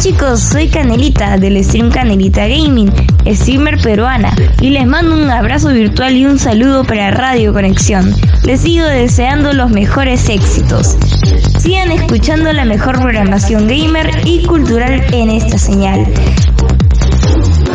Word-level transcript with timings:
chicos, 0.00 0.40
soy 0.40 0.66
Canelita 0.68 1.36
del 1.36 1.62
stream 1.62 1.90
Canelita 1.90 2.46
Gaming, 2.46 2.90
streamer 3.26 3.78
peruana, 3.82 4.34
y 4.62 4.70
les 4.70 4.86
mando 4.86 5.14
un 5.14 5.28
abrazo 5.30 5.68
virtual 5.68 6.16
y 6.16 6.24
un 6.24 6.38
saludo 6.38 6.84
para 6.84 7.10
Radio 7.10 7.52
Conexión. 7.52 8.14
Les 8.44 8.62
sigo 8.62 8.86
deseando 8.86 9.52
los 9.52 9.70
mejores 9.70 10.26
éxitos. 10.30 10.96
Sigan 11.58 11.92
escuchando 11.92 12.50
la 12.54 12.64
mejor 12.64 12.98
programación 12.98 13.68
gamer 13.68 14.10
y 14.24 14.42
cultural 14.46 15.04
en 15.12 15.28
esta 15.28 15.58
señal. 15.58 16.06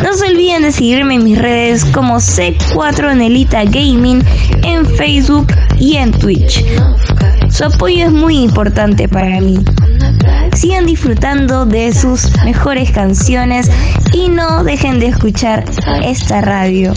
No 0.02 0.12
se 0.14 0.26
olviden 0.26 0.62
de 0.62 0.72
seguirme 0.72 1.14
en 1.14 1.24
mis 1.24 1.38
redes 1.38 1.84
como 1.84 2.16
C4 2.16 3.16
Nelita 3.16 3.62
Gaming 3.64 4.24
en 4.64 4.84
Facebook 4.84 5.46
y 5.78 5.96
en 5.96 6.10
Twitch. 6.10 6.64
Su 7.50 7.66
apoyo 7.66 8.06
es 8.06 8.12
muy 8.12 8.38
importante 8.38 9.08
para 9.08 9.40
mí. 9.40 9.58
Sigan 10.56 10.86
disfrutando 10.86 11.66
de 11.66 11.92
sus 11.92 12.32
mejores 12.46 12.90
canciones 12.90 13.70
y 14.14 14.30
no 14.30 14.64
dejen 14.64 14.98
de 14.98 15.08
escuchar 15.08 15.64
esta 16.02 16.40
radio. 16.40 16.94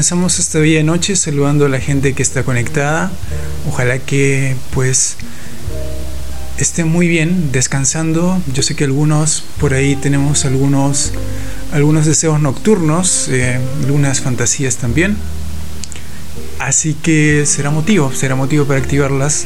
Comenzamos 0.00 0.38
esta 0.38 0.60
día 0.60 0.82
noche 0.82 1.14
saludando 1.14 1.66
a 1.66 1.68
la 1.68 1.78
gente 1.78 2.14
que 2.14 2.22
está 2.22 2.42
conectada. 2.42 3.12
Ojalá 3.68 3.98
que 3.98 4.56
pues 4.72 5.16
estén 6.56 6.88
muy 6.88 7.06
bien, 7.06 7.52
descansando. 7.52 8.40
Yo 8.50 8.62
sé 8.62 8.74
que 8.74 8.84
algunos 8.84 9.44
por 9.60 9.74
ahí 9.74 9.96
tenemos 9.96 10.46
algunos 10.46 11.12
algunos 11.70 12.06
deseos 12.06 12.40
nocturnos, 12.40 13.28
eh, 13.28 13.60
algunas 13.84 14.22
fantasías 14.22 14.76
también. 14.76 15.18
Así 16.58 16.94
que 16.94 17.44
será 17.44 17.70
motivo, 17.70 18.10
será 18.10 18.36
motivo 18.36 18.64
para 18.64 18.80
activarlas. 18.80 19.44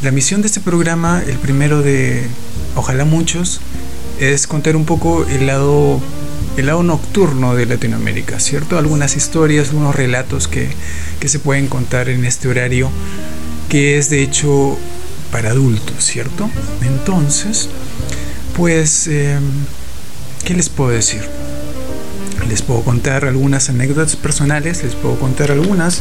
La 0.00 0.10
misión 0.10 0.40
de 0.40 0.46
este 0.46 0.60
programa, 0.60 1.22
el 1.26 1.36
primero 1.36 1.82
de 1.82 2.28
ojalá 2.76 3.04
muchos, 3.04 3.60
es 4.18 4.46
contar 4.46 4.74
un 4.74 4.86
poco 4.86 5.26
el 5.26 5.46
lado 5.46 6.00
el 6.56 6.66
lado 6.66 6.82
nocturno 6.82 7.54
de 7.54 7.66
Latinoamérica, 7.66 8.38
¿cierto? 8.38 8.78
Algunas 8.78 9.16
historias, 9.16 9.68
algunos 9.70 9.94
relatos 9.94 10.48
que, 10.48 10.70
se 11.24 11.38
pueden 11.38 11.68
contar 11.68 12.08
en 12.08 12.24
este 12.24 12.48
horario, 12.48 12.90
que 13.68 13.96
es 13.96 14.10
de 14.10 14.22
hecho 14.22 14.76
para 15.30 15.50
adultos, 15.50 16.04
¿cierto? 16.04 16.50
Entonces, 16.82 17.68
pues, 18.56 19.06
em, 19.06 19.42
¿qué 20.44 20.54
les 20.54 20.68
puedo 20.68 20.90
decir? 20.90 21.22
Les 22.48 22.60
puedo 22.60 22.82
contar 22.82 23.24
algunas 23.24 23.70
anécdotas 23.70 24.16
personales, 24.16 24.82
les 24.82 24.94
puedo 24.94 25.18
contar 25.18 25.52
algunas 25.52 26.00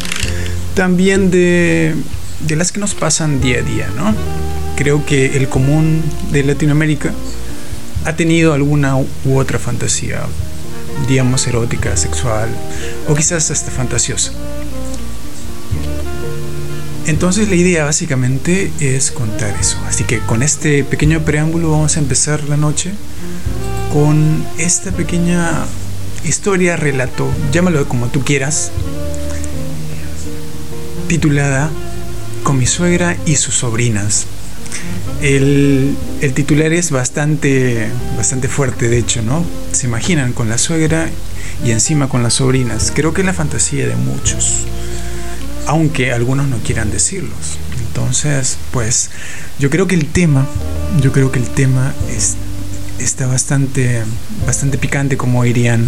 también 0.74 1.32
de, 1.32 1.96
de 2.48 2.56
las 2.56 2.72
que 2.72 2.80
nos 2.80 2.94
pasan 2.96 3.40
día 3.40 3.60
a 3.60 3.62
día, 3.62 3.90
¿no? 3.96 4.14
Creo 4.76 5.06
que 5.06 5.38
el 5.38 5.48
común 5.48 6.02
de 6.32 6.44
Latinoamérica 6.44 7.14
ha 8.06 8.16
tenido 8.16 8.54
alguna 8.54 8.96
u 8.98 9.38
otra 9.38 9.60
fantasía, 9.60 10.22
digamos 11.08 11.48
erótica, 11.48 11.96
sexual 11.98 12.50
o 13.08 13.16
quizás 13.16 13.52
hasta 13.52 13.72
fantasiosa. 13.72 14.32
Entonces 17.08 17.50
la 17.50 17.56
idea 17.56 17.86
básicamente 17.86 18.72
es 18.80 19.12
contar 19.12 19.56
eso. 19.60 19.78
Así 19.88 20.04
que 20.04 20.20
con 20.20 20.44
este 20.44 20.84
pequeño 20.84 21.22
preámbulo 21.22 21.72
vamos 21.72 21.98
a 21.98 22.00
empezar 22.00 22.44
la 22.44 22.58
noche 22.58 22.92
con 23.92 24.46
esta 24.58 24.92
pequeña 24.92 25.66
historia, 26.24 26.78
relato, 26.78 27.30
llámalo 27.52 27.88
como 27.90 28.08
tú 28.08 28.24
quieras, 28.24 28.72
titulada 31.08 31.70
Con 32.44 32.58
mi 32.58 32.66
suegra 32.66 33.18
y 33.26 33.36
sus 33.36 33.56
sobrinas. 33.56 34.28
El, 35.22 35.96
titular 36.34 36.74
es 36.74 36.90
bastante, 36.90 37.88
bastante 38.18 38.48
fuerte, 38.48 38.90
de 38.90 38.98
hecho, 38.98 39.22
¿no? 39.22 39.46
Se 39.72 39.86
imaginan 39.86 40.34
con 40.34 40.50
la 40.50 40.58
suegra 40.58 41.10
y 41.64 41.70
encima 41.70 42.10
con 42.10 42.24
las 42.24 42.36
sobrinas. 42.36 42.92
Creo 42.96 43.14
que 43.14 43.22
es 43.22 43.26
la 43.28 43.34
fantasía 43.34 43.88
de 43.88 43.96
muchos, 43.96 44.66
aunque 45.68 46.12
algunos 46.12 46.48
no 46.48 46.58
quieran 46.58 46.90
decirlos. 46.90 47.60
Entonces, 47.88 48.58
pues, 48.72 49.12
yo 49.60 49.70
creo 49.70 49.86
que 49.86 49.94
el 49.94 50.08
tema, 50.08 50.48
yo 51.02 51.12
creo 51.12 51.32
que 51.32 51.38
el 51.38 51.50
tema 51.50 51.94
es, 52.10 52.36
está 52.98 53.28
bastante, 53.28 54.02
bastante 54.48 54.80
picante, 54.80 55.18
como 55.18 55.44
dirían 55.44 55.88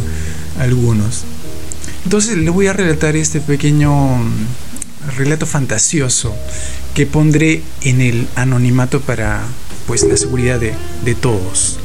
algunos. 0.59 1.23
Entonces 2.03 2.37
le 2.37 2.51
voy 2.51 2.67
a 2.67 2.73
relatar 2.73 3.15
este 3.15 3.39
pequeño 3.39 4.17
mm, 4.17 5.15
relato 5.17 5.47
fantasioso 5.47 6.35
que 6.93 7.05
pondré 7.05 7.61
en 7.81 8.01
el 8.01 8.27
anonimato 8.35 9.01
para 9.01 9.41
pues 9.87 10.03
la 10.03 10.17
seguridad 10.17 10.59
de, 10.59 10.73
de 11.03 11.15
todos. 11.15 11.79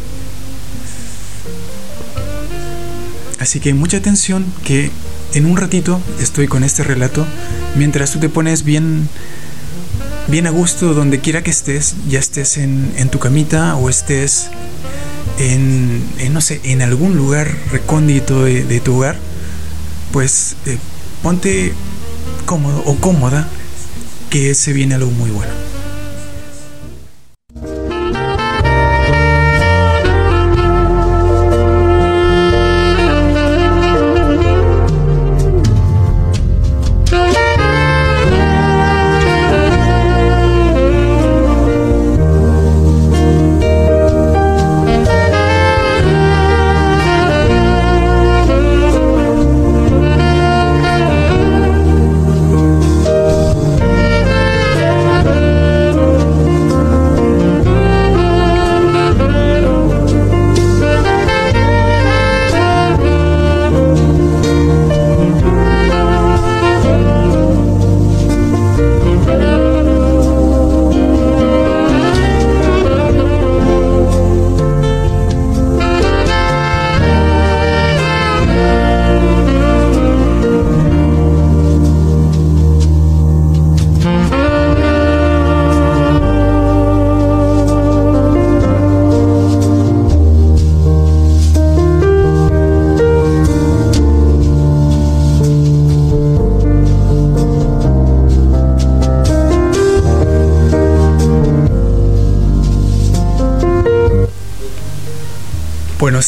Así 3.38 3.60
que 3.60 3.72
mucha 3.74 3.96
atención 3.96 4.44
que 4.64 4.90
en 5.34 5.46
un 5.46 5.56
ratito 5.56 6.00
estoy 6.20 6.48
con 6.48 6.64
este 6.64 6.82
relato 6.82 7.26
mientras 7.76 8.12
tú 8.12 8.18
te 8.18 8.28
pones 8.28 8.64
bien 8.64 9.08
bien 10.28 10.46
a 10.46 10.50
gusto 10.50 10.92
donde 10.92 11.20
quiera 11.20 11.42
que 11.42 11.50
estés, 11.50 11.94
ya 12.08 12.18
estés 12.18 12.58
en, 12.58 12.92
en 12.96 13.08
tu 13.08 13.18
camita 13.18 13.76
o 13.76 13.88
estés 13.88 14.48
en, 15.38 16.02
no 16.32 16.40
sé, 16.40 16.60
en 16.64 16.82
algún 16.82 17.16
lugar 17.16 17.54
recóndito 17.70 18.44
de, 18.44 18.80
tu 18.80 18.96
hogar, 18.96 19.16
pues 20.12 20.56
eh, 20.66 20.78
ponte 21.22 21.72
cómodo 22.44 22.82
o 22.86 22.96
cómoda 22.96 23.48
que 24.28 24.54
se 24.54 24.72
viene 24.72 24.94
algo 24.94 25.10
muy 25.10 25.30
bueno. 25.30 25.77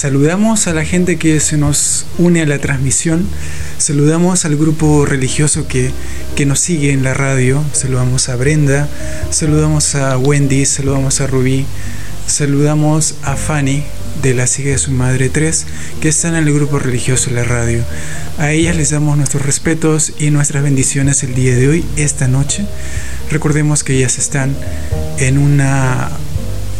Saludamos 0.00 0.66
a 0.66 0.72
la 0.72 0.86
gente 0.86 1.18
que 1.18 1.38
se 1.40 1.58
nos 1.58 2.06
une 2.16 2.40
a 2.40 2.46
la 2.46 2.58
transmisión, 2.58 3.26
saludamos 3.76 4.46
al 4.46 4.56
grupo 4.56 5.04
religioso 5.04 5.68
que, 5.68 5.90
que 6.36 6.46
nos 6.46 6.58
sigue 6.58 6.92
en 6.92 7.02
la 7.02 7.12
radio, 7.12 7.62
saludamos 7.74 8.30
a 8.30 8.36
Brenda, 8.36 8.88
saludamos 9.30 9.94
a 9.96 10.16
Wendy, 10.16 10.64
saludamos 10.64 11.20
a 11.20 11.26
Rubí, 11.26 11.66
saludamos 12.26 13.16
a 13.24 13.36
Fanny 13.36 13.84
de 14.22 14.32
la 14.32 14.46
Sigue 14.46 14.70
de 14.70 14.78
su 14.78 14.90
Madre 14.90 15.28
3, 15.28 15.66
que 16.00 16.08
están 16.08 16.34
en 16.34 16.48
el 16.48 16.54
grupo 16.54 16.78
religioso 16.78 17.28
de 17.28 17.36
la 17.36 17.44
radio. 17.44 17.84
A 18.38 18.52
ellas 18.52 18.76
les 18.76 18.88
damos 18.88 19.18
nuestros 19.18 19.44
respetos 19.44 20.14
y 20.18 20.30
nuestras 20.30 20.62
bendiciones 20.62 21.22
el 21.24 21.34
día 21.34 21.54
de 21.54 21.68
hoy, 21.68 21.84
esta 21.98 22.26
noche. 22.26 22.64
Recordemos 23.30 23.84
que 23.84 23.98
ellas 23.98 24.16
están 24.16 24.56
en 25.18 25.36
una 25.36 26.10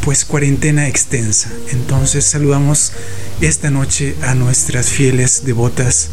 pues 0.05 0.25
cuarentena 0.25 0.89
extensa. 0.89 1.51
Entonces 1.71 2.25
saludamos 2.25 2.93
esta 3.41 3.71
noche 3.71 4.17
a 4.23 4.35
nuestras 4.35 4.89
fieles 4.89 5.45
devotas 5.45 6.09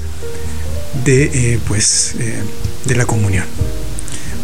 de 1.05 1.23
eh, 1.33 1.59
pues 1.67 2.15
eh, 2.19 2.41
de 2.85 2.95
la 2.95 3.05
comunión. 3.05 3.45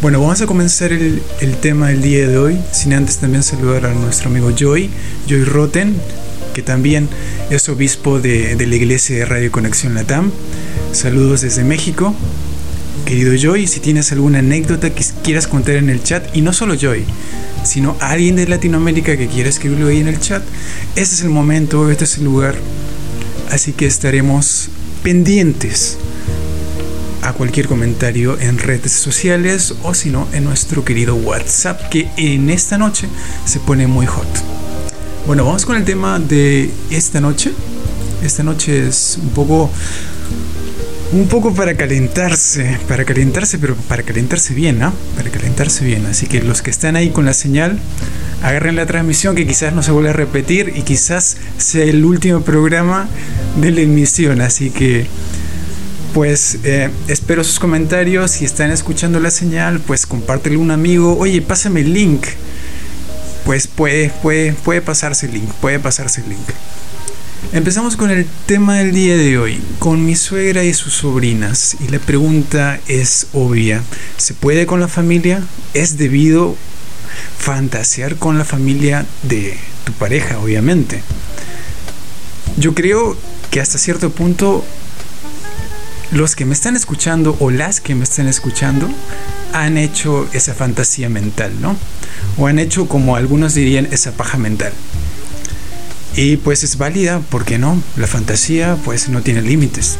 Bueno, 0.02 0.20
vamos 0.20 0.40
a 0.42 0.46
comenzar 0.46 0.92
el, 0.92 1.22
tema 1.62 1.88
del 1.88 2.02
día 2.02 2.28
de 2.28 2.36
hoy, 2.36 2.58
sin 2.72 2.92
antes 2.92 3.18
también 3.18 3.42
saludar 3.42 3.86
a 3.86 3.94
nuestro 3.94 4.28
amigo 4.28 4.50
Joy, 4.50 4.90
Joy 5.26 5.44
Roten, 5.44 5.96
que 6.52 6.62
también 6.62 7.08
es 7.48 7.68
obispo 7.70 8.20
de, 8.20 8.54
de 8.54 8.66
la 8.66 8.76
iglesia 8.76 9.16
de 9.16 9.24
Radio 9.24 9.50
Conexión 9.50 9.94
Latam. 9.94 10.30
Saludos 10.92 11.40
desde 11.40 11.64
México. 11.64 12.14
Querido 13.06 13.34
Joy, 13.36 13.66
si 13.66 13.80
tienes 13.80 14.12
alguna 14.12 14.38
anécdota 14.38 14.90
que 14.90 15.04
quieras 15.22 15.46
contar 15.46 15.76
en 15.76 15.90
el 15.90 16.02
chat, 16.02 16.34
y 16.34 16.40
no 16.40 16.52
solo 16.52 16.74
Joy, 16.74 17.04
sino 17.64 17.96
alguien 18.00 18.36
de 18.36 18.46
Latinoamérica 18.46 19.16
que 19.16 19.28
quiera 19.28 19.48
escribirlo 19.48 19.88
ahí 19.88 20.00
en 20.00 20.08
el 20.08 20.20
chat, 20.20 20.42
este 20.96 21.14
es 21.14 21.20
el 21.22 21.30
momento, 21.30 21.90
este 21.90 22.04
es 22.04 22.18
el 22.18 22.24
lugar. 22.24 22.54
Así 23.50 23.72
que 23.72 23.86
estaremos 23.86 24.70
pendientes 25.02 25.98
a 27.22 27.32
cualquier 27.32 27.68
comentario 27.68 28.38
en 28.38 28.58
redes 28.58 28.92
sociales 28.92 29.74
o 29.82 29.94
si 29.94 30.10
no 30.10 30.28
en 30.32 30.44
nuestro 30.44 30.84
querido 30.84 31.14
WhatsApp 31.14 31.88
que 31.88 32.08
en 32.16 32.50
esta 32.50 32.78
noche 32.78 33.08
se 33.44 33.60
pone 33.60 33.86
muy 33.86 34.06
hot. 34.06 34.26
Bueno, 35.26 35.44
vamos 35.44 35.64
con 35.64 35.76
el 35.76 35.84
tema 35.84 36.18
de 36.18 36.70
esta 36.90 37.20
noche. 37.20 37.52
Esta 38.22 38.42
noche 38.42 38.88
es 38.88 39.18
un 39.20 39.30
poco 39.30 39.70
un 41.12 41.28
poco 41.28 41.54
para 41.54 41.76
calentarse, 41.76 42.78
para 42.88 43.04
calentarse, 43.04 43.58
pero 43.58 43.76
para 43.76 44.02
calentarse 44.02 44.54
bien, 44.54 44.78
¿no? 44.78 44.92
Para 45.16 45.30
calentarse 45.30 45.84
bien. 45.84 46.06
Así 46.06 46.26
que 46.26 46.42
los 46.42 46.62
que 46.62 46.70
están 46.70 46.96
ahí 46.96 47.10
con 47.10 47.24
la 47.24 47.34
señal, 47.34 47.78
agarren 48.42 48.76
la 48.76 48.86
transmisión 48.86 49.36
que 49.36 49.46
quizás 49.46 49.72
no 49.72 49.82
se 49.82 49.92
vuelva 49.92 50.10
a 50.10 50.14
repetir 50.14 50.72
y 50.76 50.82
quizás 50.82 51.36
sea 51.58 51.84
el 51.84 52.04
último 52.04 52.40
programa 52.40 53.08
de 53.60 53.70
la 53.70 53.80
emisión. 53.82 54.40
Así 54.40 54.70
que, 54.70 55.06
pues, 56.14 56.58
eh, 56.64 56.90
espero 57.08 57.44
sus 57.44 57.58
comentarios. 57.58 58.30
Si 58.32 58.44
están 58.44 58.70
escuchando 58.70 59.20
la 59.20 59.30
señal, 59.30 59.80
pues 59.80 60.06
compártelo 60.06 60.58
a 60.58 60.62
un 60.62 60.70
amigo. 60.70 61.16
Oye, 61.18 61.42
pásame 61.42 61.80
el 61.80 61.92
link. 61.92 62.26
Pues 63.44 63.66
puede, 63.66 64.10
puede, 64.22 64.54
puede 64.54 64.80
pasarse 64.80 65.26
el 65.26 65.34
link, 65.34 65.50
puede 65.60 65.78
pasarse 65.78 66.22
el 66.22 66.30
link. 66.30 66.48
Empezamos 67.52 67.96
con 67.96 68.10
el 68.10 68.26
tema 68.46 68.78
del 68.78 68.92
día 68.92 69.16
de 69.16 69.38
hoy, 69.38 69.60
con 69.78 70.04
mi 70.04 70.16
suegra 70.16 70.64
y 70.64 70.74
sus 70.74 70.94
sobrinas. 70.94 71.76
Y 71.80 71.88
la 71.88 71.98
pregunta 71.98 72.80
es 72.88 73.28
obvia. 73.32 73.82
¿Se 74.16 74.34
puede 74.34 74.66
con 74.66 74.80
la 74.80 74.88
familia? 74.88 75.42
¿Es 75.72 75.96
debido 75.96 76.56
fantasear 77.38 78.16
con 78.16 78.38
la 78.38 78.44
familia 78.44 79.06
de 79.22 79.56
tu 79.84 79.92
pareja, 79.92 80.38
obviamente? 80.38 81.02
Yo 82.56 82.74
creo 82.74 83.16
que 83.50 83.60
hasta 83.60 83.78
cierto 83.78 84.10
punto 84.10 84.64
los 86.10 86.34
que 86.34 86.44
me 86.44 86.54
están 86.54 86.76
escuchando 86.76 87.36
o 87.40 87.50
las 87.50 87.80
que 87.80 87.94
me 87.94 88.04
están 88.04 88.26
escuchando 88.26 88.88
han 89.52 89.78
hecho 89.78 90.28
esa 90.32 90.54
fantasía 90.54 91.08
mental, 91.08 91.52
¿no? 91.60 91.76
O 92.36 92.48
han 92.48 92.58
hecho 92.58 92.88
como 92.88 93.14
algunos 93.14 93.54
dirían 93.54 93.86
esa 93.92 94.12
paja 94.12 94.38
mental. 94.38 94.72
Y 96.16 96.36
pues 96.36 96.62
es 96.62 96.78
válida, 96.78 97.20
¿por 97.20 97.44
qué 97.44 97.58
no? 97.58 97.82
La 97.96 98.06
fantasía 98.06 98.76
pues 98.84 99.08
no 99.08 99.22
tiene 99.22 99.42
límites. 99.42 99.98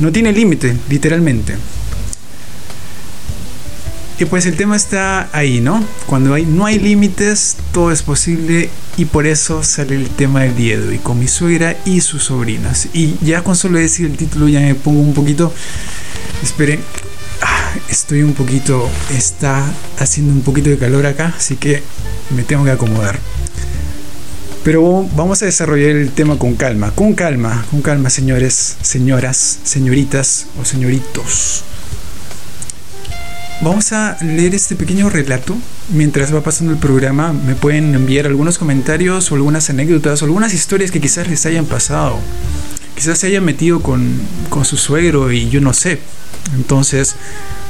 No 0.00 0.10
tiene 0.10 0.32
límite, 0.32 0.76
literalmente. 0.88 1.54
Y 4.18 4.24
pues 4.26 4.46
el 4.46 4.56
tema 4.56 4.76
está 4.76 5.28
ahí, 5.32 5.60
¿no? 5.60 5.84
Cuando 6.06 6.34
hay, 6.34 6.44
no 6.44 6.66
hay 6.66 6.78
límites, 6.78 7.56
todo 7.72 7.90
es 7.90 8.02
posible 8.02 8.70
y 8.96 9.06
por 9.06 9.26
eso 9.26 9.64
sale 9.64 9.96
el 9.96 10.08
tema 10.08 10.42
del 10.42 10.56
día 10.56 10.78
de 10.78 10.88
hoy, 10.88 10.98
con 10.98 11.18
mi 11.18 11.26
suegra 11.26 11.76
y 11.84 12.00
sus 12.00 12.24
sobrinas. 12.24 12.88
Y 12.92 13.16
ya 13.22 13.42
con 13.42 13.56
solo 13.56 13.78
decir 13.78 14.06
el 14.06 14.16
título 14.16 14.48
ya 14.48 14.60
me 14.60 14.74
pongo 14.74 15.00
un 15.00 15.14
poquito... 15.14 15.52
Esperen, 16.42 16.80
ah, 17.42 17.72
estoy 17.88 18.22
un 18.22 18.34
poquito... 18.34 18.88
Está 19.12 19.64
haciendo 19.98 20.32
un 20.32 20.42
poquito 20.42 20.70
de 20.70 20.78
calor 20.78 21.06
acá, 21.06 21.34
así 21.36 21.56
que 21.56 21.82
me 22.36 22.44
tengo 22.44 22.64
que 22.64 22.70
acomodar. 22.70 23.18
Pero 24.64 25.06
vamos 25.14 25.42
a 25.42 25.44
desarrollar 25.44 25.90
el 25.90 26.10
tema 26.10 26.38
con 26.38 26.54
calma, 26.54 26.90
con 26.92 27.12
calma, 27.12 27.66
con 27.70 27.82
calma, 27.82 28.08
señores, 28.08 28.78
señoras, 28.80 29.58
señoritas 29.62 30.46
o 30.58 30.64
señoritos. 30.64 31.64
Vamos 33.60 33.92
a 33.92 34.16
leer 34.22 34.54
este 34.54 34.74
pequeño 34.74 35.10
relato. 35.10 35.54
Mientras 35.90 36.34
va 36.34 36.40
pasando 36.40 36.72
el 36.72 36.78
programa, 36.78 37.34
me 37.34 37.54
pueden 37.54 37.94
enviar 37.94 38.26
algunos 38.26 38.56
comentarios 38.56 39.30
o 39.30 39.34
algunas 39.34 39.68
anécdotas 39.68 40.22
o 40.22 40.24
algunas 40.24 40.54
historias 40.54 40.90
que 40.90 41.00
quizás 41.00 41.28
les 41.28 41.44
hayan 41.44 41.66
pasado. 41.66 42.18
Quizás 42.94 43.18
se 43.18 43.26
haya 43.26 43.42
metido 43.42 43.82
con, 43.82 44.18
con 44.48 44.64
su 44.64 44.78
suegro 44.78 45.30
y 45.30 45.50
yo 45.50 45.60
no 45.60 45.74
sé. 45.74 45.98
Entonces, 46.54 47.16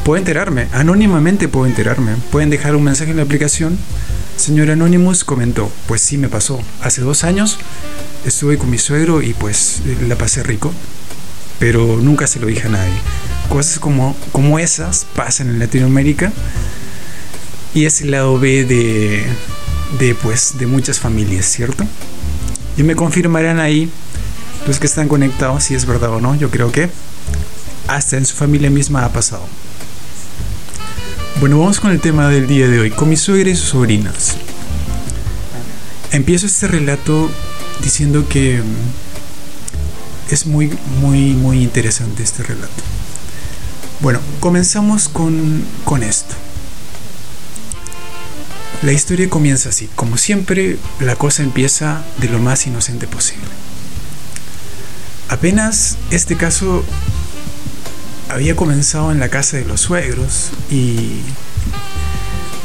puedo 0.05 0.17
enterarme, 0.19 0.69
anónimamente 0.73 1.49
puedo 1.49 1.67
enterarme. 1.67 2.13
Pueden 2.31 2.51
dejar 2.51 2.77
un 2.77 2.85
mensaje 2.85 3.11
en 3.11 3.17
la 3.17 3.25
aplicación. 3.25 3.79
Señor 4.37 4.71
Anonymous 4.71 5.25
comentó, 5.25 5.71
pues 5.87 6.01
sí 6.01 6.19
me 6.19 6.29
pasó. 6.29 6.61
Hace 6.83 7.01
dos 7.03 7.25
años 7.25 7.59
estuve 8.27 8.59
con 8.59 8.71
mi 8.71 8.79
suegro 8.79 9.23
y 9.23 9.33
pues 9.33 9.83
la 10.07 10.17
pasé 10.17 10.43
rico, 10.43 10.73
pero 11.59 11.99
nunca 11.99 12.27
se 12.27 12.41
lo 12.41 12.47
dije 12.47 12.67
a 12.67 12.71
nadie. 12.71 12.95
Cosas 13.49 13.79
como, 13.79 14.17
como 14.33 14.59
esas 14.59 15.07
pasan 15.15 15.49
en 15.49 15.59
Latinoamérica 15.59 16.33
y 17.75 17.87
es 17.87 18.01
el 18.03 18.11
lado 18.11 18.39
B 18.39 18.65
de, 18.65 19.25
de, 19.99 20.15
pues, 20.15 20.59
de 20.59 20.67
muchas 20.67 20.99
familias, 20.99 21.47
¿cierto? 21.47 21.85
Y 22.77 22.83
me 22.83 22.97
confirmarán 22.97 23.61
ahí 23.61 23.91
los 24.67 24.79
que 24.79 24.87
están 24.87 25.09
conectados 25.09 25.65
si 25.65 25.75
es 25.75 25.87
verdad 25.87 26.11
o 26.11 26.21
no. 26.21 26.35
Yo 26.35 26.51
creo 26.51 26.73
que 26.73 26.91
hasta 27.87 28.17
en 28.17 28.27
su 28.27 28.35
familia 28.35 28.71
misma 28.71 29.05
ha 29.05 29.13
pasado. 29.13 29.47
Bueno, 31.45 31.59
vamos 31.59 31.79
con 31.79 31.91
el 31.91 32.01
tema 32.01 32.31
del 32.31 32.47
día 32.47 32.71
de 32.71 32.81
hoy, 32.81 32.91
con 32.91 33.11
mi 33.11 33.19
suegra 33.19 33.51
y 33.51 33.55
sobrinas. 33.55 34.35
Empiezo 36.11 36.47
este 36.47 36.69
relato 36.69 37.31
diciendo 37.83 38.27
que 38.27 38.63
mm, 38.63 40.33
es 40.33 40.47
muy, 40.47 40.73
muy, 41.03 41.35
muy 41.35 41.63
interesante 41.63 42.23
este 42.23 42.45
relato. 42.45 42.83
Bueno, 44.01 44.21
comenzamos 44.41 45.11
con, 45.11 45.63
con 45.85 46.03
esto. 46.03 46.35
La 48.81 48.93
historia 48.93 49.29
comienza 49.29 49.69
así. 49.69 49.91
Como 49.95 50.17
siempre, 50.17 50.79
la 50.99 51.15
cosa 51.15 51.43
empieza 51.43 52.07
de 52.23 52.31
lo 52.31 52.39
más 52.39 52.67
inocente 52.67 53.07
posible. 53.07 53.45
Apenas 55.29 55.99
este 56.11 56.39
caso 56.39 56.87
había 58.29 58.57
comenzado 58.57 59.13
en 59.13 59.21
la 59.21 59.29
casa 59.29 59.57
de 59.57 59.65
los 59.65 59.81
suegros 59.81 60.51
y 60.71 61.21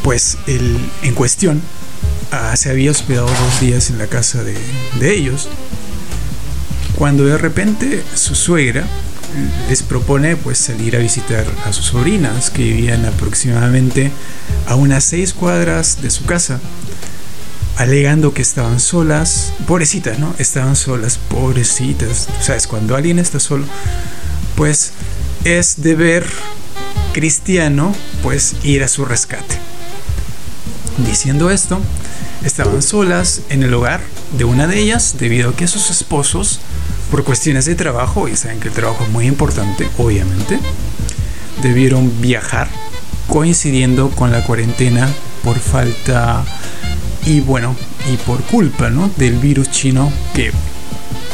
pues 0.04 0.38
en 0.48 1.14
cuestión 1.16 1.62
ah, 2.32 2.56
se 2.56 2.70
había 2.70 2.92
hospedado 2.92 3.28
dos 3.28 3.60
días 3.60 3.90
en 3.90 3.98
la 3.98 4.08
casa 4.08 4.44
de, 4.44 4.58
de 5.00 5.14
ellos 5.14 5.50
cuando 6.96 7.26
de 7.26 7.38
repente 7.38 8.04
su 8.16 8.36
suegra 8.36 8.86
les 9.70 9.84
propone 9.84 10.36
pues 10.36 10.58
salir 10.58 10.96
a 10.96 11.00
visitar 11.00 11.46
a 11.66 11.74
sus 11.74 11.86
sobrinas 11.86 12.50
que 12.50 12.64
vivían 12.64 13.06
aproximadamente 13.06 14.12
a 14.68 14.76
unas 14.76 15.04
seis 15.04 15.34
cuadras 15.34 16.02
de 16.02 16.10
su 16.10 16.26
casa 16.26 16.60
alegando 17.78 18.34
que 18.34 18.42
estaban 18.42 18.80
solas 18.80 19.54
pobrecitas 19.68 20.20
no 20.20 20.34
estaban 20.40 20.76
solas 20.76 21.18
pobrecitas. 21.18 22.28
Sabes 22.42 22.68
cuando 22.68 22.96
alguien 22.96 23.20
está 23.20 23.40
solo 23.40 23.66
pues 24.56 24.92
es 25.44 25.82
deber 25.82 26.26
cristiano 27.14 27.94
pues 28.24 28.56
ir 28.64 28.84
a 28.84 28.88
su 28.88 29.06
rescate 29.06 29.58
diciendo 31.06 31.50
esto 31.50 31.80
estaban 32.44 32.82
solas 32.82 33.42
en 33.50 33.64
el 33.64 33.74
hogar 33.74 34.02
de 34.38 34.44
una 34.44 34.68
de 34.68 34.80
ellas 34.80 35.16
debido 35.20 35.50
a 35.50 35.56
que 35.56 35.68
sus 35.68 35.90
esposos 35.90 36.60
por 37.10 37.24
cuestiones 37.24 37.66
de 37.66 37.76
trabajo, 37.76 38.28
y 38.28 38.36
saben 38.36 38.60
que 38.60 38.68
el 38.68 38.74
trabajo 38.74 39.04
es 39.04 39.10
muy 39.10 39.26
importante, 39.26 39.90
obviamente, 39.98 40.60
debieron 41.62 42.22
viajar 42.22 42.70
coincidiendo 43.28 44.10
con 44.12 44.32
la 44.32 44.44
cuarentena 44.44 45.10
por 45.44 45.58
falta 45.60 46.44
y 47.26 47.42
bueno, 47.42 47.76
y 48.12 48.18
por 48.18 48.42
culpa 48.44 48.90
¿no? 48.90 49.10
del 49.18 49.38
virus 49.38 49.70
chino 49.72 50.12
que 50.34 50.52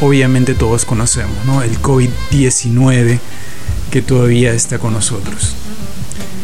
obviamente 0.02 0.56
todos 0.56 0.86
conocemos, 0.86 1.36
¿no? 1.46 1.62
el 1.62 1.82
COVID-19 1.82 3.20
que 3.96 4.02
todavía 4.02 4.52
está 4.52 4.78
con 4.78 4.92
nosotros. 4.92 5.54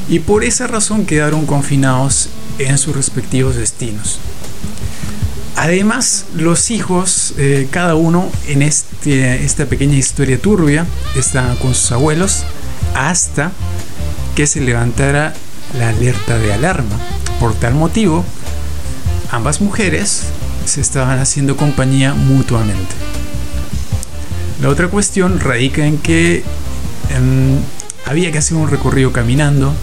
Y 0.07 0.19
por 0.19 0.45
esa 0.45 0.67
razón 0.67 1.05
quedaron 1.05 1.45
confinados 1.45 2.29
en 2.59 2.77
sus 2.77 2.95
respectivos 2.95 3.57
destinos. 3.57 4.19
Además, 5.57 6.27
los 6.33 6.71
hijos, 6.71 7.33
eh, 7.37 7.67
cada 7.69 7.95
uno 7.95 8.29
en 8.47 8.61
este, 8.61 9.43
esta 9.43 9.65
pequeña 9.65 9.97
historia 9.97 10.39
turbia, 10.39 10.85
está 11.17 11.53
con 11.61 11.75
sus 11.75 11.91
abuelos 11.91 12.45
hasta 12.95 13.51
que 14.33 14.47
se 14.47 14.61
levantara 14.61 15.33
la 15.77 15.89
alerta 15.89 16.37
de 16.37 16.53
alarma. 16.53 16.95
Por 17.41 17.53
tal 17.53 17.73
motivo, 17.73 18.23
ambas 19.29 19.59
mujeres 19.59 20.27
se 20.63 20.79
estaban 20.79 21.19
haciendo 21.19 21.57
compañía 21.57 22.13
mutuamente. 22.13 22.95
La 24.61 24.69
otra 24.69 24.87
cuestión 24.87 25.41
radica 25.41 25.85
en 25.85 25.97
que 25.97 26.45
había 28.05 28.31
que 28.31 28.37
hacer 28.37 28.57
un 28.57 28.69
recorrido 28.69 29.11
caminando 29.11 29.73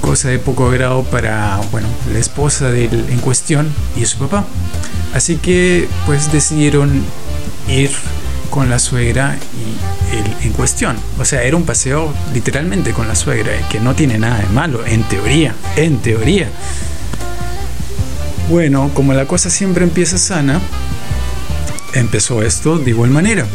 cosa 0.00 0.28
de 0.28 0.38
poco 0.38 0.68
grado 0.68 1.02
para 1.04 1.60
bueno, 1.72 1.88
la 2.12 2.18
esposa 2.18 2.70
del, 2.70 3.06
en 3.08 3.18
cuestión 3.20 3.72
y 3.96 4.04
su 4.04 4.18
papá. 4.18 4.44
Así 5.14 5.36
que 5.36 5.88
pues 6.04 6.30
decidieron 6.30 7.02
ir 7.68 7.90
con 8.50 8.68
la 8.68 8.78
suegra 8.78 9.36
y 9.54 10.16
el 10.16 10.46
en 10.46 10.52
cuestión. 10.52 10.96
O 11.18 11.24
sea, 11.24 11.42
era 11.42 11.56
un 11.56 11.64
paseo 11.64 12.12
literalmente 12.34 12.92
con 12.92 13.08
la 13.08 13.14
suegra, 13.14 13.52
que 13.68 13.80
no 13.80 13.94
tiene 13.94 14.18
nada 14.18 14.40
de 14.40 14.46
malo, 14.48 14.84
en 14.86 15.02
teoría, 15.04 15.54
en 15.76 15.98
teoría. 15.98 16.50
Bueno, 18.50 18.90
como 18.92 19.14
la 19.14 19.26
cosa 19.26 19.48
siempre 19.48 19.84
empieza 19.84 20.18
sana, 20.18 20.60
empezó 21.94 22.42
esto 22.42 22.78
de 22.78 22.90
igual 22.90 23.10
manera. 23.10 23.46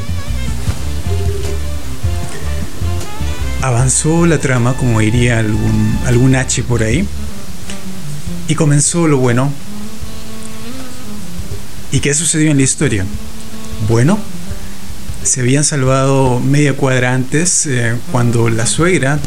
Avanzó 3.61 4.25
la 4.25 4.39
trama, 4.39 4.73
como 4.73 4.99
diría 4.99 5.39
algún, 5.39 5.97
algún 6.05 6.35
H 6.35 6.63
por 6.63 6.83
ahí, 6.83 7.05
y 8.47 8.55
comenzó 8.55 9.07
lo 9.07 9.17
bueno. 9.17 9.51
¿Y 11.91 11.99
qué 11.99 12.13
sucedió 12.13 12.51
en 12.51 12.57
la 12.57 12.63
historia? 12.63 13.05
Bueno, 13.87 14.19
se 15.23 15.41
habían 15.41 15.63
salvado 15.63 16.39
media 16.39 16.73
cuadra 16.73 17.13
antes 17.13 17.65
eh, 17.65 17.95
cuando 18.11 18.49
la 18.49 18.65
suegra 18.65 19.19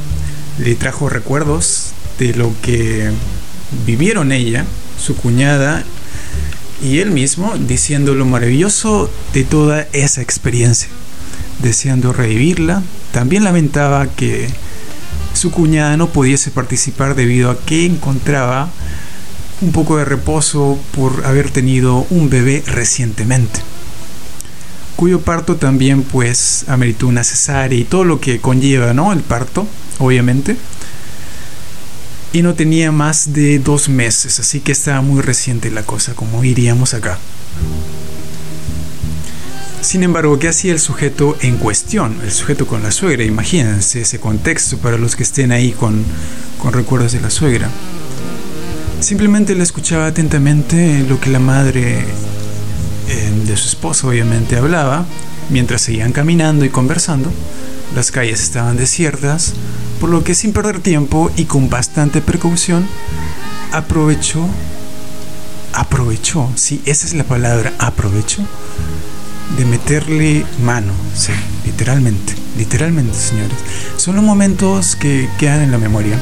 le 0.58 0.74
trajo 0.74 1.08
recuerdos 1.08 1.92
de 2.18 2.34
lo 2.34 2.52
que 2.62 3.10
vivieron 3.86 4.32
ella, 4.32 4.64
su 4.98 5.16
cuñada 5.16 5.82
y 6.82 6.98
él 6.98 7.10
mismo, 7.10 7.54
diciendo 7.56 8.14
lo 8.14 8.24
maravilloso 8.24 9.10
de 9.34 9.44
toda 9.44 9.86
esa 9.92 10.20
experiencia, 10.20 10.88
deseando 11.62 12.12
revivirla, 12.12 12.82
también 13.12 13.44
lamentaba 13.44 14.06
que 14.08 14.48
su 15.34 15.50
cuñada 15.50 15.96
no 15.96 16.08
pudiese 16.08 16.50
participar 16.50 17.14
debido 17.14 17.50
a 17.50 17.58
que 17.58 17.86
encontraba 17.86 18.70
un 19.60 19.72
poco 19.72 19.96
de 19.96 20.04
reposo 20.04 20.78
por 20.94 21.24
haber 21.24 21.50
tenido 21.50 22.06
un 22.10 22.28
bebé 22.28 22.64
recientemente, 22.66 23.60
cuyo 24.96 25.20
parto 25.20 25.56
también 25.56 26.02
pues 26.02 26.64
ameritó 26.66 27.06
una 27.06 27.22
cesárea 27.22 27.78
y 27.78 27.84
todo 27.84 28.04
lo 28.04 28.20
que 28.20 28.40
conlleva, 28.40 28.92
¿no? 28.92 29.12
El 29.12 29.20
parto, 29.20 29.66
obviamente. 29.98 30.56
Y 32.32 32.42
no 32.42 32.54
tenía 32.54 32.90
más 32.92 33.34
de 33.34 33.58
dos 33.58 33.88
meses, 33.88 34.40
así 34.40 34.60
que 34.60 34.72
estaba 34.72 35.02
muy 35.02 35.20
reciente 35.20 35.70
la 35.70 35.82
cosa, 35.82 36.14
como 36.14 36.42
iríamos 36.42 36.94
acá. 36.94 37.18
Sin 39.82 40.04
embargo, 40.04 40.38
¿qué 40.38 40.46
hacía 40.46 40.72
el 40.72 40.78
sujeto 40.78 41.36
en 41.40 41.56
cuestión? 41.56 42.16
El 42.22 42.30
sujeto 42.30 42.68
con 42.68 42.84
la 42.84 42.92
suegra, 42.92 43.24
imagínense 43.24 44.02
ese 44.02 44.20
contexto 44.20 44.78
para 44.78 44.96
los 44.96 45.16
que 45.16 45.24
estén 45.24 45.50
ahí 45.50 45.72
con, 45.72 46.04
recuerdos 46.70 47.10
de 47.10 47.20
la 47.20 47.30
suegra. 47.30 47.68
Simplemente 49.00 49.56
le 49.56 49.64
escuchaba 49.64 50.06
atentamente 50.06 51.04
lo 51.08 51.18
que 51.18 51.30
la 51.30 51.40
madre 51.40 51.98
eh, 53.08 53.32
de 53.44 53.56
su 53.56 53.66
esposo 53.66 54.08
obviamente 54.08 54.56
hablaba, 54.56 55.04
mientras 55.50 55.82
seguían 55.82 56.12
caminando 56.12 56.64
y 56.64 56.68
conversando. 56.68 57.32
Las 57.96 58.12
calles 58.12 58.40
estaban 58.40 58.76
desiertas, 58.76 59.52
por 60.00 60.10
lo 60.10 60.22
que 60.22 60.36
sin 60.36 60.52
perder 60.52 60.78
tiempo 60.78 61.32
y 61.36 61.46
con 61.46 61.68
bastante 61.68 62.20
precaución, 62.20 62.86
aprovechó, 63.72 64.46
aprovechó, 65.72 66.48
sí, 66.54 66.80
esa 66.86 67.04
es 67.04 67.14
la 67.14 67.24
palabra, 67.24 67.72
aprovechó 67.80 68.46
de 69.56 69.64
meterle 69.64 70.44
mano, 70.62 70.92
sí, 71.14 71.32
literalmente, 71.64 72.34
literalmente, 72.56 73.16
señores. 73.16 73.56
Son 73.96 74.16
los 74.16 74.24
momentos 74.24 74.96
que 74.96 75.28
quedan 75.38 75.62
en 75.62 75.70
la 75.70 75.78
memoria. 75.78 76.18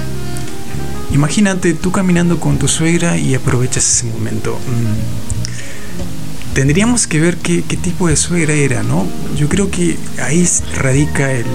Imagínate 1.13 1.75
tú 1.75 1.91
caminando 1.91 2.39
con 2.39 2.59
tu 2.59 2.69
suegra 2.69 3.19
y 3.19 3.35
aprovechas 3.35 3.85
ese 3.85 4.07
momento. 4.07 4.55
Mm. 4.55 6.55
Tendríamos 6.55 7.07
que 7.07 7.21
ver 7.21 7.37
qué, 7.37 7.63
tipo 7.63 8.09
de 8.09 8.17
suegra 8.17 8.55
era, 8.55 8.83
¿no? 8.83 9.07
Yo 9.37 9.49
creo 9.49 9.71
que 9.71 9.97
ahí 10.23 10.49
radica 10.77 11.33
el, 11.33 11.47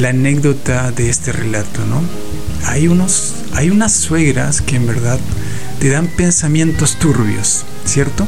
la 0.00 0.10
anécdota 0.10 0.92
de 0.92 1.10
este 1.10 1.32
relato, 1.32 1.84
¿no? 1.86 2.00
Hay, 2.66 2.88
unos, 2.88 3.34
hay 3.52 3.70
unas 3.70 3.92
suegras 3.92 4.60
que 4.60 4.76
en 4.76 4.86
verdad 4.86 5.18
te 5.78 5.90
dan 5.90 6.08
pensamientos 6.08 6.98
turbios, 6.98 7.64
¿cierto? 7.84 8.26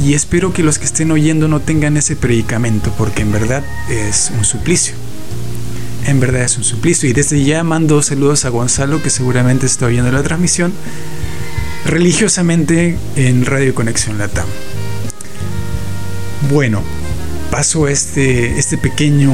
Y 0.00 0.14
espero 0.14 0.52
que 0.52 0.62
los 0.62 0.78
que 0.78 0.84
estén 0.84 1.10
oyendo 1.10 1.48
no 1.48 1.60
tengan 1.60 1.96
ese 1.96 2.16
predicamento, 2.16 2.92
porque 2.96 3.22
en 3.22 3.32
verdad 3.32 3.62
es 3.90 4.32
un 4.36 4.44
suplicio. 4.44 4.94
En 6.06 6.18
verdad 6.18 6.42
es 6.42 6.56
un 6.56 6.64
suplicio. 6.64 7.08
Y 7.08 7.12
desde 7.12 7.44
ya 7.44 7.62
mando 7.62 8.02
saludos 8.02 8.44
a 8.44 8.48
Gonzalo, 8.48 9.02
que 9.02 9.10
seguramente 9.10 9.66
está 9.66 9.86
oyendo 9.86 10.10
la 10.10 10.22
transmisión 10.22 10.72
religiosamente 11.84 12.96
en 13.16 13.44
Radio 13.44 13.74
Conexión 13.74 14.18
Latam. 14.18 14.46
Bueno, 16.50 16.82
pasó 17.50 17.88
este, 17.88 18.58
este 18.58 18.78
pequeño 18.78 19.32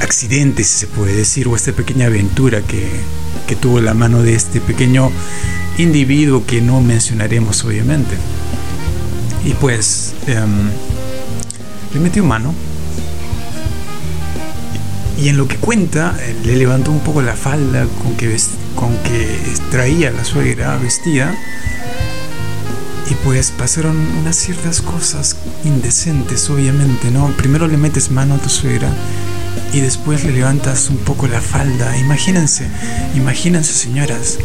accidente, 0.00 0.64
si 0.64 0.80
se 0.80 0.86
puede 0.86 1.14
decir, 1.14 1.48
o 1.48 1.56
esta 1.56 1.72
pequeña 1.72 2.06
aventura 2.06 2.60
que, 2.62 2.88
que 3.46 3.56
tuvo 3.56 3.80
la 3.80 3.94
mano 3.94 4.22
de 4.22 4.34
este 4.34 4.60
pequeño 4.60 5.10
individuo 5.78 6.44
que 6.46 6.60
no 6.60 6.80
mencionaremos 6.80 7.64
obviamente. 7.64 8.16
Y 9.44 9.54
pues 9.54 10.14
em, 10.26 10.70
le 11.94 12.00
metió 12.00 12.24
mano. 12.24 12.54
Y 15.20 15.28
en 15.28 15.36
lo 15.36 15.48
que 15.48 15.56
cuenta, 15.56 16.16
le 16.44 16.56
levantó 16.56 16.92
un 16.92 17.00
poco 17.00 17.22
la 17.22 17.34
falda 17.34 17.86
con 18.02 18.14
que, 18.16 18.36
con 18.76 18.96
que 18.98 19.38
traía 19.70 20.10
la 20.12 20.24
suegra 20.24 20.76
vestida. 20.76 21.34
Y 23.10 23.14
pues 23.24 23.50
pasaron 23.50 23.96
unas 24.20 24.36
ciertas 24.36 24.80
cosas 24.80 25.36
indecentes, 25.64 26.48
obviamente, 26.50 27.10
¿no? 27.10 27.28
Primero 27.36 27.66
le 27.66 27.78
metes 27.78 28.10
mano 28.10 28.34
a 28.34 28.38
tu 28.38 28.48
suegra 28.50 28.90
y 29.72 29.80
después 29.80 30.24
le 30.24 30.32
levantas 30.32 30.90
un 30.90 30.98
poco 30.98 31.26
la 31.26 31.40
falda. 31.40 31.96
Imagínense, 31.96 32.66
imagínense 33.14 33.72
señoras, 33.72 34.38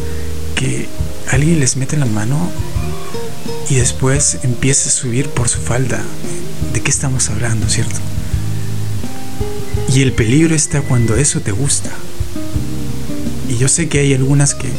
que 0.56 0.88
alguien 1.32 1.60
les 1.60 1.78
mete 1.78 1.98
la 1.98 2.06
mano 2.06 2.38
y 3.70 3.76
después 3.76 4.40
empieza 4.44 4.90
a 4.90 4.92
subir 4.92 5.30
por 5.30 5.50
su 5.50 5.60
falda. 5.60 6.02
¿De 6.74 6.82
qué 6.82 6.90
estamos 6.90 7.30
hablando, 7.30 7.70
cierto? 7.70 8.00
Y 9.94 10.02
el 10.02 10.14
peligro 10.14 10.56
está 10.56 10.82
cuando 10.82 11.16
eso 11.16 11.42
te 11.42 11.52
gusta. 11.52 11.92
Y 13.50 13.58
yo 13.58 13.68
sé 13.68 13.90
que 13.90 14.00
hay 14.00 14.14
algunas 14.14 14.56
que, 14.56 14.70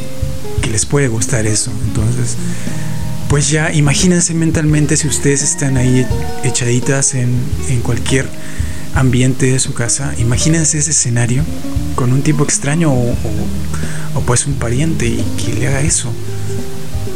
que 0.61 0.69
les 0.69 0.85
puede 0.85 1.07
gustar 1.07 1.45
eso. 1.45 1.71
Entonces, 1.87 2.35
pues 3.29 3.49
ya 3.49 3.71
imagínense 3.71 4.33
mentalmente 4.33 4.97
si 4.97 5.07
ustedes 5.07 5.41
están 5.41 5.77
ahí 5.77 6.05
echaditas 6.43 7.15
en, 7.15 7.33
en 7.69 7.81
cualquier 7.81 8.27
ambiente 8.95 9.47
de 9.47 9.59
su 9.59 9.73
casa, 9.73 10.13
imagínense 10.17 10.77
ese 10.77 10.91
escenario 10.91 11.43
con 11.95 12.13
un 12.13 12.21
tipo 12.21 12.43
extraño 12.43 12.93
o, 12.93 13.15
o, 14.15 14.21
pues 14.21 14.47
un 14.47 14.53
pariente 14.53 15.05
y 15.05 15.23
que 15.37 15.53
le 15.53 15.67
haga 15.67 15.81
eso. 15.81 16.11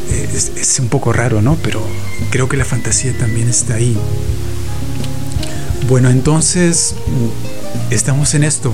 Es, 0.10 0.52
es, 0.56 0.80
un 0.80 0.90
poco 0.90 1.14
raro, 1.14 1.42
¿no? 1.42 1.56
Pero 1.64 1.82
creo 2.32 2.50
que 2.50 2.58
la 2.58 2.66
fantasía 2.66 3.18
también 3.18 3.48
está 3.48 3.76
ahí. 3.76 3.98
Bueno, 5.88 6.10
entonces 6.10 6.96
estamos 7.90 8.34
en 8.34 8.44
esto. 8.44 8.74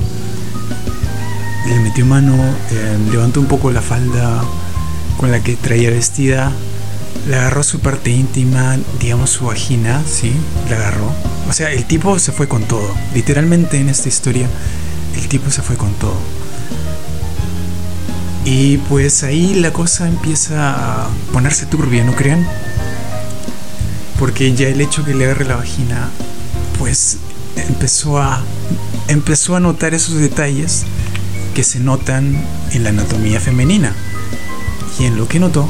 Le 1.67 1.79
metió 1.79 2.05
mano, 2.05 2.35
eh, 2.71 2.97
levantó 3.11 3.39
un 3.39 3.47
poco 3.47 3.71
la 3.71 3.81
falda 3.81 4.43
con 5.17 5.31
la 5.31 5.41
que 5.41 5.55
traía 5.55 5.89
vestida, 5.89 6.51
le 7.27 7.35
agarró 7.35 7.63
su 7.63 7.79
parte 7.79 8.11
íntima, 8.11 8.77
digamos 8.99 9.31
su 9.31 9.45
vagina, 9.45 10.03
¿sí? 10.05 10.33
La 10.69 10.75
agarró. 10.75 11.11
O 11.49 11.53
sea, 11.53 11.71
el 11.71 11.85
tipo 11.85 12.19
se 12.19 12.31
fue 12.31 12.47
con 12.47 12.63
todo. 12.63 12.93
Literalmente 13.13 13.79
en 13.79 13.89
esta 13.89 14.09
historia, 14.09 14.47
el 15.15 15.27
tipo 15.27 15.49
se 15.49 15.61
fue 15.61 15.75
con 15.75 15.93
todo. 15.93 16.17
Y 18.45 18.77
pues 18.77 19.23
ahí 19.23 19.55
la 19.55 19.73
cosa 19.73 20.07
empieza 20.07 21.05
a 21.05 21.09
ponerse 21.33 21.65
turbia, 21.65 22.03
¿no 22.03 22.15
creen? 22.15 22.45
Porque 24.19 24.53
ya 24.53 24.67
el 24.69 24.79
hecho 24.79 25.03
que 25.03 25.15
le 25.15 25.25
agarre 25.25 25.45
la 25.45 25.55
vagina, 25.55 26.09
pues 26.77 27.17
empezó 27.55 28.19
a 28.19 28.41
empezó 29.07 29.55
a 29.55 29.59
notar 29.59 29.93
esos 29.93 30.15
detalles 30.15 30.83
que 31.53 31.63
se 31.63 31.79
notan 31.79 32.39
en 32.71 32.83
la 32.83 32.89
anatomía 32.89 33.39
femenina. 33.39 33.93
Y 34.99 35.05
en 35.05 35.17
lo 35.17 35.27
que 35.27 35.39
notó 35.39 35.67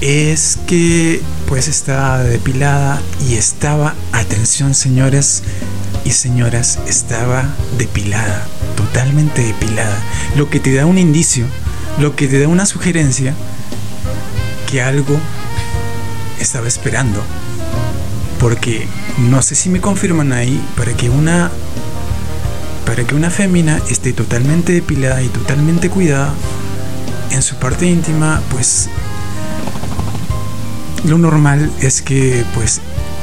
es 0.00 0.58
que 0.66 1.22
pues 1.48 1.68
estaba 1.68 2.22
depilada 2.24 3.00
y 3.28 3.34
estaba, 3.34 3.94
atención 4.12 4.74
señores 4.74 5.42
y 6.04 6.10
señoras, 6.10 6.78
estaba 6.88 7.44
depilada, 7.78 8.46
totalmente 8.86 9.42
depilada, 9.42 9.96
lo 10.36 10.50
que 10.50 10.60
te 10.60 10.74
da 10.74 10.86
un 10.86 10.98
indicio, 10.98 11.46
lo 11.98 12.16
que 12.16 12.26
te 12.26 12.40
da 12.40 12.48
una 12.48 12.66
sugerencia 12.66 13.34
que 14.70 14.82
algo 14.82 15.18
estaba 16.40 16.66
esperando. 16.66 17.22
Porque 18.40 18.86
no 19.18 19.40
sé 19.42 19.54
si 19.54 19.68
me 19.70 19.80
confirman 19.80 20.32
ahí, 20.32 20.60
para 20.76 20.94
que 20.94 21.10
una 21.10 21.50
para 22.84 23.04
que 23.04 23.14
una 23.14 23.30
fémina 23.30 23.80
esté 23.88 24.12
totalmente 24.12 24.72
depilada 24.72 25.22
y 25.22 25.28
totalmente 25.28 25.88
cuidada 25.88 26.34
en 27.30 27.40
su 27.40 27.54
parte 27.56 27.86
íntima, 27.86 28.42
pues 28.50 28.88
lo 31.04 31.16
normal 31.16 31.70
es 31.80 32.02
que 32.02 32.44
pues 32.54 32.80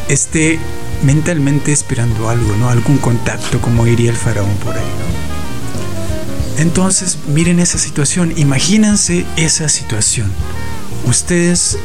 esté 0.08 0.60
mentalmente 1.04 1.74
esperando 1.74 2.30
algo, 2.30 2.56
¿no? 2.56 2.70
Algún 2.70 2.98
contacto, 2.98 3.60
como 3.62 3.86
diría 3.86 4.12
el 4.12 4.18
faraón 4.18 4.56
por 4.64 4.76
ahí, 4.76 4.82
¿no? 4.82 5.29
Entonces, 6.60 7.18
miren 7.34 7.60
esa 7.60 7.78
situación, 7.78 8.34
imagínense 8.36 9.26
esa 9.38 9.70
situación. 9.70 10.30
Ustedes 11.06 11.78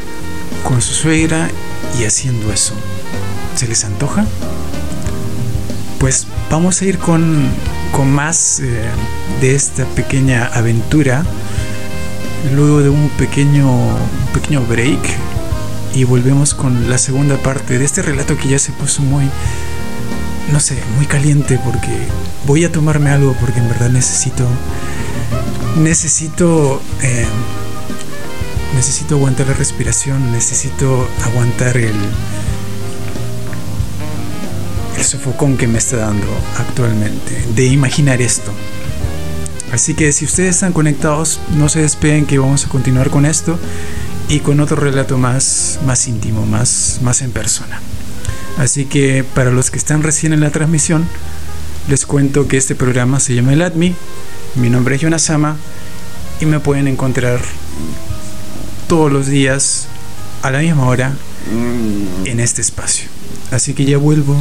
con 0.65 0.83
su 0.83 0.95
suegra 0.95 1.49
y 1.97 2.05
haciendo 2.05 2.53
eso. 2.53 2.75
¿Se 3.55 3.69
les 3.69 3.85
antoja? 3.85 4.27
Pues 6.01 6.27
vamos 6.51 6.83
a 6.83 6.87
ir 6.87 6.99
con, 6.99 7.49
con 7.93 8.11
más 8.11 8.59
eh, 8.59 8.91
de 9.41 9.55
esta 9.55 9.85
pequeña 9.85 10.47
aventura. 10.47 11.25
Luego 12.53 12.81
de 12.81 12.89
un 12.89 13.11
pequeño, 13.11 13.71
un 13.71 14.33
pequeño 14.33 14.61
break 14.63 14.99
y 15.95 16.03
volvemos 16.03 16.53
con 16.53 16.91
la 16.91 16.99
segunda 16.99 17.37
parte 17.37 17.79
de 17.79 17.85
este 17.85 18.03
relato 18.03 18.37
que 18.37 18.49
ya 18.49 18.59
se 18.59 18.73
puso 18.73 19.03
muy, 19.03 19.31
no 20.53 20.59
sé, 20.59 20.77
muy 20.97 21.07
caliente 21.07 21.61
porque 21.65 22.09
voy 22.47 22.65
a 22.65 22.73
tomarme 22.73 23.11
algo 23.11 23.35
porque 23.41 23.61
en 23.61 23.69
verdad 23.69 23.89
necesito, 23.91 24.47
necesito, 25.77 26.81
eh, 27.03 27.27
necesito 28.75 29.17
aguantar 29.17 29.47
la 29.49 29.55
respiración, 29.55 30.33
necesito 30.33 31.09
aguantar 31.25 31.77
el, 31.77 31.97
el 34.97 35.05
sofocón 35.05 35.57
que 35.57 35.67
me 35.67 35.79
está 35.79 35.97
dando 35.99 36.27
actualmente 36.59 37.45
de 37.55 37.67
imaginar 37.67 38.21
esto. 38.21 38.53
Así 39.73 39.95
que 39.95 40.13
si 40.13 40.25
ustedes 40.25 40.55
están 40.55 40.73
conectados, 40.73 41.41
no 41.57 41.69
se 41.69 41.81
despeguen 41.81 42.27
que 42.27 42.39
vamos 42.39 42.65
a 42.65 42.69
continuar 42.69 43.11
con 43.11 43.27
esto 43.27 43.59
y 44.29 44.41
con 44.41 44.61
otro 44.61 44.77
relato 44.77 45.19
más, 45.19 45.81
más 45.85 46.07
íntimo, 46.07 46.47
más, 46.47 47.01
más 47.03 47.23
en 47.23 47.33
persona. 47.33 47.81
Así 48.57 48.85
que 48.85 49.25
para 49.25 49.51
los 49.51 49.73
que 49.73 49.79
están 49.79 50.03
recién 50.03 50.33
en 50.33 50.41
la 50.41 50.51
transmisión, 50.51 51.05
les 51.89 52.07
cuento 52.07 52.49
que 52.49 52.57
este 52.57 52.75
programa 52.75 53.21
se 53.21 53.35
llama 53.35 53.53
El 53.53 53.63
ADMI, 53.63 53.95
mi 54.57 54.71
nombre 54.71 54.95
es 54.95 55.03
Yonasama 55.03 55.57
y 56.41 56.47
me 56.47 56.61
pueden 56.61 56.89
encontrar 56.89 57.41
todos 58.89 59.13
los 59.13 59.27
días 59.27 59.87
a 60.43 60.51
la 60.51 60.61
misma 60.61 60.87
hora 60.87 61.15
en 62.25 62.41
este 62.41 62.63
espacio. 62.63 63.09
Así 63.51 63.75
que 63.75 63.85
ya 63.85 63.99
vuelvo 63.99 64.37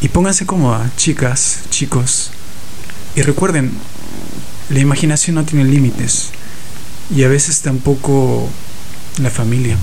y 0.00 0.08
pónganse 0.08 0.46
cómoda, 0.46 0.90
chicas, 0.96 1.60
chicos. 1.70 2.30
Y 3.16 3.22
recuerden, 3.22 3.72
la 4.70 4.78
imaginación 4.78 5.36
no 5.36 5.44
tiene 5.44 5.64
límites 5.64 6.30
y 7.14 7.24
a 7.24 7.28
veces 7.28 7.60
tampoco 7.62 8.48
la 9.20 9.30
familia. 9.30 9.76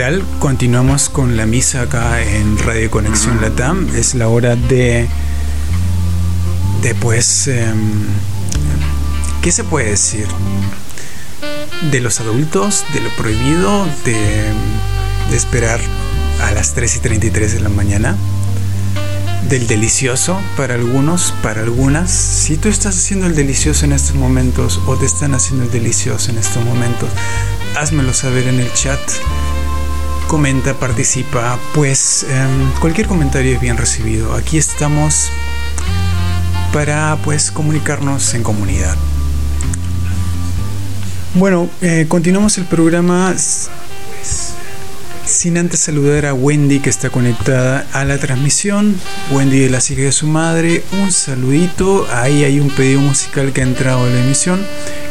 Tal? 0.00 0.24
Continuamos 0.38 1.10
con 1.10 1.36
la 1.36 1.44
misa 1.44 1.82
acá 1.82 2.22
en 2.22 2.56
Radio 2.56 2.90
Conexión 2.90 3.42
Latam. 3.42 3.86
Es 3.94 4.14
la 4.14 4.28
hora 4.28 4.56
de. 4.56 5.06
de 6.80 6.94
pues. 6.94 7.48
Em, 7.48 8.06
¿Qué 9.42 9.52
se 9.52 9.62
puede 9.62 9.90
decir? 9.90 10.26
De 11.90 12.00
los 12.00 12.18
adultos, 12.18 12.82
de 12.94 13.00
lo 13.02 13.10
prohibido, 13.10 13.86
de, 14.06 14.14
de 15.28 15.36
esperar 15.36 15.80
a 16.44 16.50
las 16.52 16.72
3 16.72 16.96
y 16.96 16.98
33 17.00 17.52
de 17.52 17.60
la 17.60 17.68
mañana 17.68 18.16
del 19.50 19.66
delicioso 19.66 20.40
para 20.56 20.76
algunos, 20.76 21.34
para 21.42 21.60
algunas. 21.60 22.10
Si 22.10 22.56
tú 22.56 22.70
estás 22.70 22.96
haciendo 22.96 23.26
el 23.26 23.34
delicioso 23.34 23.84
en 23.84 23.92
estos 23.92 24.14
momentos 24.14 24.80
o 24.86 24.96
te 24.96 25.04
están 25.04 25.34
haciendo 25.34 25.64
el 25.64 25.70
delicioso 25.70 26.30
en 26.30 26.38
estos 26.38 26.64
momentos, 26.64 27.10
házmelo 27.76 28.14
saber 28.14 28.48
en 28.48 28.60
el 28.60 28.72
chat. 28.72 28.98
Comenta, 30.30 30.74
participa, 30.74 31.58
pues 31.74 32.24
em, 32.30 32.70
cualquier 32.78 33.08
comentario 33.08 33.52
es 33.52 33.60
bien 33.60 33.76
recibido. 33.76 34.32
Aquí 34.34 34.58
estamos 34.58 35.28
para 36.72 37.18
pues 37.24 37.50
comunicarnos 37.50 38.32
en 38.34 38.44
comunidad. 38.44 38.96
Bueno, 41.34 41.68
eh, 41.82 42.06
continuamos 42.06 42.58
el 42.58 42.64
programa 42.66 43.34
sin 45.26 45.58
antes 45.58 45.80
saludar 45.80 46.26
a 46.26 46.32
Wendy 46.32 46.78
que 46.78 46.90
está 46.90 47.10
conectada 47.10 47.88
a 47.92 48.04
la 48.04 48.16
transmisión. 48.18 48.94
Wendy 49.32 49.58
de 49.58 49.70
la 49.70 49.80
sigue 49.80 50.04
de 50.04 50.12
su 50.12 50.28
madre. 50.28 50.84
Un 51.02 51.10
saludito. 51.10 52.06
Ahí 52.12 52.44
hay 52.44 52.60
un 52.60 52.70
pedido 52.70 53.00
musical 53.00 53.52
que 53.52 53.62
ha 53.62 53.64
entrado 53.64 54.04
a 54.04 54.08
la 54.08 54.20
emisión. 54.20 54.64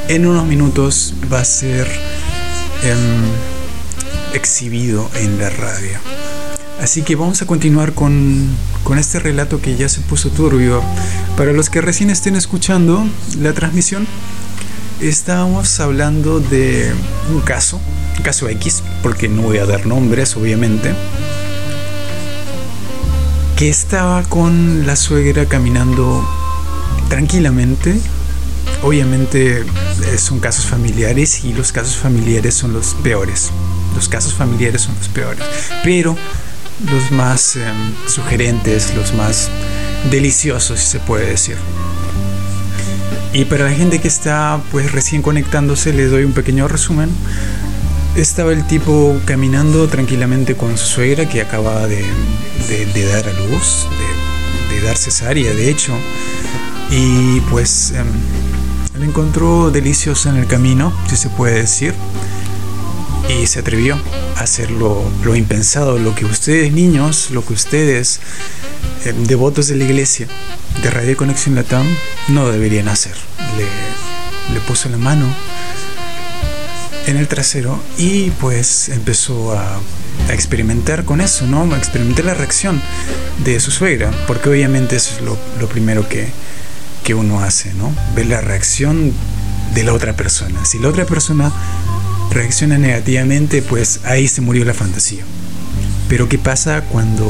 En 0.07 0.25
unos 0.25 0.45
minutos 0.45 1.13
va 1.29 1.41
a 1.41 1.45
ser 1.45 1.89
em, 2.83 3.48
exhibido 4.33 5.09
en 5.15 5.39
la 5.39 5.49
radio. 5.49 5.97
Así 6.81 7.01
que 7.01 7.15
vamos 7.15 7.41
a 7.41 7.45
continuar 7.45 7.93
con, 7.93 8.47
con 8.83 8.97
este 8.97 9.19
relato 9.19 9.61
que 9.61 9.75
ya 9.75 9.89
se 9.89 10.01
puso 10.01 10.29
turbio. 10.29 10.81
Para 11.35 11.51
los 11.51 11.69
que 11.69 11.81
recién 11.81 12.09
estén 12.09 12.35
escuchando 12.35 13.05
la 13.39 13.53
transmisión, 13.53 14.07
estábamos 15.01 15.79
hablando 15.79 16.39
de 16.39 16.93
un 17.33 17.41
caso 17.41 17.79
caso 18.19 18.49
X, 18.49 18.83
porque 19.01 19.27
no 19.27 19.43
voy 19.43 19.57
a 19.57 19.65
dar 19.65 19.85
nombres, 19.85 20.35
obviamente, 20.35 20.93
que 23.55 23.69
estaba 23.69 24.23
con 24.23 24.85
la 24.85 24.95
suegra 24.95 25.45
caminando 25.45 26.27
tranquilamente. 27.09 27.99
Obviamente 28.83 29.59
eh, 29.59 30.17
son 30.17 30.39
casos 30.39 30.65
familiares 30.65 31.43
y 31.43 31.53
los 31.53 31.71
casos 31.71 31.97
familiares 31.97 32.53
son 32.55 32.73
los 32.73 32.93
peores. 32.95 33.51
Los 33.95 34.09
casos 34.09 34.33
familiares 34.33 34.81
son 34.81 34.95
los 34.95 35.07
peores. 35.09 35.43
Pero 35.83 36.15
los 36.91 37.11
más 37.11 37.55
em, 37.55 37.93
sugerentes, 38.07 38.93
los 38.95 39.13
más 39.13 39.49
deliciosos, 40.09 40.79
si 40.79 40.87
se 40.87 40.99
puede 40.99 41.27
decir. 41.27 41.57
Y 43.33 43.45
para 43.45 43.65
la 43.65 43.71
gente 43.71 43.99
que 43.99 44.07
está 44.07 44.59
pues 44.71 44.91
recién 44.91 45.21
conectándose, 45.21 45.93
les 45.93 46.09
doy 46.09 46.23
un 46.23 46.33
pequeño 46.33 46.67
resumen. 46.67 47.09
Estaba 48.15 48.51
el 48.53 48.65
tipo 48.65 49.15
caminando 49.25 49.87
tranquilamente 49.87 50.55
con 50.55 50.77
su 50.77 50.85
suegra 50.85 51.29
que 51.29 51.41
acababa 51.41 51.87
de, 51.87 52.01
dar 53.11 53.29
a 53.29 53.33
luz, 53.33 53.87
de, 54.69 54.81
dar 54.81 54.97
cesárea 54.97 55.53
de 55.53 55.69
hecho, 55.69 55.93
y 56.89 57.39
pues 57.51 57.91
eh, 57.91 58.03
encontró 59.03 59.69
delicioso 59.69 60.29
en 60.29 60.37
el 60.37 60.47
camino, 60.47 60.91
si 61.07 61.17
se 61.17 61.29
puede 61.29 61.61
decir, 61.61 61.93
y 63.29 63.45
se 63.45 63.59
atrevió 63.59 63.99
a 64.35 64.41
hacer 64.41 64.71
lo, 64.71 65.03
impensado, 65.35 65.99
lo 65.99 66.15
que 66.15 66.25
ustedes 66.25 66.73
niños, 66.73 67.29
lo 67.31 67.45
que 67.45 67.53
ustedes 67.53 68.19
em, 69.05 69.23
devotos 69.25 69.67
de 69.67 69.75
la 69.75 69.83
iglesia 69.83 70.27
de 70.81 70.89
Radio 70.89 71.15
Conexión 71.15 71.55
Latam 71.55 71.85
no 72.29 72.49
deberían 72.49 72.87
hacer. 72.87 73.13
Le, 73.57 74.59
puso 74.67 74.89
la 74.89 74.97
mano 74.97 75.25
en 77.07 77.17
el 77.17 77.27
trasero 77.27 77.79
y 77.97 78.31
pues 78.31 78.89
empezó 78.89 79.53
a, 79.53 79.79
experimentar 80.29 81.05
con 81.05 81.21
eso, 81.21 81.47
¿no? 81.47 81.73
A 81.73 81.77
experimentar 81.77 82.25
la 82.25 82.33
reacción 82.35 82.79
de 83.43 83.59
su 83.59 83.71
suegra, 83.71 84.11
porque 84.27 84.49
obviamente 84.49 84.95
eso 84.95 85.15
es 85.15 85.21
lo, 85.21 85.67
primero 85.69 86.07
que, 86.07 86.27
que 87.03 87.15
uno 87.15 87.41
hace, 87.41 87.73
¿no? 87.73 87.95
Ver 88.15 88.27
la 88.27 88.41
reacción 88.41 89.11
de 89.73 89.83
la 89.83 89.93
otra 89.93 90.13
persona. 90.13 90.65
Si 90.65 90.77
la 90.77 90.89
otra 90.89 91.05
persona 91.05 91.51
reacciona 92.31 92.77
negativamente, 92.77 93.61
pues 93.61 94.01
ahí 94.03 94.27
se 94.27 94.41
murió 94.41 94.65
la 94.65 94.73
fantasía. 94.73 95.23
Pero 96.07 96.27
¿qué 96.27 96.37
pasa 96.37 96.81
cuando 96.81 97.25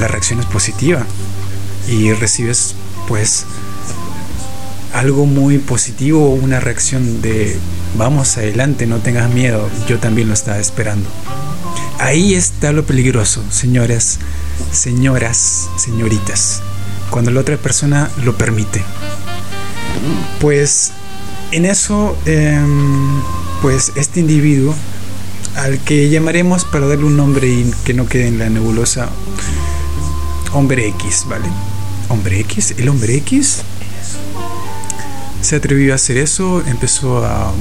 la 0.00 0.08
reacción 0.08 0.40
es 0.40 0.46
positiva 0.46 1.04
y 1.88 2.12
recibes 2.12 2.74
pues 3.06 3.46
algo 4.94 5.26
muy 5.26 5.58
positivo, 5.58 6.30
una 6.30 6.60
reacción 6.60 7.22
de 7.22 7.56
vamos 7.96 8.36
adelante, 8.36 8.86
no 8.86 8.98
tengas 8.98 9.30
miedo, 9.30 9.68
yo 9.88 9.98
también 9.98 10.28
lo 10.28 10.34
estaba 10.34 10.58
esperando. 10.58 11.08
Ahí 11.98 12.34
está 12.34 12.72
lo 12.72 12.84
peligroso, 12.84 13.42
señoras, 13.50 14.18
señoras, 14.72 15.68
señoritas, 15.76 16.62
cuando 17.10 17.30
la 17.30 17.40
otra 17.40 17.56
persona 17.56 18.10
lo 18.22 18.36
permite. 18.36 18.82
Pues 20.40 20.92
en 21.52 21.64
eso, 21.64 22.16
em, 22.26 23.20
pues 23.62 23.92
este 23.96 24.20
individuo, 24.20 24.74
al 25.56 25.78
que 25.78 26.08
llamaremos 26.08 26.64
para 26.64 26.86
darle 26.86 27.04
un 27.04 27.16
nombre 27.16 27.48
y 27.48 27.72
que 27.84 27.94
no 27.94 28.06
quede 28.06 28.28
en 28.28 28.38
la 28.38 28.48
nebulosa, 28.48 29.08
hombre 30.52 30.88
X, 30.88 31.26
¿vale? 31.28 31.48
Hombre 32.08 32.40
X, 32.40 32.74
el 32.78 32.88
hombre 32.88 33.16
X 33.16 33.62
se 35.40 35.56
atrevió 35.56 35.92
a 35.92 35.96
hacer 35.96 36.16
eso, 36.16 36.62
empezó 36.66 37.24
a, 37.24 37.52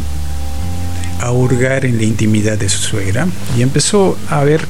a 1.21 1.32
hurgar 1.32 1.86
en 1.86 1.97
la 1.97 2.04
intimidad 2.04 2.58
de 2.58 2.69
su 2.69 2.80
suegra 2.80 3.28
y 3.58 3.62
empezó 3.62 4.17
a 4.30 4.43
ver 4.43 4.67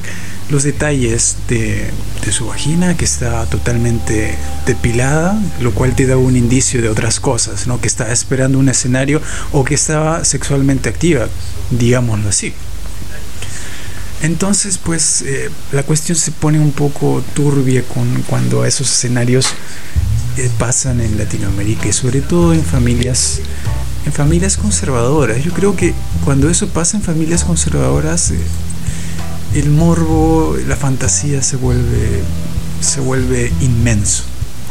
los 0.50 0.62
detalles 0.62 1.36
de, 1.48 1.90
de, 2.24 2.32
su 2.32 2.46
vagina 2.46 2.96
que 2.96 3.04
está 3.04 3.44
totalmente 3.46 4.34
depilada, 4.66 5.38
lo 5.60 5.72
cual 5.72 5.94
te 5.94 6.06
da 6.06 6.16
un 6.16 6.36
indicio 6.36 6.80
de 6.80 6.88
otras 6.88 7.20
cosas, 7.20 7.66
¿no? 7.66 7.80
que 7.80 7.88
estaba 7.88 8.12
esperando 8.12 8.58
un 8.58 8.68
escenario 8.68 9.20
o 9.52 9.64
que 9.64 9.74
estaba 9.74 10.24
sexualmente 10.24 10.88
activa, 10.88 11.28
digámoslo 11.70 12.28
así. 12.28 12.54
Entonces, 14.22 14.78
pues 14.78 15.22
eh, 15.22 15.50
la 15.72 15.84
cuestión 15.84 16.16
se 16.16 16.32
pone 16.32 16.58
un 16.58 16.72
poco 16.72 17.22
turbia 17.34 17.84
con, 17.84 18.22
cuando 18.22 18.64
esos 18.64 18.90
escenarios 18.90 19.46
pasan 20.58 21.00
en 21.00 21.18
Latinoamérica 21.18 21.88
y 21.88 21.92
sobre 21.92 22.20
todo 22.20 22.54
en 22.54 22.62
familias 22.62 23.40
en 24.06 24.12
familias 24.12 24.56
conservadoras. 24.56 25.42
Yo 25.44 25.52
creo 25.52 25.76
que 25.76 25.94
cuando 26.24 26.48
eso 26.48 26.68
pasa 26.68 26.96
en 26.96 27.02
familias 27.02 27.44
conservadoras, 27.44 28.30
eh, 28.30 28.38
el 29.54 29.70
morbo, 29.70 30.56
la 30.66 30.76
fantasía 30.76 31.42
se 31.42 31.56
vuelve 31.56 32.22
se 32.80 33.00
vuelve 33.00 33.52
inmenso. 33.60 34.24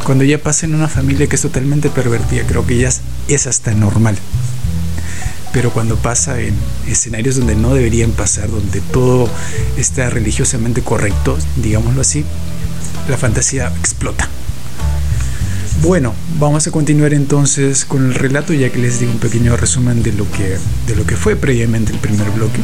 Cuando 0.04 0.24
ya 0.24 0.38
pasa 0.38 0.66
en 0.66 0.74
una 0.74 0.88
familia 0.88 1.26
que 1.26 1.36
es 1.36 1.42
totalmente 1.42 1.90
pervertida, 1.90 2.44
creo 2.46 2.66
que 2.66 2.78
ya 2.78 2.90
es 3.28 3.46
hasta 3.46 3.74
normal. 3.74 4.16
Pero 5.52 5.70
cuando 5.70 5.96
pasa 5.96 6.40
en 6.40 6.54
escenarios 6.86 7.36
donde 7.36 7.56
no 7.56 7.74
deberían 7.74 8.12
pasar, 8.12 8.50
donde 8.50 8.80
todo 8.80 9.28
está 9.76 10.08
religiosamente 10.10 10.82
correcto, 10.82 11.36
digámoslo 11.56 12.00
así, 12.00 12.24
la 13.08 13.16
fantasía 13.16 13.72
explota. 13.78 14.28
Bueno, 15.82 16.14
vamos 16.38 16.66
a 16.66 16.70
continuar 16.70 17.14
entonces 17.14 17.84
con 17.84 18.06
el 18.06 18.14
relato 18.14 18.52
ya 18.52 18.70
que 18.70 18.78
les 18.78 19.00
di 19.00 19.06
un 19.06 19.18
pequeño 19.18 19.56
resumen 19.56 20.02
de 20.02 20.12
lo 20.12 20.30
que, 20.30 20.58
de 20.86 20.96
lo 20.96 21.06
que 21.06 21.16
fue 21.16 21.36
previamente 21.36 21.92
el 21.92 21.98
primer 21.98 22.30
bloque. 22.30 22.60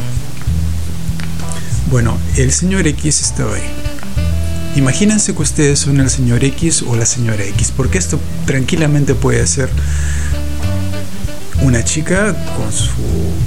Bueno, 1.89 2.17
el 2.35 2.51
señor 2.51 2.87
X 2.87 3.21
estaba 3.21 3.55
ahí. 3.55 3.63
Imagínense 4.75 5.33
que 5.33 5.41
ustedes 5.41 5.79
son 5.79 5.99
el 5.99 6.09
señor 6.09 6.43
X 6.43 6.83
o 6.87 6.95
la 6.95 7.05
señora 7.05 7.43
X, 7.45 7.71
porque 7.75 7.97
esto 7.97 8.19
tranquilamente 8.45 9.15
puede 9.15 9.45
ser 9.47 9.69
una 11.61 11.83
chica 11.83 12.35
con 12.57 12.71
su 12.73 12.91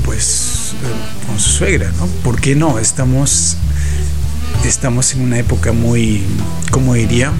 pues 0.04 0.72
con 1.26 1.38
su 1.38 1.50
suegra, 1.50 1.92
¿no? 1.98 2.06
¿Por 2.24 2.40
qué 2.40 2.54
no? 2.54 2.78
Estamos 2.78 3.56
estamos 4.64 5.14
en 5.14 5.22
una 5.22 5.38
época 5.38 5.72
muy, 5.72 6.22
¿cómo 6.70 6.94
diría? 6.94 7.32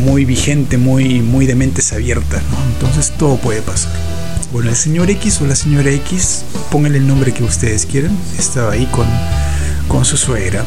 muy 0.00 0.24
vigente, 0.24 0.78
muy, 0.78 1.20
muy 1.20 1.46
de 1.46 1.54
mentes 1.54 1.92
abiertas, 1.92 2.42
Entonces 2.74 3.12
todo 3.18 3.36
puede 3.36 3.62
pasar. 3.62 4.09
Bueno, 4.52 4.70
el 4.70 4.76
señor 4.76 5.08
X 5.10 5.40
o 5.42 5.46
la 5.46 5.54
señora 5.54 5.90
X, 5.90 6.42
pónganle 6.72 6.98
el 6.98 7.06
nombre 7.06 7.32
que 7.32 7.44
ustedes 7.44 7.86
quieran, 7.86 8.16
estaba 8.36 8.72
ahí 8.72 8.84
con, 8.86 9.06
con 9.86 10.04
su 10.04 10.16
suegra, 10.16 10.64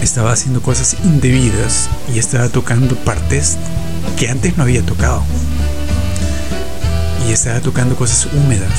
estaba 0.00 0.32
haciendo 0.32 0.62
cosas 0.62 0.96
indebidas 1.04 1.90
y 2.14 2.18
estaba 2.18 2.48
tocando 2.48 2.96
partes 2.96 3.58
que 4.18 4.30
antes 4.30 4.56
no 4.56 4.62
había 4.62 4.80
tocado. 4.82 5.22
Y 7.28 7.32
estaba 7.32 7.60
tocando 7.60 7.96
cosas 7.96 8.26
húmedas, 8.32 8.72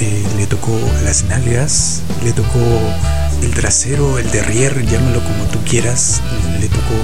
eh, 0.00 0.24
le 0.38 0.46
tocó 0.46 0.80
las 1.04 1.24
nalgas, 1.24 2.00
le 2.24 2.32
tocó 2.32 2.64
el 3.42 3.52
trasero, 3.52 4.18
el 4.18 4.30
derrier, 4.30 4.86
llámalo 4.86 5.22
como 5.22 5.44
tú 5.52 5.58
quieras, 5.68 6.22
le 6.60 6.68
tocó 6.68 6.94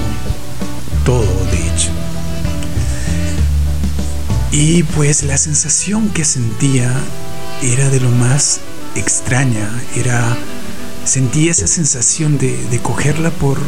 todo, 1.05 1.45
de 1.51 1.67
hecho. 1.67 1.91
Y 4.51 4.83
pues 4.83 5.23
la 5.23 5.37
sensación 5.37 6.09
que 6.09 6.25
sentía 6.25 6.93
era 7.61 7.89
de 7.89 7.99
lo 7.99 8.09
más 8.09 8.59
extraña, 8.95 9.69
era 9.95 10.37
sentía 11.05 11.51
esa 11.51 11.67
sensación 11.67 12.37
de, 12.37 12.79
cogerla 12.83 13.31
por, 13.31 13.59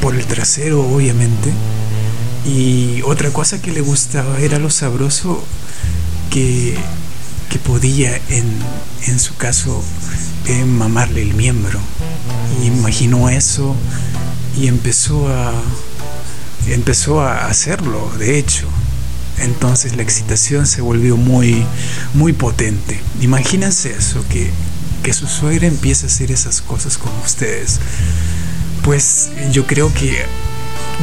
por 0.00 0.14
el 0.14 0.24
trasero, 0.26 0.82
obviamente. 0.82 1.52
Y 2.44 3.02
otra 3.02 3.30
cosa 3.30 3.60
que 3.60 3.72
le 3.72 3.80
gustaba 3.80 4.38
era 4.38 4.58
lo 4.58 4.70
sabroso 4.70 5.42
que, 6.30 6.76
que 7.50 7.58
podía, 7.58 8.16
en, 8.28 8.44
en 9.06 9.18
su 9.18 9.34
caso, 9.36 9.82
mamarle 10.66 11.22
el 11.22 11.34
miembro. 11.34 11.80
Imaginó 12.64 13.28
eso 13.28 13.74
y 14.56 14.68
empezó 14.68 15.28
a, 15.28 15.52
empezó 16.68 17.20
a 17.20 17.46
hacerlo, 17.46 18.12
de 18.18 18.38
hecho. 18.38 18.68
Entonces 19.38 19.96
la 19.96 20.02
excitación 20.02 20.66
se 20.66 20.80
volvió 20.80 21.16
muy, 21.16 21.64
muy 22.14 22.32
potente. 22.32 23.00
Imagínense 23.20 23.92
eso, 23.92 24.24
que, 24.28 24.50
que 25.02 25.12
su 25.12 25.26
suegra 25.26 25.66
empieza 25.66 26.06
a 26.06 26.08
hacer 26.08 26.32
esas 26.32 26.60
cosas 26.60 26.98
con 26.98 27.12
ustedes. 27.24 27.80
Pues 28.82 29.30
yo 29.52 29.66
creo 29.66 29.92
que 29.92 30.24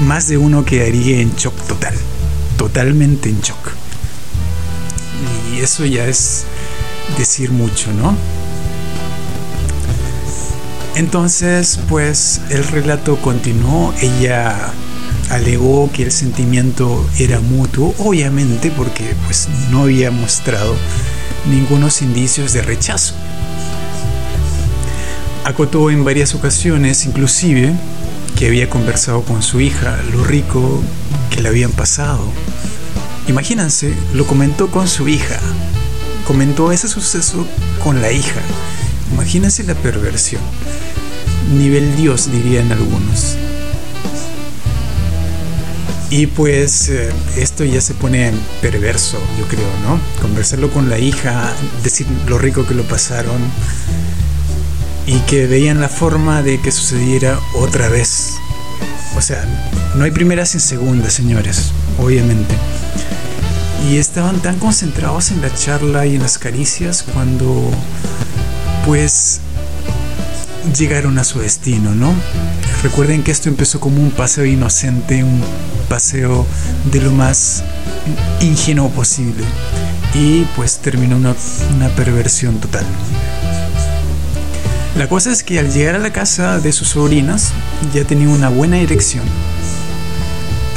más 0.05 0.27
de 0.27 0.37
uno 0.37 0.65
quedaría 0.65 1.19
en 1.19 1.35
shock 1.35 1.55
total, 1.67 1.93
totalmente 2.57 3.29
en 3.29 3.41
shock. 3.41 3.71
Y 5.53 5.59
eso 5.59 5.85
ya 5.85 6.07
es 6.07 6.45
decir 7.17 7.51
mucho, 7.51 7.91
¿no? 7.93 8.15
Entonces, 10.95 11.79
pues 11.89 12.41
el 12.49 12.63
relato 12.63 13.17
continuó, 13.17 13.93
ella 13.99 14.73
alegó 15.33 15.89
que 15.91 16.03
el 16.03 16.11
sentimiento 16.11 17.09
era 17.17 17.39
mutuo, 17.39 17.95
obviamente 17.97 18.69
porque 18.69 19.15
pues 19.25 19.47
no 19.71 19.81
había 19.81 20.11
mostrado 20.11 20.75
ningunos 21.49 22.03
indicios 22.03 22.53
de 22.53 22.61
rechazo. 22.61 23.15
Acotó 25.43 25.89
en 25.89 26.05
varias 26.05 26.35
ocasiones, 26.35 27.05
inclusive, 27.05 27.73
que 28.37 28.47
había 28.47 28.69
conversado 28.69 29.23
con 29.23 29.41
su 29.41 29.59
hija, 29.59 29.99
lo 30.11 30.23
rico 30.23 30.81
que 31.31 31.41
le 31.41 31.49
habían 31.49 31.71
pasado. 31.71 32.23
Imagínense, 33.27 33.93
lo 34.13 34.27
comentó 34.27 34.69
con 34.69 34.87
su 34.87 35.07
hija, 35.07 35.39
comentó 36.27 36.71
ese 36.71 36.87
suceso 36.87 37.47
con 37.83 38.01
la 38.01 38.11
hija. 38.11 38.39
Imagínense 39.11 39.63
la 39.63 39.75
perversión. 39.75 40.41
Nivel 41.57 41.95
Dios, 41.95 42.31
dirían 42.31 42.71
algunos. 42.71 43.35
Y 46.15 46.27
pues 46.27 46.89
eh, 46.89 47.11
esto 47.37 47.63
ya 47.63 47.81
se 47.81 47.95
pone 47.95 48.31
perverso, 48.61 49.19
yo 49.39 49.47
creo, 49.47 49.67
¿no? 49.81 49.99
Conversarlo 50.21 50.69
con 50.69 50.87
la 50.87 50.99
hija, 50.99 51.51
decir 51.83 52.05
lo 52.27 52.37
rico 52.37 52.67
que 52.67 52.75
lo 52.75 52.83
pasaron 52.83 53.41
y 55.07 55.17
que 55.21 55.47
veían 55.47 55.81
la 55.81 55.89
forma 55.89 56.43
de 56.43 56.61
que 56.61 56.71
sucediera 56.71 57.39
otra 57.55 57.89
vez. 57.89 58.35
O 59.17 59.21
sea, 59.21 59.43
no 59.95 60.03
hay 60.03 60.11
primeras 60.11 60.49
sin 60.49 60.59
segundas, 60.59 61.13
señores, 61.13 61.71
obviamente. 61.97 62.53
Y 63.89 63.97
estaban 63.97 64.39
tan 64.39 64.59
concentrados 64.59 65.31
en 65.31 65.41
la 65.41 65.51
charla 65.51 66.05
y 66.05 66.17
en 66.17 66.21
las 66.21 66.37
caricias 66.37 67.01
cuando 67.11 67.71
pues 68.85 69.39
llegaron 70.77 71.17
a 71.17 71.23
su 71.23 71.39
destino, 71.39 71.93
¿no? 71.93 72.13
Recuerden 72.83 73.23
que 73.23 73.31
esto 73.31 73.49
empezó 73.49 73.79
como 73.79 74.01
un 74.01 74.11
paseo 74.11 74.45
inocente, 74.45 75.23
un 75.23 75.41
paseo 75.89 76.45
de 76.91 77.01
lo 77.01 77.11
más 77.11 77.63
ingenuo 78.41 78.89
posible 78.89 79.43
y 80.13 80.45
pues 80.55 80.77
terminó 80.77 81.17
una, 81.17 81.35
una 81.75 81.89
perversión 81.89 82.59
total. 82.59 82.85
La 84.97 85.07
cosa 85.07 85.31
es 85.31 85.43
que 85.43 85.59
al 85.59 85.71
llegar 85.71 85.95
a 85.95 85.99
la 85.99 86.13
casa 86.13 86.59
de 86.59 86.71
sus 86.71 86.89
sobrinas 86.89 87.51
ya 87.93 88.03
tenía 88.03 88.29
una 88.29 88.49
buena 88.49 88.79
erección, 88.79 89.23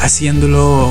haciéndolo 0.01 0.91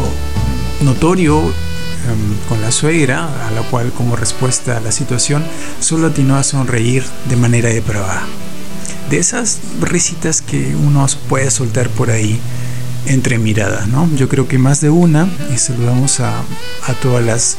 notorio 0.81 1.39
em, 1.41 2.37
con 2.47 2.61
la 2.61 2.71
suegra, 2.71 3.47
a 3.47 3.51
la 3.51 3.61
cual 3.61 3.91
como 3.91 4.15
respuesta 4.15 4.77
a 4.77 4.79
la 4.79 4.91
situación 4.91 5.43
solo 5.79 6.07
atinó 6.07 6.35
a 6.35 6.43
sonreír 6.43 7.03
de 7.27 7.35
manera 7.35 7.69
depravada 7.69 8.23
de 9.09 9.17
esas 9.17 9.59
risitas 9.81 10.41
que 10.41 10.75
uno 10.75 11.05
puede 11.29 11.51
soltar 11.51 11.89
por 11.89 12.09
ahí 12.09 12.39
entre 13.05 13.37
miradas, 13.37 13.87
¿no? 13.87 14.09
Yo 14.15 14.27
creo 14.29 14.47
que 14.47 14.57
más 14.57 14.81
de 14.81 14.89
una, 14.89 15.27
y 15.53 15.57
saludamos 15.57 16.19
a, 16.19 16.39
a 16.87 16.93
todas 17.01 17.23
las 17.23 17.57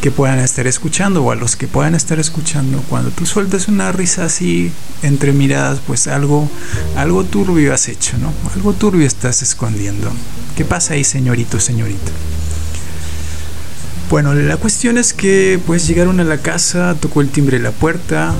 que 0.00 0.10
puedan 0.10 0.40
estar 0.40 0.66
escuchando 0.66 1.22
o 1.22 1.30
a 1.30 1.36
los 1.36 1.54
que 1.54 1.68
puedan 1.68 1.94
estar 1.94 2.18
escuchando, 2.18 2.82
cuando 2.88 3.10
tú 3.10 3.24
sueltas 3.24 3.68
una 3.68 3.92
risa 3.92 4.24
así 4.24 4.72
entre 5.04 5.32
miradas, 5.32 5.78
pues 5.86 6.08
algo, 6.08 6.50
algo 6.96 7.22
turbio 7.22 7.72
has 7.72 7.88
hecho, 7.88 8.18
¿no? 8.18 8.32
Algo 8.54 8.72
turbio 8.72 9.06
estás 9.06 9.42
escondiendo. 9.42 10.10
¿Qué 10.56 10.64
pasa 10.64 10.94
ahí, 10.94 11.04
señorito, 11.04 11.60
señorita? 11.60 12.10
Bueno, 14.10 14.34
la 14.34 14.56
cuestión 14.56 14.98
es 14.98 15.14
que 15.14 15.60
pues 15.64 15.86
llegaron 15.86 16.18
a 16.18 16.24
la 16.24 16.38
casa, 16.38 16.96
tocó 16.98 17.20
el 17.20 17.30
timbre 17.30 17.58
de 17.58 17.62
la 17.62 17.70
puerta, 17.70 18.34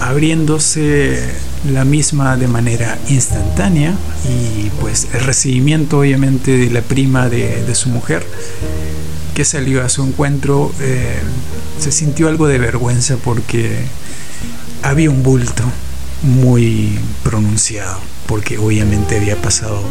abriéndose 0.00 1.20
la 1.64 1.84
misma 1.84 2.36
de 2.36 2.48
manera 2.48 2.98
instantánea 3.08 3.94
y 4.28 4.70
pues 4.80 5.08
el 5.12 5.20
recibimiento 5.20 5.98
obviamente 5.98 6.56
de 6.56 6.70
la 6.70 6.80
prima 6.80 7.28
de, 7.28 7.74
su 7.74 7.88
mujer 7.88 8.26
que 9.34 9.44
salió 9.44 9.84
a 9.84 9.88
su 9.88 10.02
encuentro 10.02 10.72
eh, 10.80 11.18
se 11.78 11.92
sintió 11.92 12.28
algo 12.28 12.46
de 12.46 12.58
vergüenza 12.58 13.16
porque 13.16 13.84
había 14.82 15.10
un 15.10 15.22
bulto 15.22 15.64
muy 16.22 16.98
pronunciado 17.22 17.98
porque 18.26 18.58
obviamente 18.58 19.16
había 19.16 19.34
pasado 19.34 19.82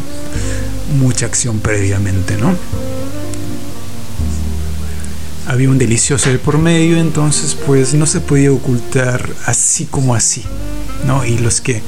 mucha 0.97 1.25
acción 1.25 1.59
previamente, 1.59 2.37
¿no? 2.37 2.55
Había 5.49 5.67
un 5.67 5.79
delicioso 5.79 6.29
de 6.29 6.37
por 6.37 6.59
medio, 6.59 6.97
entonces 6.97 7.57
pues 7.65 7.95
no 7.95 8.05
se 8.05 8.21
podía 8.21 8.51
ocultar 8.51 9.27
así 9.47 9.85
como 9.85 10.13
así, 10.13 10.43
¿no? 11.07 11.25
Y 11.25 11.39
los 11.39 11.59
que 11.59 11.81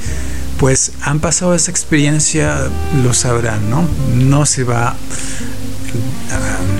pues 0.58 0.93
han 1.02 1.19
pasado 1.19 1.54
esa 1.54 1.69
experiencia 1.69 2.58
lo 3.04 3.13
sabrán, 3.13 3.69
¿no? 3.69 3.88
No 4.15 4.47
se 4.47 4.63
va 4.63 4.89
ah, 4.89 4.95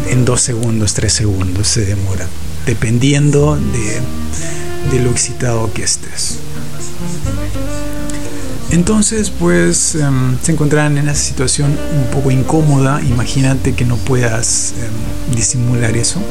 en 0.10 0.26
dos 0.26 0.42
segundos, 0.42 0.96
tres 0.96 1.14
segundos, 1.14 1.68
se 1.68 1.86
demora, 1.86 2.28
dependiendo 2.66 3.58
de, 3.58 4.98
de 4.98 5.04
lo 5.04 5.12
excitado 5.12 5.72
que 5.72 5.84
estés. 5.84 6.40
Entonces, 8.72 9.30
pues 9.30 9.96
em, 9.96 10.38
se 10.42 10.54
encontraban 10.54 10.98
en 10.98 11.10
esa 11.10 11.22
situación 11.22 11.78
un 11.94 12.06
poco 12.12 12.32
incómoda. 12.32 13.02
Imagínate 13.02 13.76
que 13.76 13.84
no 13.86 13.98
puedas 13.98 14.74
em, 14.78 15.36
disimular 15.36 15.96
eso 15.98 16.22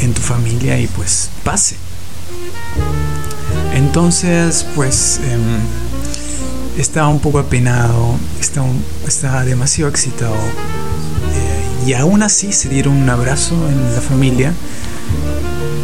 en 0.00 0.14
tu 0.14 0.20
familia 0.20 0.78
y 0.78 0.86
pues 0.86 1.30
pase. 1.44 1.76
Entonces, 3.74 4.66
pues 4.74 5.20
em, 5.24 5.40
estaba 6.80 7.08
un 7.08 7.20
poco 7.20 7.38
apenado, 7.38 8.16
estaba, 8.40 9.44
demasiado 9.44 9.90
excitado. 9.90 10.34
Eh, 10.34 11.88
y 11.88 11.92
aún 11.94 12.22
así 12.22 12.52
se 12.52 12.68
dieron 12.68 12.96
un 12.96 13.08
abrazo 13.08 13.54
en 13.68 13.94
la 13.94 14.00
familia, 14.00 14.52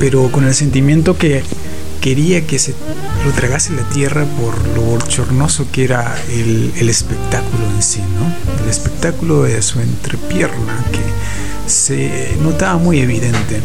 pero 0.00 0.31
con 0.31 0.44
el 0.44 0.55
sentimiento 0.55 1.16
que 1.16 1.42
quería 2.05 2.47
que 2.47 2.59
se 2.59 2.75
lo 3.25 3.33
tragase 3.33 3.73
la 3.73 3.88
tierra 3.88 4.27
por 4.38 4.55
lo 4.77 4.83
bochornoso 4.83 5.69
que 5.73 5.85
era 5.85 6.14
el, 6.29 6.71
espectáculo 6.90 7.64
en 7.75 7.83
sí, 7.83 8.01
¿no? 8.01 8.62
El 8.62 8.69
espectáculo 8.69 9.45
de 9.45 9.62
su 9.62 9.81
entrepierna 9.81 10.85
que 10.93 11.71
se 11.71 12.37
notaba 12.43 12.77
muy 12.77 12.99
evidente. 12.99 13.59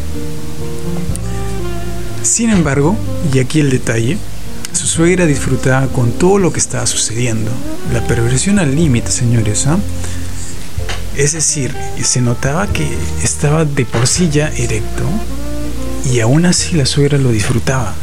Sin 2.23 2.49
embargo, 2.51 2.95
y 3.33 3.39
aquí 3.39 3.59
el 3.59 3.71
detalle, 3.71 4.17
su 4.71 4.87
suegra 4.87 5.25
disfrutaba 5.25 5.87
con 5.87 6.13
todo 6.13 6.37
lo 6.37 6.53
que 6.53 6.61
estaba 6.61 6.87
sucediendo. 6.87 7.51
La 7.91 8.07
perversión 8.07 8.57
al 8.57 8.73
límite, 8.73 9.11
señores. 9.11 9.67
¿ah? 9.67 9.79
Es 11.17 11.33
decir, 11.33 11.75
se 12.01 12.21
notaba 12.21 12.67
que 12.67 12.87
estaba 13.21 13.65
de 13.65 13.83
por 13.83 14.07
sí 14.07 14.29
ya 14.31 14.47
erecto 14.47 15.03
y 16.09 16.21
aún 16.21 16.45
así 16.45 16.77
la 16.77 16.85
suegra 16.85 17.17
lo 17.17 17.33
disfrutaba. 17.33 17.93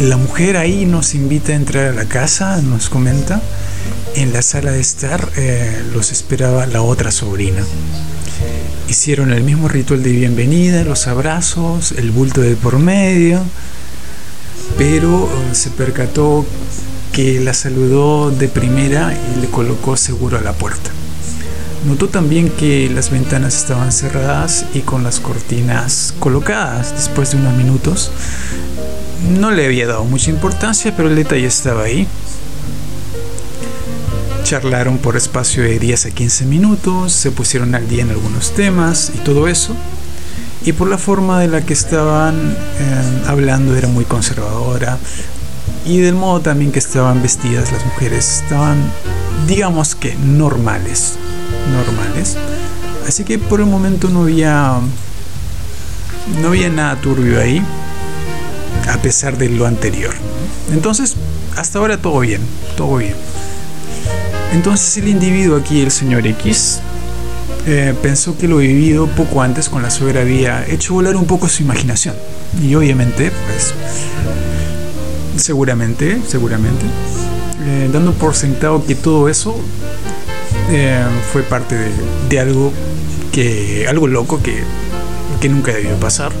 La 0.00 0.16
mujer 0.16 0.56
ahí 0.56 0.86
nos 0.86 1.16
invita 1.16 1.52
a 1.52 1.56
entrar 1.56 1.88
a 1.88 1.92
la 1.92 2.04
casa, 2.04 2.62
nos 2.62 2.88
comenta. 2.88 3.42
En 4.14 4.32
la 4.32 4.42
sala 4.42 4.70
de 4.70 4.78
estar 4.78 5.28
eh, 5.36 5.82
los 5.92 6.12
esperaba 6.12 6.66
la 6.66 6.82
otra 6.82 7.10
sobrina. 7.10 7.64
hicieron 8.88 9.32
el 9.32 9.42
mismo 9.42 9.66
ritual 9.66 10.04
de 10.04 10.12
bienvenida, 10.12 10.84
los 10.84 11.08
abrazos, 11.08 11.90
el 11.92 12.12
bulto 12.12 12.40
de 12.40 12.54
por 12.54 12.78
medio, 12.78 13.42
pero 14.76 15.24
eh, 15.24 15.54
se 15.56 15.70
percató 15.70 16.46
que 17.12 17.40
la 17.40 17.52
saludó 17.52 18.30
de 18.30 18.46
primera 18.46 19.12
y 19.34 19.40
le 19.40 19.48
colocó 19.48 19.96
seguro 19.96 20.38
a 20.38 20.42
la 20.42 20.52
puerta. 20.52 20.90
Notó 21.86 22.08
también 22.08 22.50
que 22.50 22.88
las 22.88 23.10
ventanas 23.10 23.56
estaban 23.56 23.90
cerradas 23.90 24.64
y 24.74 24.80
con 24.80 25.02
las 25.02 25.18
cortinas 25.18 26.14
colocadas 26.20 26.92
después 26.92 27.32
de 27.32 27.38
unos 27.38 27.56
minutos. 27.56 28.12
No 29.22 29.50
le 29.50 29.66
había 29.66 29.86
dado 29.86 30.04
mucha 30.04 30.30
importancia, 30.30 30.94
pero 30.96 31.08
el 31.08 31.16
detalle 31.16 31.46
estaba 31.46 31.84
ahí. 31.84 32.06
Charlaron 34.44 34.98
por 34.98 35.16
espacio 35.16 35.62
de 35.62 35.78
10 35.78 36.06
a 36.06 36.10
15 36.10 36.46
minutos, 36.46 37.12
se 37.12 37.30
pusieron 37.30 37.74
al 37.74 37.88
día 37.88 38.02
en 38.02 38.10
algunos 38.10 38.52
temas 38.54 39.12
y 39.14 39.18
todo 39.18 39.48
eso. 39.48 39.74
Y 40.64 40.72
por 40.72 40.88
la 40.88 40.98
forma 40.98 41.40
de 41.40 41.48
la 41.48 41.64
que 41.64 41.72
estaban 41.72 42.56
eh, 42.78 43.22
hablando 43.26 43.76
era 43.76 43.88
muy 43.88 44.04
conservadora, 44.04 44.98
y 45.88 45.98
del 45.98 46.14
modo 46.14 46.40
también 46.40 46.72
que 46.72 46.78
estaban 46.78 47.22
vestidas 47.22 47.72
las 47.72 47.84
mujeres 47.84 48.42
estaban 48.42 48.78
digamos 49.46 49.94
que 49.94 50.14
normales 50.16 51.14
normales 51.72 52.36
así 53.06 53.24
que 53.24 53.38
por 53.38 53.60
el 53.60 53.66
momento 53.66 54.08
no 54.10 54.22
había 54.22 54.78
no 56.42 56.48
había 56.48 56.68
nada 56.68 56.96
turbio 56.96 57.40
ahí 57.40 57.62
a 58.88 58.98
pesar 58.98 59.38
de 59.38 59.48
lo 59.48 59.66
anterior. 59.66 60.14
Entonces 60.72 61.14
hasta 61.56 61.78
ahora 61.78 61.96
todo 61.96 62.20
bien 62.20 62.40
todo 62.76 62.96
bien. 62.96 63.14
Entonces 64.52 64.96
el 64.98 65.08
individuo 65.08 65.56
aquí 65.56 65.80
el 65.80 65.90
señor 65.90 66.26
X 66.26 66.80
eh, 67.66 67.94
pensó 68.00 68.38
que 68.38 68.48
lo 68.48 68.58
vivido 68.58 69.06
poco 69.08 69.42
antes 69.42 69.68
con 69.68 69.82
la 69.82 69.90
suegra 69.90 70.22
había 70.22 70.66
hecho 70.66 70.94
volar 70.94 71.16
un 71.16 71.26
poco 71.26 71.48
su 71.48 71.62
imaginación. 71.62 72.14
Y 72.62 72.74
obviamente 72.74 73.30
pues 73.46 73.74
seguramente, 75.36 76.20
seguramente, 76.26 76.84
eh, 77.64 77.90
dando 77.92 78.12
por 78.12 78.34
sentado 78.34 78.84
que 78.84 78.94
todo 78.94 79.28
eso 79.28 79.56
eh, 80.70 81.04
fue 81.32 81.42
parte 81.42 81.76
de, 82.28 82.40
algo 82.40 82.72
que 83.32 83.86
algo 83.88 84.06
loco 84.06 84.40
que, 84.42 84.62
que 85.40 85.48
nunca 85.48 85.72
debió 85.72 85.94
pasar. 85.96 86.32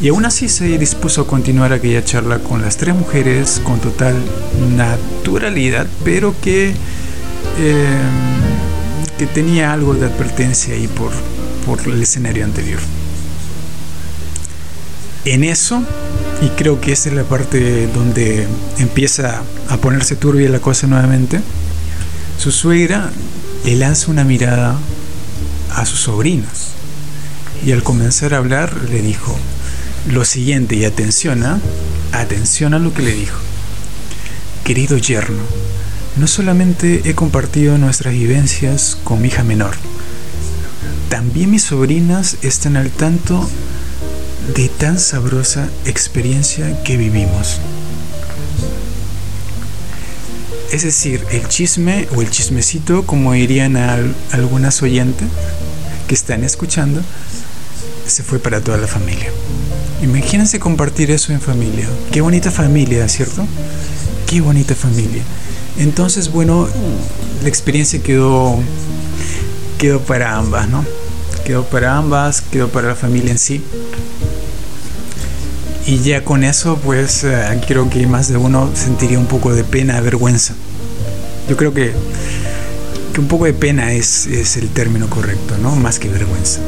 Y 0.00 0.08
aún 0.08 0.24
así 0.24 0.48
se 0.48 0.78
dispuso 0.78 1.22
a 1.22 1.26
continuar 1.26 1.74
aquella 1.74 2.02
charla 2.02 2.38
con 2.38 2.62
las 2.62 2.78
tres 2.78 2.94
mujeres 2.94 3.60
con 3.62 3.80
total 3.80 4.14
naturalidad, 4.74 5.86
pero 6.04 6.34
que, 6.40 6.70
eh, 7.58 7.98
que 9.18 9.26
tenía 9.26 9.74
algo 9.74 9.94
de 9.94 10.06
advertencia 10.06 10.74
ahí 10.74 10.88
por, 10.88 11.12
por 11.66 11.86
el 11.86 12.02
escenario 12.02 12.44
anterior. 12.44 12.80
En 15.26 15.44
eso 15.44 15.82
y 16.40 16.48
creo 16.50 16.80
que 16.80 16.92
esa 16.92 17.10
es 17.10 17.14
la 17.14 17.24
parte 17.24 17.86
donde 17.88 18.46
empieza 18.78 19.42
a 19.68 19.76
ponerse 19.76 20.16
turbia 20.16 20.48
la 20.48 20.60
cosa 20.60 20.86
nuevamente. 20.86 21.40
Su 22.38 22.50
suegra 22.50 23.10
le 23.66 23.76
lanza 23.76 24.10
una 24.10 24.24
mirada 24.24 24.78
a 25.74 25.84
sus 25.84 26.00
sobrinos 26.00 26.68
y 27.64 27.72
al 27.72 27.82
comenzar 27.82 28.32
a 28.32 28.38
hablar 28.38 28.74
le 28.90 29.02
dijo 29.02 29.36
lo 30.06 30.24
siguiente 30.24 30.76
y 30.76 30.84
atención, 30.84 31.44
¿ah? 31.44 31.60
atención 32.12 32.74
a 32.74 32.78
lo 32.78 32.92
que 32.94 33.02
le 33.02 33.12
dijo. 33.12 33.38
Querido 34.64 34.96
yerno, 34.96 35.42
no 36.16 36.26
solamente 36.26 37.02
he 37.04 37.14
compartido 37.14 37.78
nuestras 37.78 38.14
vivencias 38.14 38.96
con 39.04 39.20
mi 39.20 39.28
hija 39.28 39.42
menor, 39.42 39.74
también 41.08 41.50
mis 41.50 41.64
sobrinas 41.64 42.36
están 42.42 42.76
al 42.76 42.90
tanto 42.90 43.48
de 44.54 44.68
tan 44.68 44.98
sabrosa 44.98 45.68
experiencia 45.84 46.82
que 46.84 46.96
vivimos. 46.96 47.60
Es 50.72 50.84
decir, 50.84 51.24
el 51.32 51.48
chisme 51.48 52.06
o 52.14 52.22
el 52.22 52.30
chismecito, 52.30 53.04
como 53.04 53.32
dirían 53.32 53.76
a 53.76 53.98
algunas 54.30 54.82
oyentes 54.82 55.26
que 56.06 56.14
están 56.14 56.44
escuchando, 56.44 57.02
se 58.06 58.22
fue 58.22 58.38
para 58.38 58.60
toda 58.60 58.78
la 58.78 58.86
familia. 58.86 59.32
Imagínense 60.02 60.58
compartir 60.58 61.10
eso 61.10 61.32
en 61.32 61.40
familia. 61.40 61.88
Qué 62.10 62.20
bonita 62.20 62.50
familia, 62.50 63.08
¿cierto? 63.08 63.46
Qué 64.26 64.40
bonita 64.40 64.74
familia. 64.74 65.22
Entonces, 65.78 66.30
bueno, 66.30 66.68
la 67.42 67.48
experiencia 67.48 68.02
quedó 68.02 68.58
quedó 69.78 70.00
para 70.00 70.36
ambas, 70.36 70.68
¿no? 70.68 70.84
Quedó 71.44 71.64
para 71.64 71.96
ambas, 71.96 72.42
quedó 72.42 72.68
para 72.68 72.88
la 72.88 72.94
familia 72.94 73.32
en 73.32 73.38
sí 73.38 73.62
y 75.90 75.98
ya 75.98 76.24
con 76.24 76.44
eso 76.44 76.78
pues 76.84 77.24
eh, 77.24 77.60
creo 77.66 77.90
que 77.90 78.06
más 78.06 78.28
de 78.28 78.36
uno 78.36 78.70
sentiría 78.74 79.18
un 79.18 79.26
poco 79.26 79.52
de 79.52 79.64
pena, 79.64 80.00
vergüenza. 80.00 80.54
Yo 81.48 81.56
creo 81.56 81.74
que, 81.74 81.92
que 83.12 83.20
un 83.20 83.26
poco 83.26 83.46
de 83.46 83.54
pena 83.54 83.92
es, 83.92 84.26
es, 84.26 84.56
el 84.56 84.68
término 84.68 85.10
correcto, 85.10 85.56
¿no? 85.58 85.74
Más 85.74 85.98
que 85.98 86.08
vergüenza. 86.08 86.60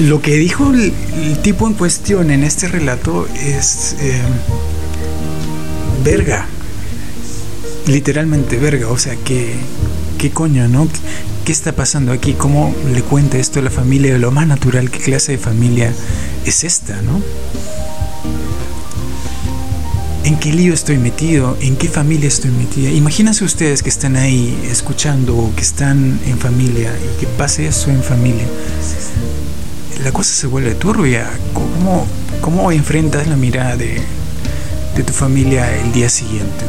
Lo 0.00 0.22
que 0.22 0.36
dijo 0.36 0.72
el, 0.72 0.92
tipo 1.42 1.66
en 1.66 1.74
cuestión 1.74 2.30
en 2.30 2.42
este 2.42 2.68
relato 2.68 3.28
es 3.36 3.96
eh, 4.00 4.18
verga. 6.02 6.46
Literalmente 7.86 8.56
verga. 8.56 8.88
O 8.88 8.96
sea, 8.96 9.14
que, 9.16 9.52
¿qué 10.16 10.30
coño, 10.30 10.68
no? 10.68 10.88
¿Qué 11.44 11.52
está 11.52 11.72
pasando 11.72 12.12
aquí? 12.12 12.32
¿Cómo 12.32 12.74
le 12.94 13.02
cuenta 13.02 13.36
esto 13.36 13.58
a 13.58 13.62
la 13.62 13.70
familia? 13.70 14.16
Lo 14.16 14.30
más 14.30 14.46
natural, 14.46 14.90
¿qué 14.90 15.00
clase 15.00 15.32
de 15.32 15.38
familia 15.38 15.92
es 16.46 16.64
esta, 16.64 17.02
no? 17.02 17.20
¿En 20.24 20.38
qué 20.38 20.52
lío 20.52 20.72
estoy 20.72 20.96
metido? 20.96 21.58
¿En 21.60 21.76
qué 21.76 21.88
familia 21.88 22.28
estoy 22.28 22.52
metida? 22.52 22.90
Imagínense 22.90 23.44
ustedes 23.44 23.82
que 23.82 23.90
están 23.90 24.16
ahí 24.16 24.58
escuchando 24.70 25.36
o 25.36 25.54
que 25.54 25.62
están 25.62 26.18
en 26.26 26.38
familia 26.38 26.90
y 26.96 27.20
que 27.20 27.26
pase 27.26 27.66
eso 27.66 27.90
en 27.90 28.02
familia. 28.02 28.46
La 30.04 30.12
cosa 30.12 30.32
se 30.32 30.46
vuelve 30.46 30.74
turbia. 30.74 31.30
¿Cómo, 31.52 32.06
cómo 32.40 32.72
enfrentas 32.72 33.26
la 33.26 33.36
mirada 33.36 33.76
de, 33.76 34.00
de 34.96 35.02
tu 35.02 35.12
familia 35.12 35.76
el 35.78 35.92
día 35.92 36.08
siguiente? 36.08 36.64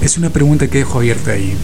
Es 0.00 0.16
una 0.16 0.30
pregunta 0.30 0.68
que 0.68 0.78
dejo 0.78 0.98
abierta 0.98 1.32
ahí. 1.32 1.56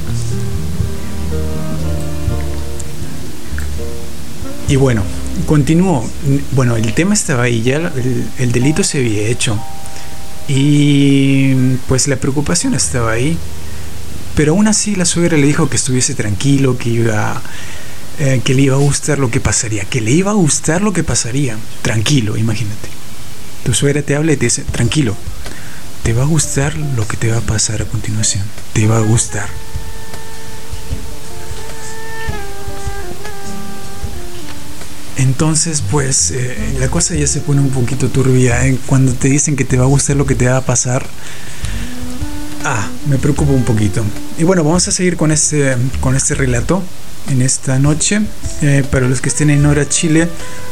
Y 4.68 4.76
bueno, 4.76 5.02
continúo. 5.46 6.04
Bueno, 6.52 6.76
el 6.76 6.94
tema 6.94 7.14
estaba 7.14 7.44
ahí, 7.44 7.62
ya 7.62 7.92
el, 8.38 8.52
delito 8.52 8.82
se 8.82 8.98
había 8.98 9.28
hecho. 9.28 9.58
Y 10.48 11.76
pues 11.88 12.08
la 12.08 12.16
preocupación 12.16 12.74
estaba 12.74 13.12
ahí. 13.12 13.36
Pero 14.34 14.52
aún 14.52 14.68
así 14.68 14.94
la 14.96 15.04
suegra 15.04 15.36
le 15.36 15.46
dijo 15.46 15.68
que 15.68 15.76
estuviese 15.76 16.14
tranquilo, 16.14 16.78
que 16.78 16.88
iba 16.88 17.42
eh, 18.18 18.42
que 18.44 18.54
le 18.54 18.62
iba 18.62 18.76
a 18.76 18.78
gustar 18.78 19.18
lo 19.18 19.30
que 19.30 19.40
pasaría, 19.40 19.84
que 19.84 20.00
le 20.00 20.10
iba 20.10 20.30
a 20.30 20.34
gustar 20.34 20.82
lo 20.82 20.92
que 20.92 21.02
pasaría. 21.02 21.56
Tranquilo, 21.82 22.36
imagínate. 22.36 22.88
Tu 23.64 23.74
suegra 23.74 24.02
te 24.02 24.14
habla 24.16 24.32
y 24.32 24.36
te 24.36 24.46
dice, 24.46 24.62
tranquilo, 24.62 25.16
te 26.02 26.12
va 26.12 26.22
a 26.22 26.26
gustar 26.26 26.76
lo 26.76 27.06
que 27.08 27.16
te 27.16 27.30
va 27.30 27.38
a 27.38 27.40
pasar 27.40 27.80
a 27.80 27.84
continuación. 27.84 28.44
Te 28.74 28.86
va 28.86 28.98
a 28.98 29.00
gustar. 29.00 29.48
Entonces, 35.16 35.82
pues 35.90 36.32
eh, 36.32 36.76
la 36.78 36.88
cosa 36.88 37.14
ya 37.14 37.26
se 37.26 37.40
pone 37.40 37.60
un 37.60 37.70
poquito 37.70 38.08
turbia. 38.08 38.66
¿eh? 38.66 38.78
Cuando 38.86 39.12
te 39.14 39.28
dicen 39.28 39.56
que 39.56 39.64
te 39.64 39.76
va 39.76 39.84
a 39.84 39.88
gustar 39.88 40.16
lo 40.16 40.26
que 40.26 40.34
te 40.34 40.48
va 40.48 40.58
a 40.58 40.66
pasar, 40.66 41.06
ah, 42.64 42.88
me 43.08 43.18
preocupa 43.18 43.52
un 43.52 43.64
poquito. 43.64 44.02
Y 44.38 44.44
bueno, 44.44 44.64
vamos 44.64 44.86
a 44.88 44.92
seguir 44.92 45.16
con 45.16 45.32
este, 45.32 45.76
con 46.00 46.16
este 46.16 46.34
relato 46.34 46.82
en 47.28 47.42
esta 47.42 47.78
noche. 47.78 48.22
Eh, 48.62 48.84
para 48.90 49.08
los 49.08 49.20
que 49.20 49.28
estén 49.28 49.50
en 49.50 49.66
hora 49.66 49.88
Chile, 49.88 50.28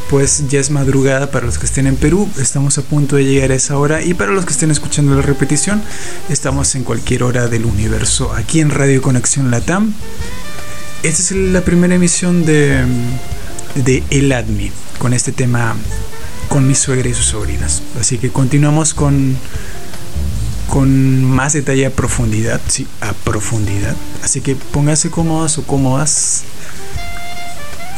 pues 0.08 0.44
ya 0.48 0.60
es 0.60 0.70
madrugada. 0.70 1.30
Para 1.30 1.46
los 1.46 1.58
que 1.58 1.66
estén 1.66 1.86
en 1.86 1.96
Perú, 1.96 2.28
estamos 2.40 2.78
a 2.78 2.82
punto 2.82 3.16
de 3.16 3.24
llegar 3.24 3.52
a 3.52 3.54
esa 3.54 3.78
hora. 3.78 4.02
Y 4.02 4.14
para 4.14 4.32
los 4.32 4.44
que 4.44 4.52
estén 4.52 4.70
escuchando 4.70 5.14
la 5.14 5.22
repetición, 5.22 5.82
estamos 6.28 6.74
en 6.74 6.84
cualquier 6.84 7.22
hora 7.22 7.48
del 7.48 7.64
universo. 7.64 8.32
Aquí 8.34 8.60
en 8.60 8.70
Radio 8.70 9.02
Conexión 9.02 9.50
Latam. 9.50 9.94
Esta 11.02 11.22
es 11.22 11.32
la 11.32 11.62
primera 11.62 11.94
emisión 11.94 12.44
de 12.44 12.84
de 13.74 14.02
El 14.10 14.32
Admi 14.32 14.70
con 14.98 15.12
este 15.12 15.32
tema 15.32 15.76
con 16.48 16.66
mi 16.66 16.74
suegra 16.74 17.08
y 17.08 17.14
sus 17.14 17.26
sobrinas. 17.26 17.82
Así 17.98 18.18
que 18.18 18.30
continuamos 18.30 18.94
con 18.94 19.36
con 20.70 21.24
más 21.24 21.52
detalle 21.52 21.84
a 21.84 21.90
profundidad, 21.90 22.60
sí, 22.68 22.86
a 23.00 23.12
profundidad. 23.12 23.94
Así 24.22 24.40
que 24.40 24.54
póngase 24.54 25.10
cómodos 25.10 25.58
o 25.58 25.64
cómodas. 25.64 26.44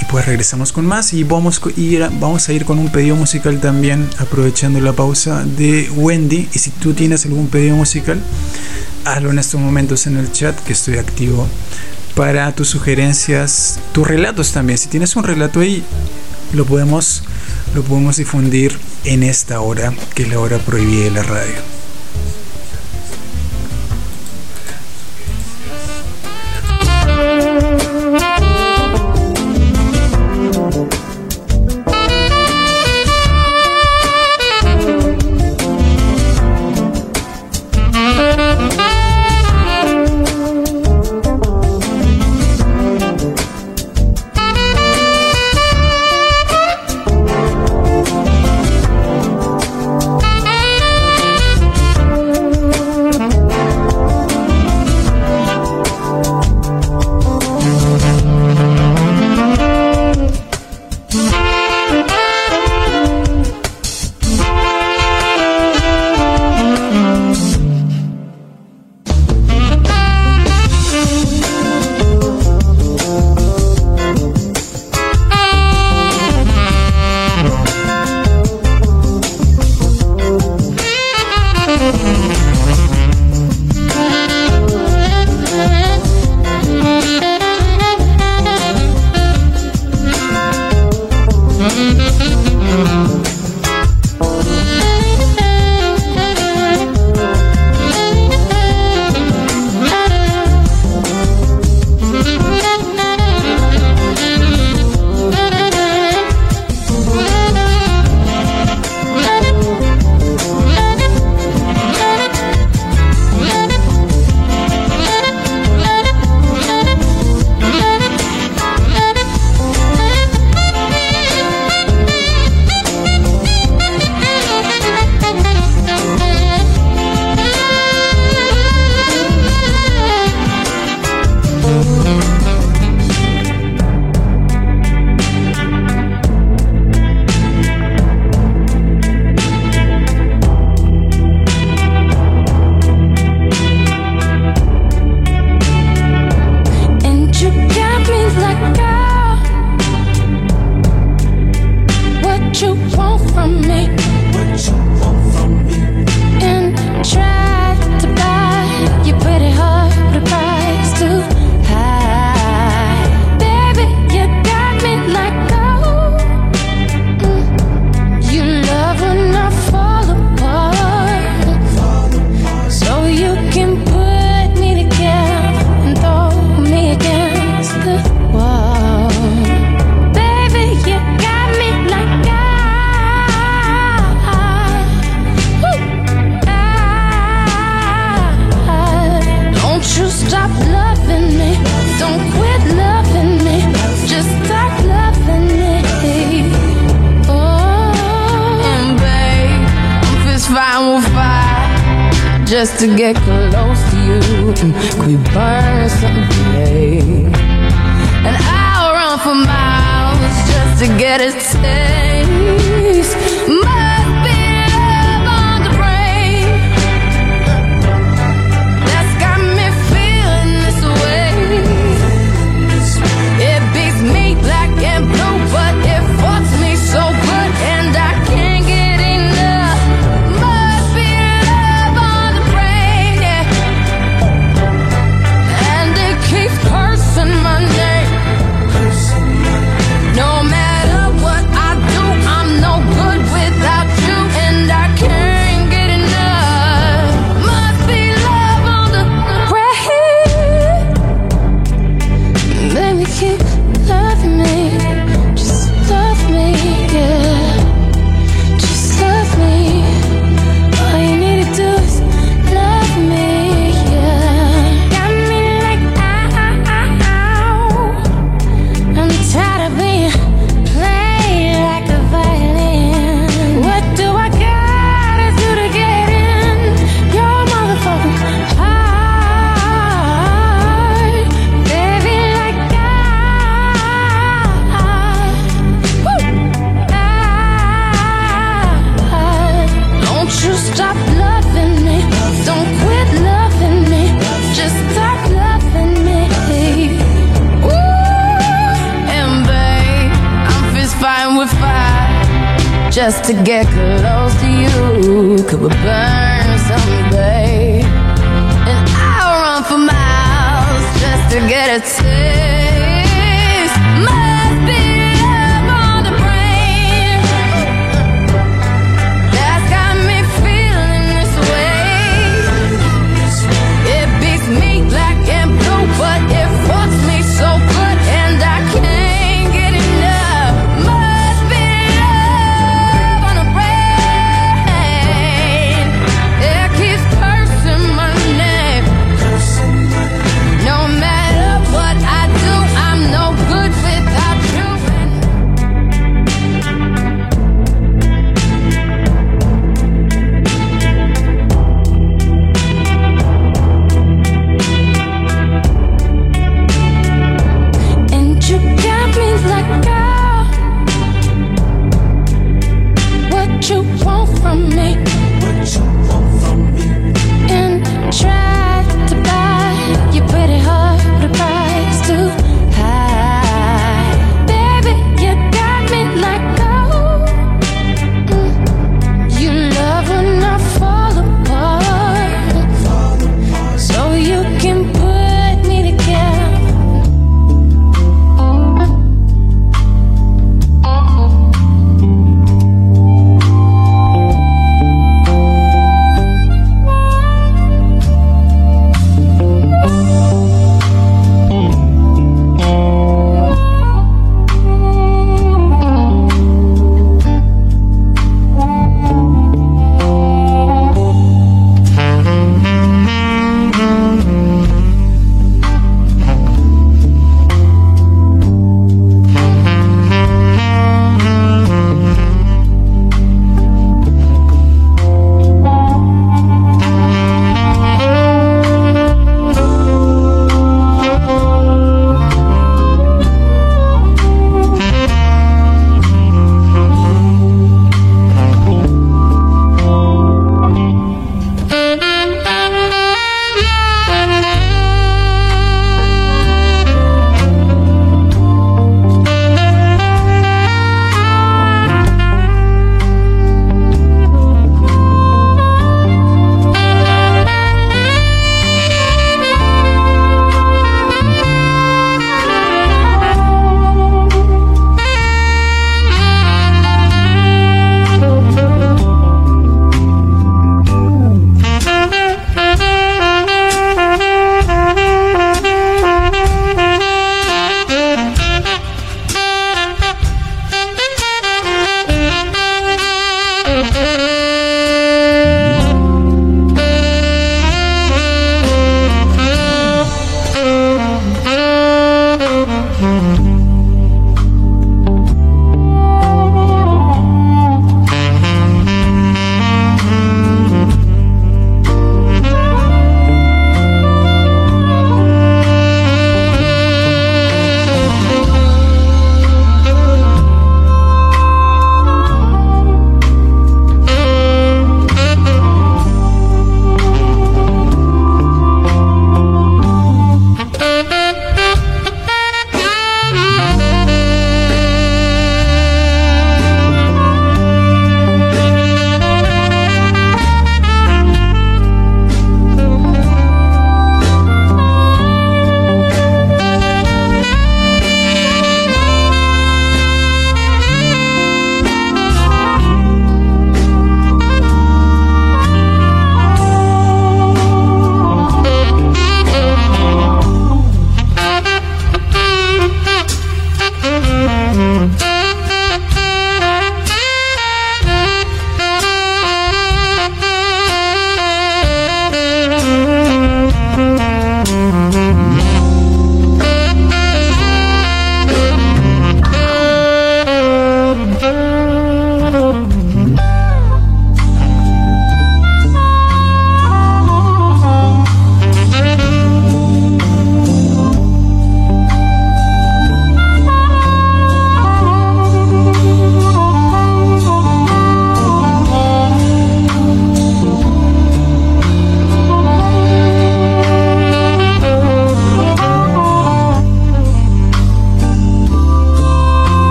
Y 0.00 0.04
pues 0.06 0.26
regresamos 0.26 0.72
con 0.72 0.84
más 0.84 1.12
y 1.12 1.22
vamos, 1.22 1.60
ir, 1.76 2.00
vamos 2.18 2.48
a 2.48 2.52
ir 2.52 2.64
con 2.64 2.78
un 2.78 2.90
pedido 2.90 3.14
musical 3.14 3.60
también, 3.60 4.08
aprovechando 4.18 4.80
la 4.80 4.94
pausa 4.94 5.44
de 5.44 5.88
Wendy. 5.94 6.48
Y 6.52 6.58
si 6.58 6.70
tú 6.70 6.94
tienes 6.94 7.24
algún 7.26 7.48
pedido 7.48 7.76
musical, 7.76 8.20
hazlo 9.04 9.30
en 9.30 9.38
estos 9.38 9.60
momentos 9.60 10.06
en 10.06 10.16
el 10.16 10.32
chat 10.32 10.58
que 10.60 10.72
estoy 10.72 10.96
activo 10.96 11.46
para 12.16 12.52
tus 12.54 12.68
sugerencias, 12.68 13.78
tus 13.92 14.08
relatos 14.08 14.52
también. 14.52 14.78
Si 14.78 14.88
tienes 14.88 15.14
un 15.14 15.24
relato 15.24 15.60
ahí, 15.60 15.84
lo 16.52 16.64
podemos, 16.64 17.22
lo 17.74 17.82
podemos 17.82 18.16
difundir 18.16 18.76
en 19.04 19.22
esta 19.22 19.60
hora, 19.60 19.92
que 20.14 20.22
es 20.22 20.28
la 20.30 20.40
hora 20.40 20.58
prohibida 20.58 21.04
de 21.04 21.10
la 21.10 21.22
radio. 21.22 21.81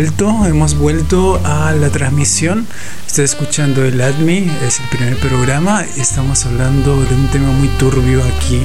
Vuelto, 0.00 0.46
hemos 0.46 0.78
vuelto 0.78 1.38
a 1.44 1.72
la 1.72 1.90
transmisión. 1.90 2.66
Está 3.06 3.22
escuchando 3.22 3.84
el 3.84 4.00
ADMI, 4.00 4.50
es 4.66 4.80
el 4.80 4.88
primer 4.88 5.18
programa. 5.18 5.84
Estamos 5.94 6.46
hablando 6.46 6.96
de 7.04 7.14
un 7.14 7.28
tema 7.28 7.50
muy 7.50 7.68
turbio 7.68 8.22
aquí 8.24 8.62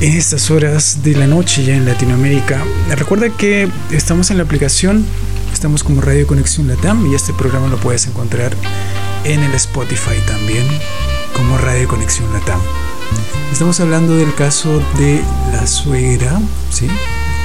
en 0.00 0.16
estas 0.16 0.50
horas 0.50 1.04
de 1.04 1.14
la 1.14 1.28
noche 1.28 1.62
ya 1.62 1.76
en 1.76 1.84
Latinoamérica. 1.84 2.64
Recuerda 2.96 3.30
que 3.30 3.68
estamos 3.92 4.32
en 4.32 4.38
la 4.38 4.42
aplicación, 4.42 5.06
estamos 5.52 5.84
como 5.84 6.00
Radio 6.00 6.26
Conexión 6.26 6.66
Latam 6.66 7.06
y 7.06 7.14
este 7.14 7.32
programa 7.32 7.68
lo 7.68 7.76
puedes 7.76 8.08
encontrar 8.08 8.56
en 9.22 9.40
el 9.40 9.54
Spotify 9.54 10.16
también 10.26 10.66
como 11.32 11.58
Radio 11.58 11.86
Conexión 11.86 12.32
Latam. 12.32 12.60
Estamos 13.52 13.78
hablando 13.78 14.16
del 14.16 14.34
caso 14.34 14.82
de 14.98 15.22
la 15.52 15.64
suegra, 15.68 16.40
¿sí? 16.70 16.88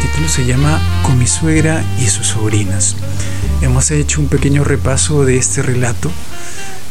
Título 0.02 0.30
se 0.30 0.46
llama 0.46 0.80
Con 1.04 1.20
mi 1.20 1.28
suegra 1.28 1.84
y 2.00 2.08
sus 2.08 2.28
sobrinas. 2.28 2.96
Hemos 3.62 3.92
hecho 3.92 4.22
un 4.22 4.28
pequeño 4.28 4.64
repaso 4.64 5.26
de 5.26 5.38
este 5.38 5.62
relato, 5.62 6.10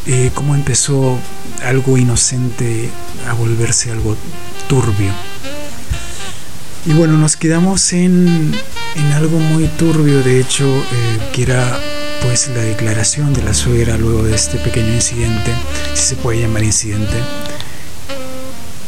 eh, 0.07 0.31
cómo 0.35 0.55
empezó 0.55 1.19
algo 1.65 1.97
inocente 1.97 2.91
a 3.29 3.33
volverse 3.33 3.91
algo 3.91 4.17
turbio. 4.69 5.13
Y 6.85 6.93
bueno, 6.93 7.17
nos 7.17 7.37
quedamos 7.37 7.93
en, 7.93 8.53
en 8.95 9.13
algo 9.13 9.39
muy 9.39 9.67
turbio, 9.69 10.23
de 10.23 10.41
hecho, 10.41 10.67
eh, 10.67 11.19
que 11.33 11.43
era 11.43 11.79
pues 12.23 12.49
la 12.49 12.63
declaración 12.63 13.33
de 13.33 13.43
la 13.43 13.55
suegra 13.55 13.97
luego 13.97 14.23
de 14.25 14.35
este 14.35 14.59
pequeño 14.59 14.93
incidente, 14.93 15.53
si 15.95 16.03
se 16.03 16.17
puede 16.17 16.41
llamar 16.41 16.63
incidente, 16.63 17.17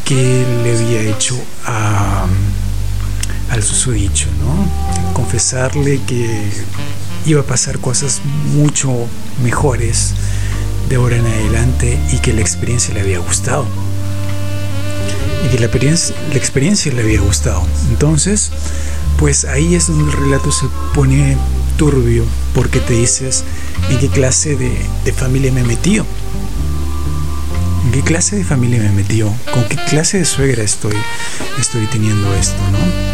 que 0.04 0.44
le 0.62 0.76
había 0.76 1.02
hecho 1.02 1.36
a 1.64 2.26
al 3.50 3.62
susodicho, 3.62 4.28
¿no? 4.38 5.12
Confesarle 5.12 6.00
que 6.06 6.50
iba 7.26 7.40
a 7.40 7.44
pasar 7.44 7.78
cosas 7.78 8.20
mucho 8.54 8.90
mejores 9.42 10.14
de 10.88 10.96
ahora 10.96 11.16
en 11.16 11.26
adelante 11.26 11.98
y 12.12 12.18
que 12.18 12.32
la 12.32 12.40
experiencia 12.40 12.94
le 12.94 13.00
había 13.00 13.18
gustado. 13.18 13.66
Y 15.44 15.48
que 15.50 15.58
la 15.58 15.66
experiencia, 15.66 16.14
la 16.30 16.36
experiencia 16.36 16.92
le 16.92 17.02
había 17.02 17.20
gustado. 17.20 17.62
Entonces, 17.90 18.50
pues 19.18 19.44
ahí 19.44 19.74
es 19.74 19.88
donde 19.88 20.10
el 20.10 20.12
relato 20.12 20.50
se 20.50 20.66
pone 20.94 21.36
turbio 21.76 22.24
porque 22.54 22.78
te 22.80 22.94
dices 22.94 23.44
en 23.90 23.98
qué 23.98 24.08
clase 24.08 24.56
de, 24.56 25.12
familia 25.12 25.52
me 25.52 25.60
he 25.60 25.64
metido. 25.64 26.06
¿En 27.86 27.92
qué 27.92 28.02
clase 28.02 28.36
de 28.36 28.44
familia 28.44 28.80
me 28.80 28.86
he 28.86 28.92
metido? 28.92 29.32
¿Con 29.52 29.64
qué 29.64 29.76
clase 29.88 30.18
de 30.18 30.24
suegra 30.24 30.62
estoy, 30.62 30.94
estoy 31.58 31.86
teniendo 31.86 32.34
esto, 32.34 32.58
no? 32.70 33.09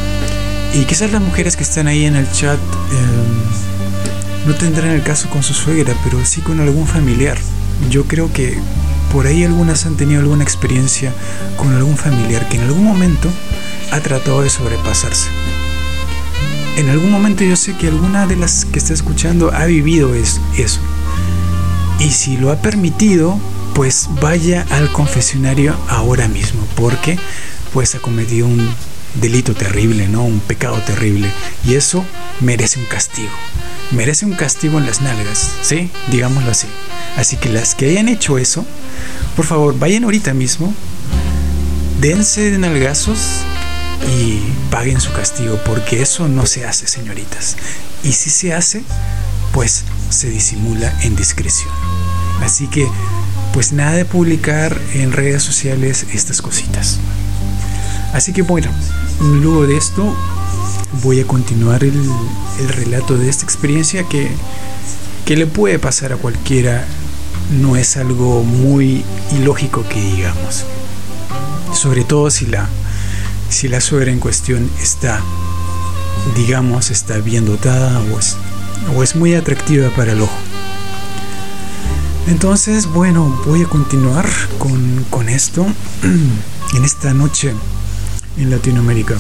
Y 0.75 0.85
quizás 0.85 1.11
las 1.11 1.23
mujeres 1.23 1.57
que 1.57 1.63
están 1.63 1.87
ahí 1.87 2.05
en 2.05 2.17
el 2.17 2.31
chat 2.33 2.59
em, 2.91 4.49
no 4.49 4.55
tendrán 4.55 4.91
el 4.91 5.03
caso 5.03 5.29
con 5.31 5.43
su 5.43 5.55
suegra, 5.55 5.95
pero 6.05 6.25
sí 6.25 6.41
con 6.41 6.61
algún 6.61 6.87
familiar. 6.87 7.39
Yo 7.91 8.05
creo 8.05 8.33
que 8.33 8.59
por 9.13 9.27
ahí 9.27 9.45
algunas 9.45 9.87
han 9.87 9.97
tenido 9.97 10.21
alguna 10.21 10.45
experiencia 10.45 11.13
con 11.57 11.75
algún 11.75 11.97
familiar 11.97 12.49
que 12.49 12.57
en 12.57 12.65
algún 12.65 12.85
momento 12.85 13.31
ha 13.91 14.01
tratado 14.01 14.43
de 14.43 14.51
sobrepasarse. 14.51 15.29
En 16.77 16.91
algún 16.91 17.11
momento 17.11 17.43
yo 17.43 17.57
sé 17.57 17.75
que 17.77 17.89
alguna 17.89 18.27
de 18.27 18.37
las 18.37 18.67
que 18.67 18.79
está 18.79 18.93
escuchando 18.93 19.51
ha 19.53 19.65
vivido 19.65 20.15
eso. 20.15 20.41
Y 21.99 22.11
si 22.11 22.37
lo 22.37 22.53
ha 22.53 22.57
permitido, 22.57 23.39
pues 23.75 24.09
vaya 24.21 24.67
al 24.71 24.93
confesionario 24.93 25.75
ahora 25.89 26.29
mismo, 26.29 26.67
porque 26.77 27.19
pues 27.73 27.95
ha 27.95 27.99
cometido 27.99 28.47
un 28.47 28.69
delito 29.21 29.55
terrible, 29.55 30.09
¿no? 30.09 30.25
Un 30.25 30.41
pecado 30.41 30.77
terrible. 30.79 31.31
Y 31.65 31.75
eso 31.75 32.05
merece 32.41 32.79
un 32.79 32.87
castigo. 32.87 33.33
Merece 33.93 34.27
un 34.27 34.35
castigo 34.35 34.79
en 34.79 34.87
las 34.87 35.01
nalgas, 35.01 35.51
¿sí? 35.63 35.91
Digámoslo 36.11 36.51
así. 36.51 36.67
Así 37.17 37.37
que 37.37 37.49
las 37.49 37.75
que 37.75 37.91
hayan 37.91 38.09
hecho 38.09 38.39
eso, 38.39 38.67
por 39.37 39.47
favor, 39.47 39.79
vayan 39.79 40.05
ahorita 40.05 40.35
mismo, 40.35 40.75
dense 42.01 42.51
de 42.51 42.59
nalgazos 42.59 43.19
y 44.19 44.41
paguen 44.71 45.01
su 45.01 45.13
castigo, 45.13 45.59
porque 45.65 46.03
eso 46.03 46.29
no 46.29 46.47
se 46.47 46.67
hace, 46.67 46.87
señoritas. 46.87 47.57
Y 48.03 48.13
si 48.13 48.31
se 48.31 48.53
hace, 48.53 48.83
pues 49.53 49.85
se 50.11 50.29
disimula 50.29 50.93
en 51.03 51.17
discreción. 51.17 51.71
Así 52.43 52.67
que, 52.67 52.87
pues 53.55 53.73
nada 53.73 53.93
de 53.93 54.05
publicar 54.05 54.79
en 54.95 55.13
redes 55.13 55.43
sociales 55.43 56.07
estas 56.13 56.43
cositas. 56.43 56.99
Así 58.13 58.33
que 58.33 58.43
bueno, 58.43 58.71
luego 59.21 59.67
de 59.67 59.77
esto 59.77 60.15
voy 61.03 61.21
a 61.21 61.27
continuar 61.27 61.85
el, 61.85 61.95
relato 62.69 63.17
de 63.17 63.29
esta 63.29 63.45
experiencia 63.45 64.05
que, 64.05 64.31
que 65.25 65.37
le 65.37 65.47
puede 65.47 65.79
pasar 65.79 66.13
a 66.13 66.17
cualquiera. 66.17 66.87
No 67.61 67.77
es 67.77 67.97
algo 67.97 68.43
muy 68.43 69.05
ilógico 69.33 69.85
que 69.89 70.01
digamos. 70.01 70.65
Sobre 71.73 72.05
todo 72.05 72.31
si 72.31 72.47
la, 72.47 72.69
si 73.49 73.69
la 73.69 73.81
suegra 73.81 74.11
en 74.11 74.19
cuestión 74.19 74.69
está, 74.81 75.23
digamos, 76.35 76.91
está 76.91 77.19
bien 77.19 77.47
dotada 77.47 78.01
o 78.13 78.19
es, 78.19 78.37
o 78.97 79.03
es 79.03 79.15
muy 79.15 79.35
atractiva 79.35 79.91
para 79.91 80.13
el 80.13 80.23
ojo. 80.23 80.37
Entonces, 82.27 82.87
bueno, 82.87 83.41
voy 83.47 83.63
a 83.63 83.69
continuar 83.69 84.29
con, 84.59 85.07
con 85.11 85.29
esto 85.29 85.65
en 86.75 86.85
esta 86.85 87.15
noche 87.15 87.55
en 88.39 88.51
Latinoamérica. 88.51 89.17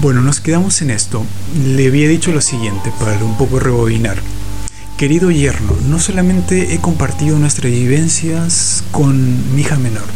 Bueno, 0.00 0.20
nos 0.20 0.40
quedamos 0.40 0.82
en 0.82 0.90
esto. 0.90 1.24
Le 1.64 1.86
había 1.86 2.08
dicho 2.08 2.32
lo 2.32 2.40
siguiente 2.40 2.92
para 2.98 3.16
un 3.24 3.36
poco 3.36 3.60
rebobinar. 3.60 4.18
Querido 4.96 5.30
yerno, 5.30 5.76
no 5.88 5.98
solamente 6.00 6.74
he 6.74 6.78
compartido 6.78 7.38
nuestras 7.38 7.72
vivencias 7.72 8.82
con 8.90 9.54
mi 9.54 9.62
hija 9.62 9.76
menor, 9.76 10.06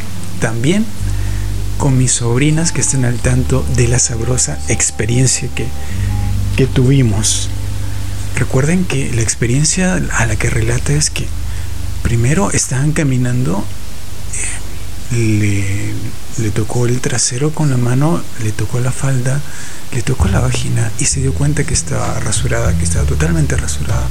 también 0.41 0.85
con 1.79 1.99
mis 1.99 2.13
sobrinas 2.13 2.73
que 2.73 2.81
estén 2.81 3.05
al 3.05 3.19
tanto 3.19 3.65
de 3.77 3.89
la 3.89 3.99
sabrosa 3.99 4.59
experiencia 4.69 5.49
que, 5.55 5.67
que 6.57 6.67
tuvimos. 6.67 7.49
Recuerden 8.37 8.85
que 8.85 9.13
la 9.15 9.23
experiencia 9.23 9.95
a 9.95 10.27
la 10.27 10.37
que 10.37 10.51
relata 10.51 10.93
es 10.93 11.11
que 11.11 11.27
primero 12.03 12.51
estaban 12.51 12.93
caminando 12.93 13.59
eh, 13.59 14.66
le, 15.13 16.51
tocó 16.51 16.87
el 16.87 17.01
trasero 17.01 17.51
con 17.51 17.71
la 17.71 17.77
mano, 17.77 18.21
le 18.43 18.53
tocó 18.53 18.81
la 18.81 18.93
falda, 18.93 19.41
le 19.93 20.03
tocó 20.03 20.29
la 20.29 20.41
vagina 20.41 20.91
y 20.99 21.05
se 21.05 21.21
dio 21.21 21.33
cuenta 21.33 21.65
que 21.65 21.75
estaba 21.75 22.19
rasurada, 22.21 22.77
que 22.77 22.85
estaba 22.85 23.05
totalmente 23.07 23.57
rasurada. 23.57 24.07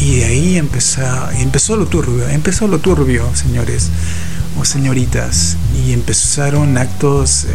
Y 0.00 0.16
de 0.16 0.24
ahí 0.24 0.58
empezó, 0.58 1.02
empezó 1.32 1.76
lo 1.76 1.86
turbio, 1.86 2.28
empezó 2.28 2.66
lo 2.66 2.78
turbio, 2.78 3.34
señores 3.34 3.90
o 4.58 4.64
señoritas, 4.64 5.56
y 5.84 5.92
empezaron 5.92 6.78
actos 6.78 7.44
eh, 7.44 7.48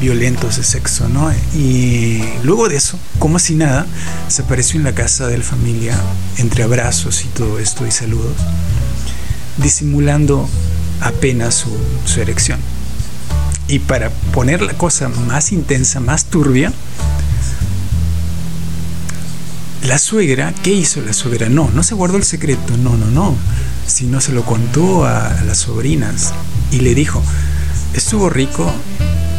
violentos 0.00 0.58
de 0.58 0.62
sexo, 0.62 1.08
¿no? 1.08 1.32
Y 1.54 2.22
luego 2.42 2.68
de 2.68 2.76
eso, 2.76 2.98
como 3.18 3.38
si 3.38 3.54
nada, 3.54 3.86
se 4.28 4.42
apareció 4.42 4.78
en 4.78 4.84
la 4.84 4.94
casa 4.94 5.28
de 5.28 5.38
la 5.38 5.44
familia 5.44 5.98
entre 6.36 6.62
abrazos 6.62 7.24
y 7.24 7.28
todo 7.28 7.58
esto 7.58 7.86
y 7.86 7.90
saludos, 7.90 8.36
disimulando 9.56 10.46
apenas 11.02 11.54
su, 11.54 11.70
su 12.04 12.20
erección. 12.20 12.58
Y 13.68 13.80
para 13.80 14.10
poner 14.32 14.62
la 14.62 14.74
cosa 14.74 15.08
más 15.08 15.52
intensa, 15.52 16.00
más 16.00 16.26
turbia, 16.26 16.72
la 19.84 19.98
suegra, 19.98 20.54
¿qué 20.62 20.70
hizo 20.70 21.00
la 21.00 21.12
suegra? 21.12 21.48
No, 21.48 21.70
no 21.74 21.82
se 21.82 21.94
guardó 21.94 22.16
el 22.16 22.24
secreto, 22.24 22.76
no, 22.76 22.96
no, 22.96 23.06
no, 23.06 23.36
sino 23.86 24.20
se 24.20 24.32
lo 24.32 24.42
contó 24.44 25.04
a, 25.04 25.42
las 25.46 25.58
sobrinas 25.58 26.32
y 26.70 26.80
le 26.80 26.94
dijo, 26.94 27.22
estuvo 27.94 28.30
rico, 28.30 28.72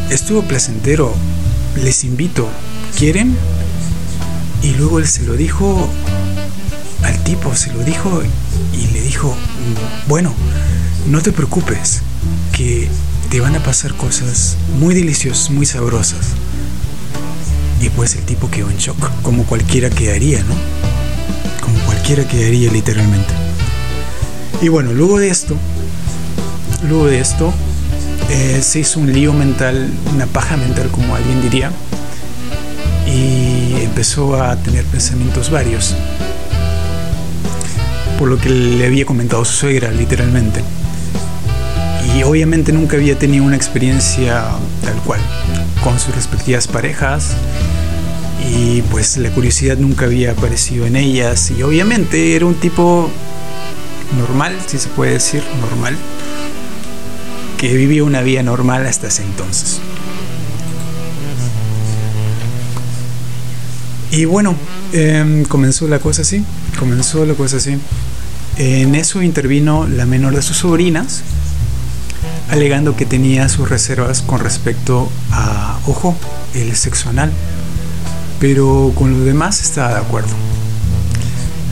estuvo 0.10 0.42
placentero, 0.44 1.14
les 1.82 2.04
invito, 2.04 2.50
¿quieren? 2.98 3.38
Y 4.62 4.74
luego 4.74 5.00
él 5.00 5.08
se 5.08 5.24
lo 5.24 5.34
dijo 5.34 5.90
al 7.04 7.24
tipo, 7.24 7.56
se 7.56 7.72
lo 7.72 7.84
dijo 7.84 8.22
y 8.74 8.88
le 8.88 9.02
dijo, 9.02 9.36
bueno, 10.08 10.34
no 11.08 11.22
te 11.22 11.32
preocupes, 11.32 12.02
que 12.56 12.88
te 13.30 13.42
van 13.42 13.56
a 13.56 13.60
pasar 13.60 13.94
cosas 13.96 14.56
muy 14.80 14.96
deliciosas, 14.96 15.50
muy 15.50 15.66
sabrosas. 15.66 16.28
Y 17.82 17.90
pues 17.90 18.16
el 18.16 18.24
tipo 18.24 18.50
quedó 18.50 18.70
en 18.70 18.78
shock, 18.78 18.98
como 19.22 19.44
cualquiera 19.44 19.90
quedaría, 19.90 20.42
¿no? 20.44 20.56
Como 21.62 21.78
cualquiera 21.86 22.26
quedaría 22.26 22.72
literalmente. 22.72 23.34
Y 24.62 24.70
bueno, 24.70 24.94
luego 24.94 25.20
de 25.20 25.30
esto, 25.30 25.58
luego 26.88 27.08
de 27.08 27.20
esto, 27.20 27.54
eh, 28.30 28.62
se 28.62 28.80
hizo 28.80 29.02
un 29.02 29.12
lío 29.12 29.34
mental, 29.34 29.92
una 30.14 30.26
paja 30.26 30.56
mental 30.56 30.90
como 30.90 31.16
alguien 31.16 31.42
diría, 31.42 31.72
y 33.08 33.82
empezó 33.82 34.42
a 34.42 34.56
tener 34.56 34.86
pensamientos 34.86 35.52
varios, 35.52 35.96
por 38.18 38.30
lo 38.30 38.38
que 38.38 38.50
le 38.50 38.86
había 38.86 39.06
comentado 39.06 39.44
su 39.44 39.54
suegra, 39.54 39.92
literalmente 39.92 40.64
y 42.16 42.24
obviamente 42.24 42.72
nunca 42.72 42.98
había 42.98 43.18
tenido 43.18 43.44
una 43.44 43.56
experiencia 43.56 44.46
tal 44.84 44.96
cual 45.06 45.22
con 45.84 46.00
sus 46.00 46.16
respectivas 46.16 46.68
parejas 46.68 47.32
y 48.52 48.82
pues 48.84 49.18
la 49.18 49.30
curiosidad 49.32 49.78
nunca 49.78 50.06
había 50.06 50.32
aparecido 50.32 50.86
en 50.86 50.96
ellas 50.96 51.52
y 51.52 51.64
obviamente 51.64 52.36
era 52.36 52.46
un 52.46 52.56
tipo 52.56 53.10
normal, 54.18 54.58
si 54.68 54.78
se 54.78 54.90
puede 54.90 55.14
decir, 55.14 55.42
normal, 55.62 55.96
que 57.58 57.74
vivía 57.76 58.04
una 58.04 58.22
vida 58.22 58.44
normal 58.44 58.86
hasta 58.86 59.08
ese 59.08 59.24
entonces. 59.24 59.80
Y 64.12 64.26
bueno, 64.26 64.56
em, 64.92 65.44
comenzó 65.46 65.88
la 65.88 65.98
cosa 66.00 66.22
así, 66.22 66.44
comenzó 66.78 67.26
la 67.26 67.34
cosa 67.34 67.58
así. 67.58 67.78
En 68.58 68.94
eso 68.94 69.24
intervino 69.24 69.88
la 69.88 70.06
menor 70.06 70.36
de 70.36 70.44
sus 70.44 70.58
sobrinas, 70.58 71.24
alegando 72.54 72.96
que 72.96 73.06
tenía 73.06 73.50
sus 73.50 73.70
reservas 73.70 74.22
con 74.22 74.40
respecto 74.40 75.10
a, 75.32 75.80
ojo, 75.88 76.16
el 76.54 76.76
sexo 76.76 77.10
anal, 77.10 77.32
pero 78.40 78.94
con 78.96 79.12
los 79.12 79.26
demás 79.26 79.62
estaba 79.62 79.96
de 79.96 80.00
acuerdo. 80.00 80.34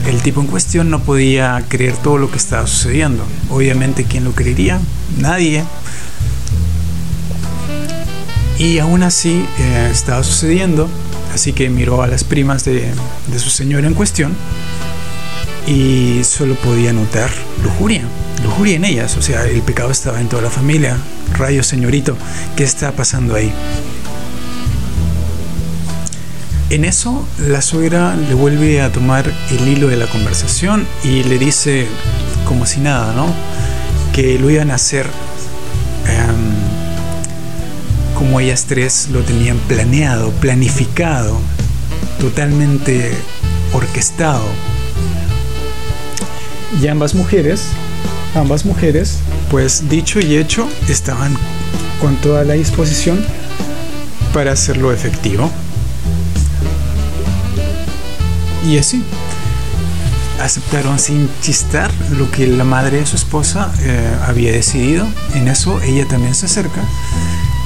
El 0.06 0.20
tipo 0.20 0.40
en 0.40 0.48
cuestión 0.48 0.90
no 0.90 1.02
podía 1.02 1.64
creer 1.68 1.96
todo 1.96 2.18
lo 2.18 2.30
que 2.30 2.36
estaba 2.36 2.66
sucediendo. 2.66 3.24
Obviamente, 3.48 4.04
¿quién 4.04 4.24
lo 4.24 4.32
creería? 4.32 4.80
Nadie. 5.18 5.64
Y 8.58 8.78
aún 8.78 9.02
así 9.02 9.46
eh, 9.58 9.88
estaba 9.90 10.22
sucediendo 10.22 10.88
Así 11.34 11.54
que 11.54 11.70
miró 11.70 12.02
a 12.02 12.06
las 12.06 12.24
primas 12.24 12.64
de, 12.64 12.92
su 13.38 13.48
señora 13.48 13.86
en 13.86 13.94
cuestión 13.94 14.36
y 15.66 16.22
solo 16.24 16.54
podía 16.56 16.92
notar 16.92 17.30
lujuria, 17.62 18.02
lujuria 18.42 18.76
en 18.76 18.84
ellas, 18.84 19.16
o 19.16 19.22
sea, 19.22 19.44
el 19.44 19.62
pecado 19.62 19.90
estaba 19.90 20.20
en 20.20 20.28
toda 20.28 20.42
la 20.42 20.50
familia. 20.50 20.96
Rayo 21.34 21.62
señorito, 21.62 22.16
¿qué 22.56 22.64
está 22.64 22.92
pasando 22.92 23.34
ahí? 23.34 23.52
En 26.70 26.84
eso, 26.84 27.28
la 27.38 27.60
suegra 27.60 28.16
le 28.16 28.34
vuelve 28.34 28.80
a 28.80 28.90
tomar 28.90 29.30
el 29.50 29.68
hilo 29.68 29.88
de 29.88 29.96
la 29.96 30.06
conversación 30.06 30.86
y 31.04 31.22
le 31.22 31.38
dice, 31.38 31.86
como 32.46 32.64
si 32.64 32.80
nada, 32.80 33.12
¿no? 33.14 33.26
Que 34.14 34.38
lo 34.38 34.48
iban 34.48 34.70
a 34.70 34.76
hacer 34.76 35.06
em, 36.06 36.72
como 38.14 38.40
ellas 38.40 38.64
tres 38.66 39.08
lo 39.12 39.20
tenían 39.20 39.58
planeado, 39.68 40.30
planificado, 40.30 41.38
totalmente 42.18 43.12
orquestado. 43.74 44.46
Y 46.80 46.86
ambas 46.86 47.14
mujeres, 47.14 47.66
ambas 48.34 48.64
mujeres, 48.64 49.18
pues 49.50 49.88
dicho 49.88 50.20
y 50.20 50.36
hecho, 50.36 50.68
estaban 50.88 51.36
con 52.00 52.16
toda 52.16 52.44
la 52.44 52.54
disposición 52.54 53.24
para 54.32 54.52
hacerlo 54.52 54.92
efectivo. 54.92 55.50
Y 58.66 58.78
así, 58.78 59.02
aceptaron 60.40 60.98
sin 60.98 61.28
chistar 61.40 61.90
lo 62.10 62.30
que 62.30 62.46
la 62.46 62.64
madre 62.64 62.98
de 62.98 63.06
su 63.06 63.16
esposa 63.16 63.72
eh, 63.80 64.16
había 64.26 64.52
decidido. 64.52 65.06
En 65.34 65.48
eso 65.48 65.80
ella 65.82 66.06
también 66.06 66.34
se 66.34 66.46
acerca 66.46 66.82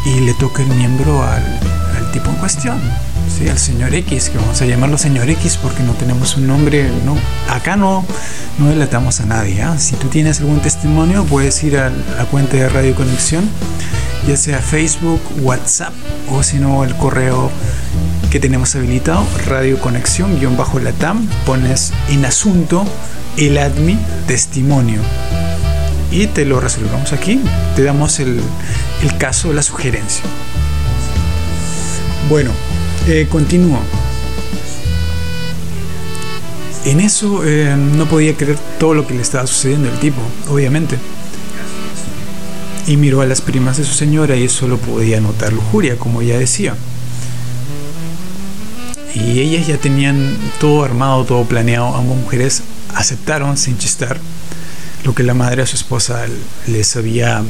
y 0.05 0.21
le 0.21 0.35
toca 0.35 0.63
el 0.63 0.69
miembro 0.69 1.23
al, 1.23 1.61
tipo 2.13 2.31
en 2.31 2.37
cuestión, 2.37 2.81
¿sí? 3.37 3.49
al 3.49 3.59
señor 3.59 3.95
X, 3.95 4.31
que 4.31 4.39
vamos 4.39 4.61
a 4.63 4.67
llamarlo 4.67 4.99
señor 4.99 5.29
X 5.31 5.59
porque 5.63 5.83
no 5.83 5.93
tenemos 5.93 6.37
un 6.37 6.47
nombre, 6.47 6.89
no, 7.05 7.17
acá 7.53 7.77
no, 7.77 8.05
no 8.59 8.69
delatamos 8.69 9.21
a 9.21 9.27
nadie. 9.27 9.63
¿ah? 9.63 9.77
Si 9.79 9.97
tú 9.97 10.09
tienes 10.09 10.41
algún 10.41 10.61
testimonio, 10.61 11.25
puedes 11.25 11.63
ir 11.65 11.79
a 11.79 11.91
la 11.91 12.25
cuenta 12.27 12.57
de 12.57 12.69
Radio 12.69 12.95
Conexión, 12.95 13.49
ya 14.27 14.37
sea 14.37 14.59
Facebook, 14.59 15.21
WhatsApp 15.43 15.93
o 16.31 16.43
si 16.43 16.59
no 16.59 16.85
el 16.85 16.97
correo 16.97 17.51
que 18.31 18.41
tenemos 18.41 18.75
habilitado, 18.75 19.25
Radio 19.47 19.79
Conexión-Latam, 19.81 21.27
pones 21.45 21.93
en 22.09 22.25
asunto 22.25 22.85
el 23.37 23.59
admi 23.59 23.99
testimonio 24.27 25.01
y 26.11 26.27
te 26.27 26.45
lo 26.45 26.61
resolvemos 26.61 27.13
aquí. 27.13 27.41
Te 27.75 27.83
damos 27.83 28.21
el, 28.21 28.41
el 29.03 29.19
caso, 29.19 29.53
la 29.53 29.63
sugerencia. 29.63 30.25
Bueno, 32.29 32.51
eh, 33.07 33.27
continúo. 33.31 33.79
En 36.85 37.01
eso 37.01 37.43
eh, 37.45 37.75
no 37.77 38.07
podía 38.07 38.37
creer 38.37 38.59
todo 38.79 38.95
lo 38.95 39.07
que 39.07 39.15
le 39.15 39.23
estaba 39.23 39.47
sucediendo 39.47 39.91
al 39.91 39.99
tipo, 39.99 40.21
obviamente. 40.49 40.97
Y 42.87 42.97
miró 42.97 43.21
a 43.21 43.27
las 43.27 43.41
primas 43.41 43.77
de 43.77 43.85
su 43.85 43.93
señora 43.93 44.37
y 44.37 44.49
solo 44.49 44.79
podía 44.79 45.21
notar 45.21 45.53
lujuria, 45.53 45.97
como 45.97 46.23
ya 46.23 46.39
decía. 46.39 46.75
Y 49.15 49.41
ellas 49.41 49.67
ya 49.67 49.79
tenían 49.79 50.37
todo 50.61 50.85
armado, 50.85 51.25
todo 51.25 51.45
planeado. 51.45 51.97
Ambas 51.97 52.19
mujeres 52.19 52.63
aceptaron 52.95 53.57
sin 53.57 53.79
chistar 53.79 54.19
lo 55.05 55.15
que 55.15 55.23
la 55.23 55.35
madre 55.35 55.63
a 55.63 55.67
su 55.67 55.77
esposa 55.77 56.25
les 56.67 56.97
había, 56.97 57.43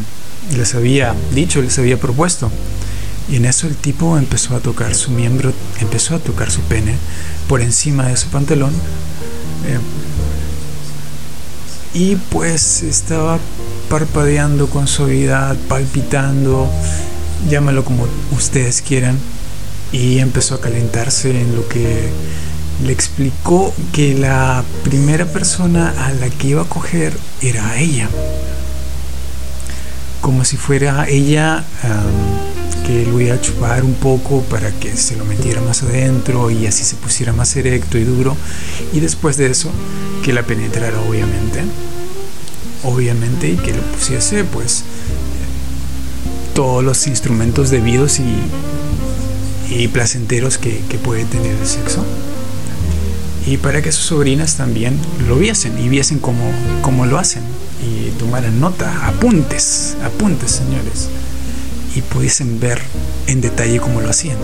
les 0.54 0.74
había 0.74 1.14
dicho, 1.34 1.61
les 1.61 1.78
había 1.78 1.98
propuesto. 1.98 2.50
Y 3.29 3.37
en 3.37 3.45
eso 3.45 3.66
el 3.66 3.77
tipo 3.77 4.16
empezó 4.18 4.55
a 4.55 4.61
tocar 4.61 4.95
su 4.95 5.11
miembro, 5.11 5.53
empezó 5.81 6.14
a 6.14 6.18
tocar 6.18 6.51
su 6.51 6.61
pene 6.62 6.95
por 7.49 7.61
encima 7.61 8.07
de 8.09 8.16
su 8.16 8.29
pantalón. 8.29 8.72
Eh, 9.66 9.79
y 11.95 12.16
pues 12.16 12.83
estaba 12.83 13.39
parpadeando 13.89 14.68
con 14.68 14.87
suavidad, 14.87 15.57
palpitando, 15.68 16.70
llámalo 17.49 17.85
como 17.85 18.07
ustedes 18.33 18.83
quieran. 18.83 19.18
Y 19.93 20.18
empezó 20.18 20.57
a 20.57 20.61
calentarse 20.61 21.41
en 21.41 21.57
lo 21.57 21.66
que 21.68 22.11
le 22.85 22.93
explicó 22.93 23.72
que 23.93 24.14
la 24.14 24.62
primera 24.85 25.24
persona 25.24 25.95
a 26.07 26.12
la 26.12 26.29
que 26.29 26.49
iba 26.49 26.62
a 26.62 26.68
coger 26.68 27.16
era 27.41 27.79
ella. 27.79 28.09
Como 30.20 30.45
si 30.45 30.57
fuera 30.57 31.09
ella 31.09 31.64
que 32.87 33.05
lo 33.07 33.20
iba 33.20 33.34
a 33.34 33.41
chupar 33.41 33.84
un 33.84 33.95
poco 33.95 34.43
para 34.43 34.70
que 34.70 34.97
se 34.97 35.16
lo 35.16 35.24
metiera 35.24 35.61
más 35.61 35.82
adentro 35.82 36.51
y 36.51 36.66
así 36.66 36.84
se 36.84 36.97
pusiera 36.97 37.32
más 37.32 37.57
erecto 37.57 37.99
y 37.99 38.05
duro. 38.05 38.37
Y 38.93 39.01
después 39.01 39.37
de 39.37 39.51
eso, 39.51 39.70
que 40.24 40.32
la 40.32 40.43
penetrara 40.43 41.01
obviamente. 41.01 41.61
Obviamente 42.84 43.49
y 43.49 43.57
que 43.57 43.72
lo 43.72 43.82
pusiese 43.82 44.45
pues 44.45 44.84
todos 46.55 46.84
los 46.84 47.07
instrumentos 47.07 47.70
debidos 47.70 48.20
y, 48.20 49.89
placenteros 49.89 50.59
que 50.59 50.99
puede 51.03 51.24
tener 51.24 51.55
el 51.55 51.66
sexo 51.66 52.05
y 53.47 53.59
para 53.59 53.80
que 53.80 53.93
sus 53.93 54.07
sobrinas 54.07 54.57
también 54.57 54.99
lo 55.28 55.37
viesen 55.37 55.78
y 55.78 55.89
viesen 55.89 56.18
cómo, 56.18 56.51
cómo 56.82 57.07
lo 57.07 57.18
hacen 57.18 57.43
y 57.80 58.11
tomaran 58.18 58.59
nota, 58.61 59.07
apuntes, 59.07 59.97
apuntes 60.03 60.51
señores, 60.51 61.09
y 61.97 62.03
pudiesen 62.03 62.61
ver 62.61 62.80
en 63.26 63.40
detalle 63.40 63.80
cómo 63.80 64.01
lo 64.01 64.11
hacían. 64.11 64.36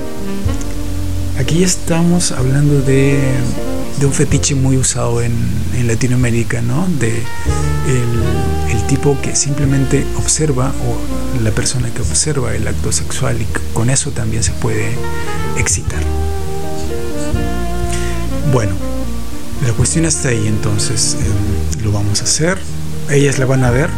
Aquí 1.39 1.63
estamos 1.63 2.33
hablando 2.33 2.81
de, 2.81 3.21
de 4.01 4.07
un 4.07 4.13
fetiche 4.13 4.55
muy 4.55 4.77
usado 4.77 5.23
en, 5.23 5.33
en 5.77 5.87
Latinoamérica, 5.87 6.63
¿no? 6.63 6.87
De 6.99 7.11
el, 7.87 8.75
el, 8.75 8.87
tipo 8.87 9.19
que 9.23 9.35
simplemente 9.37 10.05
observa 10.19 10.73
o 10.87 11.43
la 11.43 11.51
persona 11.51 11.91
que 11.91 12.01
observa 12.03 12.55
el 12.55 12.67
acto 12.67 12.93
sexual 12.93 13.41
y 13.41 13.47
con 13.73 13.91
eso 13.91 14.11
también 14.11 14.43
se 14.43 14.53
puede 14.53 14.91
excitar. 15.59 16.03
Bueno, 18.53 18.75
la 19.67 19.73
cuestión 19.73 20.05
está 20.05 20.29
ahí, 20.29 20.47
entonces 20.47 21.17
eh, 21.19 21.83
lo 21.83 21.93
vamos 21.93 22.21
a 22.21 22.25
hacer. 22.25 22.59
Ellas 23.11 23.39
la 23.39 23.47
van 23.47 23.65
a 23.65 23.71
ver, 23.71 23.89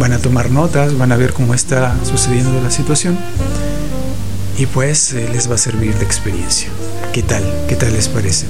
van 0.00 0.14
a 0.14 0.18
tomar 0.18 0.50
notas, 0.50 0.96
van 0.96 1.12
a 1.12 1.16
ver 1.16 1.34
cómo 1.34 1.52
está 1.52 1.94
sucediendo 2.04 2.58
la 2.62 2.70
situación 2.70 3.18
y 4.56 4.64
pues 4.64 5.12
eh, 5.12 5.28
les 5.30 5.48
va 5.48 5.56
a 5.56 5.58
servir 5.58 5.94
de 5.94 6.04
experiencia. 6.04 6.70
¿Qué 7.12 7.22
tal? 7.22 7.44
¿Qué 7.68 7.76
tal 7.76 7.92
les 7.92 8.08
parece? 8.08 8.46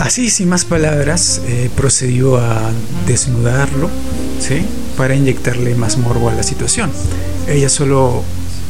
Así, 0.00 0.28
sin 0.28 0.50
más 0.50 0.66
palabras, 0.66 1.40
eh, 1.46 1.70
procedió 1.74 2.36
a 2.36 2.70
desnudarlo, 3.06 3.88
¿sí? 4.38 4.66
Para 4.98 5.14
inyectarle 5.14 5.74
más 5.74 5.96
morbo 5.96 6.28
a 6.28 6.34
la 6.34 6.42
situación. 6.42 6.90
Ella 7.48 7.70
solo 7.70 8.22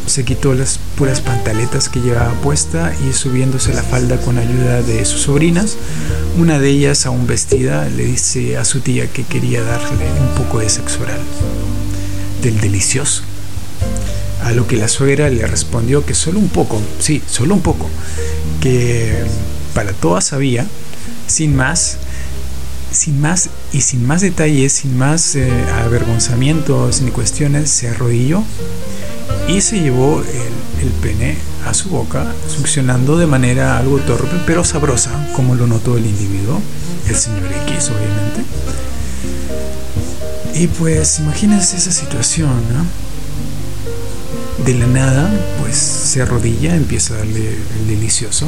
se 0.06 0.24
quitó 0.24 0.54
las 0.54 0.78
puras 0.96 1.20
pantaletas 1.20 1.88
que 1.88 2.00
llevaba 2.00 2.32
puesta 2.34 2.94
y 3.08 3.12
subiéndose 3.12 3.72
la 3.72 3.82
falda 3.82 4.18
con 4.18 4.38
ayuda 4.38 4.82
de 4.82 5.04
sus 5.04 5.22
sobrinas. 5.22 5.76
Una 6.38 6.58
de 6.58 6.68
ellas, 6.70 7.06
aún 7.06 7.26
vestida, 7.26 7.88
le 7.88 8.04
dice 8.04 8.56
a 8.56 8.64
su 8.64 8.80
tía 8.80 9.06
que 9.08 9.24
quería 9.24 9.62
darle 9.62 10.04
un 10.20 10.34
poco 10.34 10.60
de 10.60 10.68
sexo 10.68 11.02
oral, 11.02 11.20
del 12.42 12.60
delicioso. 12.60 13.22
A 14.42 14.52
lo 14.52 14.66
que 14.66 14.76
la 14.76 14.88
suegra 14.88 15.30
le 15.30 15.46
respondió 15.46 16.04
que 16.04 16.14
solo 16.14 16.38
un 16.38 16.48
poco, 16.48 16.80
sí, 16.98 17.22
solo 17.26 17.54
un 17.54 17.62
poco, 17.62 17.88
que 18.60 19.24
para 19.74 19.92
todas 19.92 20.34
había, 20.34 20.66
sin 21.26 21.56
más, 21.56 21.96
sin 22.92 23.20
más 23.20 23.48
y 23.72 23.80
sin 23.80 24.06
más 24.06 24.20
detalles, 24.20 24.74
sin 24.74 24.98
más 24.98 25.34
eh, 25.34 25.50
avergonzamientos 25.82 27.00
ni 27.00 27.10
cuestiones, 27.10 27.70
se 27.70 27.88
arrodilló 27.88 28.44
y 29.48 29.60
se 29.60 29.80
llevó 29.80 30.22
el, 30.22 30.86
el, 30.86 30.92
pene 31.00 31.36
a 31.66 31.74
su 31.74 31.90
boca, 31.90 32.26
succionando 32.48 33.18
de 33.18 33.26
manera 33.26 33.78
algo 33.78 33.98
torpe 33.98 34.36
pero 34.46 34.64
sabrosa, 34.64 35.10
como 35.34 35.54
lo 35.54 35.66
notó 35.66 35.96
el 35.96 36.06
individuo, 36.06 36.60
el 37.08 37.16
señor 37.16 37.50
X 37.66 37.90
obviamente. 37.90 38.42
Y 40.54 40.68
pues 40.68 41.18
imagínense 41.18 41.76
esa 41.76 41.92
situación. 41.92 42.48
De 44.64 44.72
la 44.74 44.86
nada, 44.86 45.30
pues 45.60 45.76
se 45.76 46.22
arrodilla, 46.22 46.74
empieza 46.74 47.14
a 47.14 47.18
darle 47.18 47.58
el 47.80 47.86
delicioso 47.88 48.46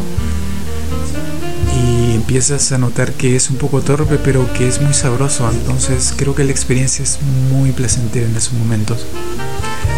y 1.76 2.14
empiezas 2.14 2.72
a 2.72 2.78
notar 2.78 3.12
que 3.12 3.36
es 3.36 3.50
un 3.50 3.56
poco 3.56 3.82
torpe 3.82 4.18
pero 4.22 4.50
que 4.54 4.66
es 4.66 4.80
muy 4.80 4.94
sabroso 4.94 5.48
entonces 5.50 6.14
creo 6.16 6.34
que 6.34 6.44
la 6.44 6.52
experiencia 6.52 7.02
es 7.02 7.18
muy 7.52 7.72
placentera 7.72 8.26
en 8.26 8.34
esos 8.34 8.54
momentos 8.54 9.04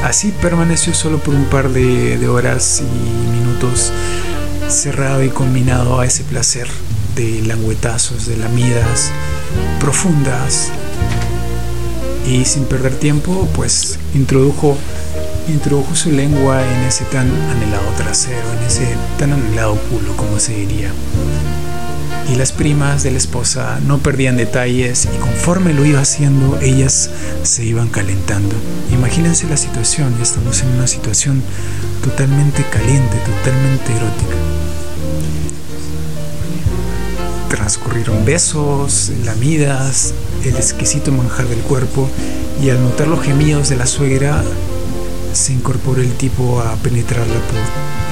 así 0.05 0.33
permaneció 0.43 0.95
solo 0.95 1.19
por 1.19 1.35
un 1.35 1.45
par 1.47 1.71
de, 1.71 2.29
horas 2.29 2.81
y 2.81 3.37
minutos 3.37 3.93
cerrado 4.69 5.23
y 5.25 5.29
combinado 5.29 6.01
a 6.01 6.07
ese 6.07 6.25
placer 6.25 6.69
de 7.15 7.43
languetazos, 7.43 8.27
de 8.27 8.37
lamidas 8.37 9.11
profundas. 9.81 10.71
Y 12.27 12.45
sin 12.45 12.65
perder 12.65 12.95
tiempo 12.95 13.49
pues 13.55 13.99
introdujo 14.15 14.77
introdujo 15.49 15.95
su 15.95 16.13
lengua 16.13 16.63
en 16.63 16.83
ese 16.83 17.05
tan 17.07 17.27
anhelado 17.51 17.91
trasero, 17.97 18.53
en 18.59 18.67
ese 18.67 18.95
tan 19.19 19.33
anhelado 19.33 19.77
culo 19.91 20.15
como 20.15 20.39
se 20.39 20.53
diría 20.55 20.93
y 22.29 22.35
las 22.37 22.53
primas 22.53 23.03
de 23.03 23.11
la 23.11 23.19
esposa 23.19 23.81
no 23.87 23.99
perdían 23.99 24.37
detalles 24.37 25.09
y 25.13 25.19
conforme 25.19 25.73
lo 25.73 25.85
iba 25.85 26.01
haciendo 26.01 26.59
ellas 26.61 27.11
se 27.43 27.65
iban 27.65 27.89
calentando. 27.89 28.55
Imagínense 28.93 29.47
la 29.49 29.57
situación, 29.57 30.15
ya 30.17 30.23
estamos 30.23 30.61
en 30.63 30.69
una 30.69 30.87
situación 30.87 31.43
totalmente 32.03 32.65
caliente, 32.71 33.17
totalmente 33.19 33.93
erótica. 33.93 34.37
Transcurrieron 37.49 38.25
besos, 38.25 39.11
lamidas, 39.25 40.13
el 40.45 40.57
exquisito 40.57 41.11
manjar 41.13 41.49
del 41.49 41.61
cuerpo 41.61 42.09
y 42.63 42.71
al 42.71 42.83
notar 42.83 43.09
los 43.09 43.23
gemidos 43.25 43.71
de 43.71 43.77
la 43.77 43.87
suegra 43.87 44.43
se 45.33 45.53
incorporó 45.53 46.03
el 46.03 46.13
tipo 46.13 46.61
a 46.61 46.75
penetrarla 46.77 47.35
por 47.35 47.59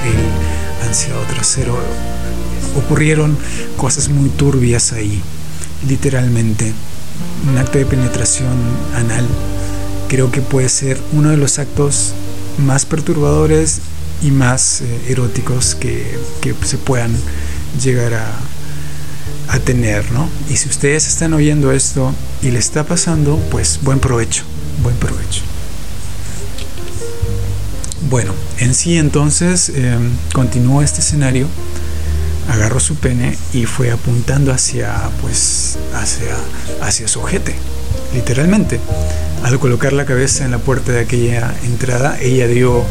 el 0.07 0.87
ansiado 0.87 1.21
trasero 1.23 1.77
ocurrieron 2.77 3.37
cosas 3.75 4.09
muy 4.09 4.29
turbias 4.29 4.93
ahí, 4.93 5.21
literalmente. 5.87 6.73
Un 7.49 7.57
acto 7.57 7.77
de 7.77 7.85
penetración 7.85 8.55
anal 8.95 9.25
creo 10.07 10.31
que 10.31 10.41
puede 10.41 10.69
ser 10.69 10.99
uno 11.13 11.29
de 11.29 11.37
los 11.37 11.59
actos 11.59 12.13
más 12.57 12.85
perturbadores 12.85 13.79
y 14.21 14.31
más 14.31 14.81
eh, 14.81 14.85
eróticos 15.09 15.75
que, 15.75 16.17
que, 16.41 16.55
se 16.65 16.77
puedan 16.77 17.15
llegar 17.83 18.13
a, 18.13 18.33
a 19.49 19.59
tener, 19.59 20.11
¿no? 20.11 20.29
Y 20.49 20.57
si 20.57 20.69
ustedes 20.69 21.07
están 21.07 21.33
oyendo 21.33 21.71
esto 21.71 22.13
y 22.41 22.51
le 22.51 22.59
está 22.59 22.83
pasando, 22.83 23.37
pues 23.51 23.79
buen 23.83 23.99
provecho, 23.99 24.43
buen 24.81 24.95
provecho. 24.95 25.43
Bueno, 28.09 28.33
en 28.59 28.73
sí 28.73 28.97
entonces 28.97 29.69
eh, 29.75 29.97
continúa 30.33 30.83
este 30.83 31.01
escenario 31.01 31.47
agarró 32.49 32.79
su 32.79 32.95
pene 32.95 33.37
y 33.53 33.65
fue 33.65 33.91
apuntando 33.91 34.51
hacia, 34.51 35.09
pues, 35.21 35.77
hacia, 35.93 36.35
hacia 36.81 37.07
su 37.07 37.19
ojete, 37.19 37.55
literalmente. 38.13 38.79
Al 39.43 39.59
colocar 39.59 39.93
la 39.93 40.05
cabeza 40.05 40.45
en 40.45 40.51
la 40.51 40.57
puerta 40.57 40.91
de 40.91 41.01
aquella 41.01 41.53
entrada, 41.63 42.17
ella 42.19 42.47
dio 42.47 42.83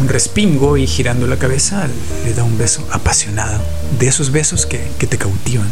un 0.00 0.08
respingo 0.08 0.76
y 0.76 0.86
girando 0.86 1.26
la 1.26 1.38
cabeza 1.38 1.86
le 2.24 2.34
da 2.34 2.42
un 2.44 2.58
beso 2.58 2.86
apasionado, 2.90 3.60
de 3.98 4.08
esos 4.08 4.32
besos 4.32 4.66
que, 4.66 4.88
que 4.98 5.06
te 5.06 5.18
cautivan, 5.18 5.70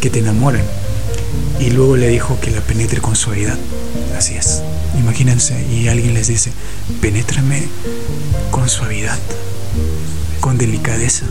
que 0.00 0.10
te 0.10 0.18
enamoran. 0.18 0.64
Y 1.58 1.70
luego 1.70 1.96
le 1.96 2.08
dijo 2.08 2.38
que 2.40 2.50
la 2.50 2.60
penetre 2.60 3.00
con 3.00 3.16
suavidad. 3.16 3.58
Así 4.16 4.34
es. 4.34 4.62
Imagínense, 4.98 5.66
y 5.68 5.88
alguien 5.88 6.14
les 6.14 6.28
dice, 6.28 6.52
penétrame 7.00 7.62
con 8.50 8.68
suavidad, 8.68 9.18
con 10.40 10.56
delicadeza 10.56 11.26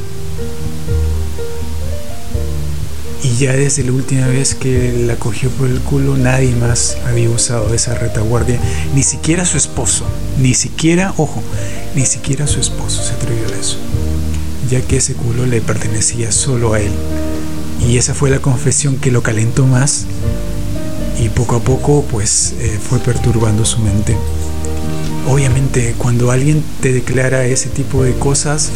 y 3.24 3.36
ya 3.38 3.54
desde 3.54 3.84
la 3.84 3.92
última 3.92 4.28
vez 4.28 4.54
que 4.54 5.06
la 5.06 5.16
cogió 5.16 5.50
por 5.50 5.68
el 5.68 5.80
culo 5.80 6.18
nadie 6.18 6.56
más 6.56 6.98
había 7.08 7.30
usado 7.30 7.74
esa 7.74 7.96
retaguardia, 7.96 8.60
ni 8.94 9.04
siquiera 9.04 9.46
su 9.46 9.58
esposo, 9.58 10.06
ni 10.40 10.54
siquiera, 10.54 11.14
ojo, 11.18 11.42
ni 11.96 12.06
siquiera 12.06 12.46
su 12.48 12.60
esposo 12.60 13.02
se 13.02 13.14
atrevió 13.14 13.48
a 13.48 13.60
eso, 13.60 13.78
ya 14.70 14.82
que 14.82 14.98
ese 14.98 15.14
culo 15.16 15.46
le 15.46 15.62
pertenecía 15.62 16.32
solo 16.32 16.74
a 16.74 16.80
él. 16.80 16.92
Y 17.88 17.98
esa 17.98 18.14
fue 18.14 18.30
la 18.30 18.40
confesión 18.40 18.98
que 18.98 19.12
lo 19.12 19.22
calentó 19.22 19.66
más 19.66 20.06
y 21.20 21.30
poco 21.30 21.56
a 21.56 21.60
poco 21.60 22.04
pues 22.10 22.54
eh, 22.60 22.80
fue 22.82 23.00
perturbando 23.00 23.66
su 23.66 23.80
mente. 23.80 24.16
Obviamente 25.28 25.96
cuando 25.98 26.32
alguien 26.32 26.64
te 26.82 26.94
declara 26.94 27.46
ese 27.46 27.70
tipo 27.70 28.04
de 28.04 28.14
cosas, 28.14 28.70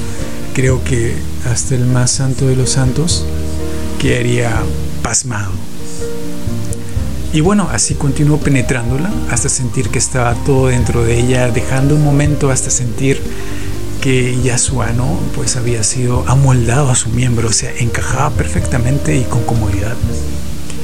creo 0.53 0.83
que 0.83 1.15
hasta 1.49 1.75
el 1.75 1.85
más 1.85 2.11
santo 2.11 2.47
de 2.47 2.55
los 2.55 2.71
santos 2.71 3.25
quedaría 4.01 4.51
pasmado. 5.03 5.51
Y 7.33 7.41
bueno, 7.41 7.69
así 7.71 7.93
continuó 7.93 8.39
penetrándola 8.39 9.11
hasta 9.29 9.47
sentir 9.47 9.89
que 9.89 9.99
estaba 9.99 10.33
todo 10.43 10.67
dentro 10.67 11.03
de 11.03 11.19
ella, 11.19 11.49
dejando 11.49 11.95
un 11.95 12.03
momento 12.03 12.49
hasta 12.49 12.71
sentir 12.71 13.21
que 14.01 14.41
ya 14.41 14.57
su 14.57 14.81
ano 14.81 15.19
pues 15.35 15.55
había 15.55 15.83
sido 15.83 16.25
amoldado 16.27 16.89
a 16.89 16.95
su 16.95 17.09
miembro, 17.09 17.49
o 17.49 17.53
sea, 17.53 17.71
encajaba 17.77 18.31
perfectamente 18.31 19.15
y 19.15 19.23
con 19.23 19.43
comodidad. 19.43 19.95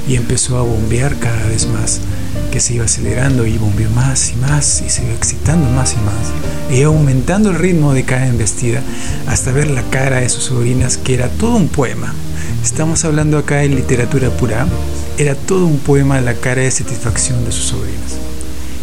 Y 0.08 0.16
empezó 0.16 0.60
a 0.60 0.62
bombear 0.62 1.18
cada 1.18 1.44
vez 1.48 1.68
más, 1.68 2.00
que 2.52 2.60
se 2.60 2.76
iba 2.76 2.86
acelerando 2.86 3.48
y 3.48 3.58
bombeó 3.58 3.90
más 3.90 4.32
y 4.32 4.36
más 4.36 4.84
y 4.86 4.92
se 4.92 5.04
iba 5.04 5.16
excitando 5.16 5.68
más 5.72 5.94
y 5.94 5.98
más. 5.98 6.78
Y 6.78 6.84
aumentando 6.84 7.50
el 7.50 7.58
ritmo 7.58 7.96
de 7.96 8.04
cada 8.04 8.28
embestida 8.28 8.84
hasta 9.26 9.52
ver 9.52 9.72
la 9.72 9.82
cara 9.90 10.18
de 10.18 10.30
sus 10.30 10.44
sobrinas 10.44 10.98
que 10.98 11.16
era 11.16 11.30
todo 11.30 11.56
un 11.56 11.68
poema, 11.68 12.14
Estamos 12.64 13.06
hablando 13.06 13.38
acá 13.38 13.64
en 13.64 13.76
literatura 13.76 14.30
pura. 14.30 14.68
Era 15.18 15.36
todo 15.36 15.66
un 15.66 15.80
poema 15.80 16.20
la 16.22 16.34
cara 16.34 16.62
de 16.62 16.72
satisfacción 16.72 17.46
de 17.46 17.52
sus 17.52 17.66
sobrinas. 17.66 18.18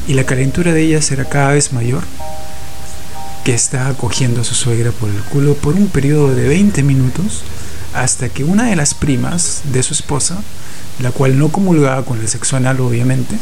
Y 0.09 0.15
la 0.15 0.25
calentura 0.25 0.73
de 0.73 0.83
ellas 0.83 1.11
era 1.11 1.25
cada 1.25 1.53
vez 1.53 1.73
mayor, 1.73 2.03
que 3.45 3.55
estaba 3.55 3.95
cogiendo 3.95 4.41
a 4.41 4.45
su 4.45 4.55
suegra 4.55 4.91
por 4.91 5.11
el 5.11 5.21
culo 5.25 5.55
por 5.55 5.75
un 5.75 5.89
periodo 5.89 6.35
de 6.35 6.49
20 6.49 6.83
minutos, 6.83 7.43
hasta 7.95 8.29
que 8.29 8.45
una 8.45 8.65
de 8.65 8.77
las 8.77 8.95
primas 8.95 9.63
de 9.73 9.83
su 9.83 9.93
esposa, 9.93 10.43
la 11.01 11.11
cual 11.11 11.39
no 11.39 11.51
comulgaba 11.51 12.05
con 12.05 12.21
el 12.21 12.29
sexo 12.29 12.57
anal 12.57 12.81
obviamente, 12.81 13.37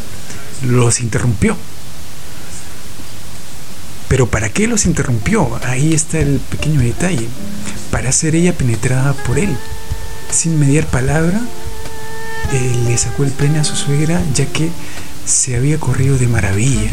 los 0.67 1.01
interrumpió. 1.01 1.57
Pero 4.09 4.27
¿para 4.29 4.49
qué 4.51 4.67
los 4.67 4.87
interrumpió? 4.87 5.59
Ahí 5.65 5.95
está 5.95 6.19
el 6.19 6.39
pequeño 6.39 6.81
detalle. 6.81 7.29
Para 7.91 8.13
ser 8.13 8.35
ella 8.35 8.53
penetrada 8.53 9.13
por 9.13 9.39
él 9.39 9.57
sin 10.33 10.59
mediar 10.59 10.87
palabra, 10.87 11.41
eh, 12.53 12.77
le 12.87 12.97
sacó 12.99 13.25
el 13.25 13.31
pene 13.31 13.59
a 13.59 13.65
su 13.65 13.77
suegra 13.77 14.21
ya 14.35 14.47
que 14.47 14.71
se 15.25 15.57
había 15.57 15.79
corrido 15.79 16.19
de 16.19 16.27
maravilla, 16.27 16.91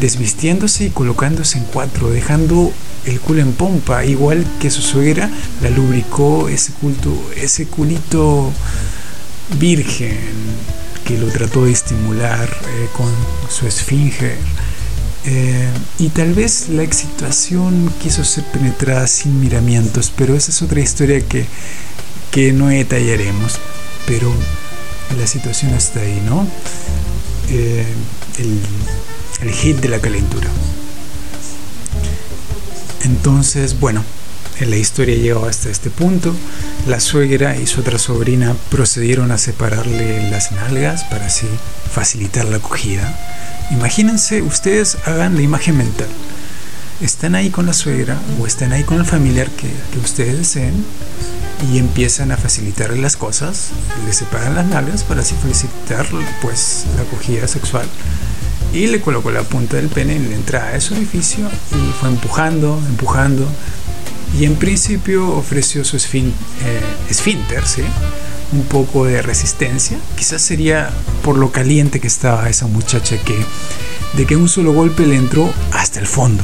desvistiéndose 0.00 0.86
y 0.86 0.90
colocándose 0.90 1.58
en 1.58 1.64
cuatro, 1.64 2.10
dejando 2.10 2.72
el 3.06 3.20
culo 3.20 3.40
en 3.40 3.52
pompa, 3.52 4.04
igual 4.04 4.44
que 4.60 4.70
su 4.70 4.82
suegra 4.82 5.30
la 5.62 5.70
lubricó 5.70 6.48
ese 6.48 6.72
culto, 6.72 7.12
ese 7.36 7.66
culito 7.66 8.50
virgen 9.58 10.18
que 11.04 11.18
lo 11.18 11.28
trató 11.28 11.64
de 11.64 11.72
estimular 11.72 12.48
eh, 12.48 12.88
con 12.96 13.10
su 13.48 13.66
esfinge. 13.66 14.34
Eh, 15.26 15.68
y 15.98 16.08
tal 16.08 16.32
vez 16.32 16.70
la 16.70 16.82
excitación 16.82 17.92
quiso 18.02 18.24
ser 18.24 18.44
penetrada 18.44 19.06
sin 19.06 19.38
miramientos, 19.38 20.12
pero 20.16 20.34
esa 20.34 20.50
es 20.50 20.62
otra 20.62 20.80
historia 20.80 21.20
que 21.20 21.46
que 22.30 22.52
no 22.52 22.68
detallaremos, 22.68 23.58
pero 24.06 24.32
la 25.18 25.26
situación 25.26 25.74
está 25.74 26.00
ahí, 26.00 26.22
¿no? 26.26 26.46
Eh, 27.50 27.84
el, 28.38 28.60
el 29.42 29.50
hit 29.52 29.78
de 29.78 29.88
la 29.88 30.00
calentura. 30.00 30.48
Entonces, 33.04 33.80
bueno, 33.80 34.04
la 34.60 34.76
historia 34.76 35.16
llegó 35.16 35.46
hasta 35.46 35.70
este 35.70 35.90
punto. 35.90 36.34
La 36.86 37.00
suegra 37.00 37.56
y 37.56 37.66
su 37.66 37.80
otra 37.80 37.98
sobrina 37.98 38.54
procedieron 38.70 39.32
a 39.32 39.38
separarle 39.38 40.30
las 40.30 40.52
nalgas 40.52 41.04
para 41.04 41.26
así 41.26 41.46
facilitar 41.92 42.44
la 42.44 42.56
acogida. 42.56 43.18
Imagínense, 43.70 44.42
ustedes 44.42 44.98
hagan 45.06 45.34
la 45.36 45.42
imagen 45.42 45.78
mental. 45.78 46.08
Están 47.00 47.34
ahí 47.34 47.50
con 47.50 47.66
la 47.66 47.72
suegra 47.72 48.18
o 48.40 48.46
están 48.46 48.72
ahí 48.72 48.84
con 48.84 48.98
el 48.98 49.06
familiar 49.06 49.48
que, 49.50 49.68
que 49.92 49.98
ustedes 49.98 50.36
deseen 50.36 50.84
y 51.72 51.78
empiezan 51.78 52.32
a 52.32 52.36
facilitar 52.36 52.96
las 52.96 53.16
cosas, 53.16 53.70
le 54.06 54.12
separan 54.12 54.54
las 54.54 54.66
nalgas 54.66 55.04
para 55.04 55.20
así 55.20 55.34
facilitar 55.34 56.06
pues 56.42 56.86
la 56.96 57.02
acogida 57.02 57.46
sexual 57.48 57.86
y 58.72 58.86
le 58.86 59.00
colocó 59.00 59.30
la 59.30 59.42
punta 59.42 59.76
del 59.76 59.88
pene 59.88 60.16
en 60.16 60.30
la 60.30 60.36
entrada 60.36 60.70
de 60.72 60.80
su 60.80 60.94
orificio 60.94 61.48
y 61.72 61.92
fue 62.00 62.08
empujando, 62.08 62.80
empujando 62.88 63.46
y 64.38 64.44
en 64.44 64.56
principio 64.56 65.28
ofreció 65.28 65.84
su 65.84 65.96
eh, 65.96 66.00
esfínter, 67.08 67.66
¿sí? 67.66 67.82
un 68.52 68.64
poco 68.64 69.04
de 69.04 69.22
resistencia. 69.22 69.98
Quizás 70.16 70.42
sería 70.42 70.90
por 71.22 71.36
lo 71.36 71.50
caliente 71.50 72.00
que 72.00 72.06
estaba 72.06 72.48
esa 72.48 72.66
muchacha 72.66 73.16
que 73.18 73.36
de 74.14 74.26
que 74.26 74.36
un 74.36 74.48
solo 74.48 74.72
golpe 74.72 75.06
le 75.06 75.16
entró 75.16 75.52
hasta 75.72 76.00
el 76.00 76.06
fondo, 76.06 76.42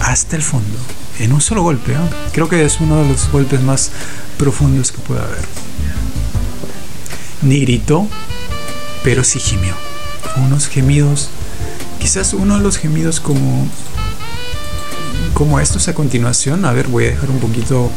hasta 0.00 0.36
el 0.36 0.42
fondo, 0.42 0.78
en 1.18 1.32
un 1.32 1.40
solo 1.40 1.62
golpe. 1.62 1.94
Creo 2.32 2.48
que 2.48 2.64
es 2.64 2.80
uno 2.80 3.02
de 3.02 3.08
los 3.08 3.30
golpes 3.30 3.60
más 3.60 3.90
profundos 4.38 4.92
que 4.92 4.98
puede 4.98 5.20
haber. 5.20 5.44
Ni 7.42 7.60
gritó, 7.60 8.06
pero 9.04 9.24
sí 9.24 9.38
gimió. 9.38 9.74
Unos 10.36 10.68
gemidos, 10.68 11.28
quizás 11.98 12.34
uno 12.34 12.56
de 12.56 12.62
los 12.62 12.78
gemidos 12.78 13.20
como 13.20 13.68
como 15.34 15.58
estos 15.58 15.88
a 15.88 15.94
continuación. 15.94 16.64
A 16.66 16.72
ver, 16.72 16.88
voy 16.88 17.06
a 17.06 17.10
dejar 17.10 17.30
un 17.30 17.38
poquito 17.38 17.90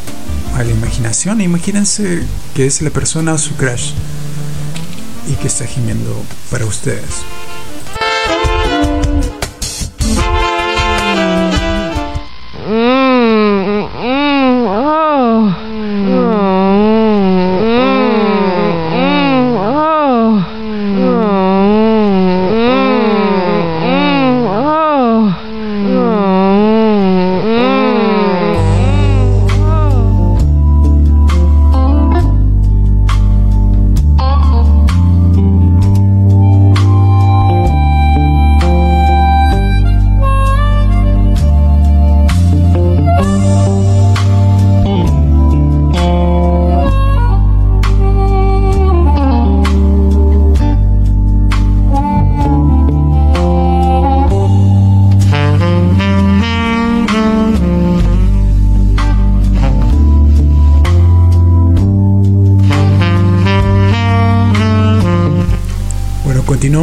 a 0.54 0.62
la 0.62 0.70
imaginación. 0.70 1.40
Imagínense 1.40 2.22
que 2.54 2.66
es 2.66 2.80
la 2.80 2.90
persona 2.90 3.36
su 3.36 3.54
crush 3.54 3.90
y 5.28 5.34
que 5.34 5.48
está 5.48 5.66
gimiendo 5.66 6.22
para 6.50 6.64
ustedes. 6.64 7.22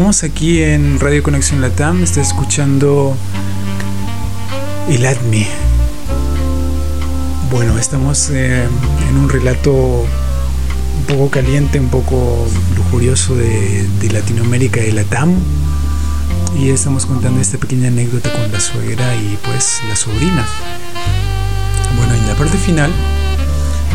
Aquí 0.10 0.64
en 0.64 1.00
Radio 1.00 1.22
Conexión 1.22 1.62
Latam. 1.62 2.02
Está 2.02 2.22
escuchando 2.22 3.16
El 4.90 5.06
ADMI. 5.06 5.46
Bueno, 7.52 7.78
estamos 7.78 8.30
eh, 8.32 8.64
en 9.10 9.16
un 9.16 9.30
relato 9.30 9.72
un 9.72 11.06
poco 11.08 11.30
caliente, 11.30 11.80
un 11.80 11.90
poco 11.90 12.48
lujurioso 12.76 13.36
de, 13.36 13.88
Latinoamérica 14.12 14.84
y 14.84 14.92
Latam. 14.92 15.36
Y 16.60 16.70
estamos 16.70 17.06
contando 17.06 17.40
esta 17.40 17.60
pequeña 17.60 17.88
anécdota 17.88 18.32
con 18.34 18.52
la 18.52 18.60
suegra 18.60 19.16
y 19.16 19.38
pues 19.46 19.82
la 19.88 19.96
sobrina. 19.96 20.46
Bueno, 21.96 22.16
en 22.16 22.28
la 22.28 22.36
parte 22.36 22.58
final 22.58 22.92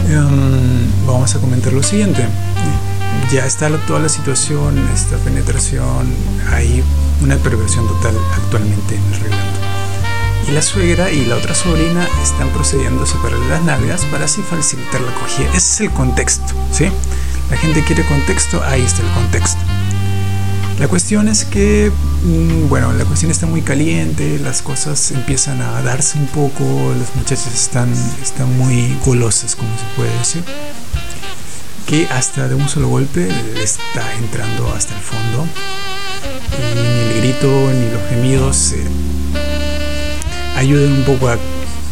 em, 0.09 1.07
vamos 1.07 1.35
a 1.35 1.41
comentar 1.41 1.73
lo 1.73 1.83
siguiente 1.83 2.25
ya 3.31 3.45
está 3.45 3.69
toda 3.87 4.01
la 4.01 4.09
situación, 4.09 4.79
esta 4.95 5.17
penetración, 5.19 6.07
hay 6.53 6.83
una 7.23 7.37
perversión 7.37 7.87
total 7.89 8.15
actualmente 8.35 8.95
en 8.95 9.03
el 9.15 9.21
relato. 9.21 9.61
Y 10.49 10.53
la 10.53 10.63
suegra 10.63 11.11
y 11.11 11.25
la 11.25 11.35
otra 11.35 11.55
sobrina 11.55 12.09
están 12.23 12.49
procediendo 12.51 13.03
a 13.03 13.07
separarle 13.07 13.49
las 13.49 13.63
nalgas 13.63 14.05
para 14.07 14.27
así 14.27 14.43
facilitar 14.43 15.01
la 15.01 15.11
acogida. 15.11 15.49
Ese 15.49 15.57
es 15.57 15.81
el 15.81 15.91
contexto, 15.91 16.55
¿sí? 16.71 16.87
La 17.51 17.57
gente 17.57 17.83
quiere 17.83 18.05
contexto, 18.07 18.63
ahí 18.65 18.83
está 18.83 19.03
el 19.03 19.13
contexto. 19.13 19.59
La 20.79 20.87
cuestión 20.87 21.27
es 21.27 21.45
que, 21.45 21.91
mm, 22.23 22.69
bueno, 22.69 22.93
la 22.93 23.05
cuestión 23.07 23.33
está 23.33 23.47
muy 23.47 23.63
caliente, 23.63 24.39
las 24.39 24.63
cosas 24.63 25.11
empiezan 25.11 25.61
a 25.63 25.83
darse 25.83 26.19
un 26.19 26.27
poco, 26.27 26.95
las 26.97 27.17
muchachas 27.17 27.53
están, 27.53 27.93
están 28.23 28.57
muy 28.57 28.97
golosas, 29.05 29.57
como 29.57 29.71
se 29.77 29.85
puede 29.97 30.17
decir 30.19 30.45
que 31.87 32.07
hasta 32.09 32.49
de 32.49 32.57
un 32.57 32.69
solo 32.69 32.89
golpe 32.89 33.29
le 33.55 33.63
está 33.63 34.13
entrando 34.15 34.73
hasta 34.75 34.95
el 34.95 35.01
fondo. 35.01 35.47
Y 36.59 36.79
ni 36.79 36.99
el 36.99 37.21
grito 37.21 37.71
ni 37.73 37.91
los 37.91 38.09
gemidos 38.09 38.73
eh, 38.73 38.85
ayudan 40.57 40.93
un 40.93 41.05
poco 41.05 41.29
a, 41.29 41.39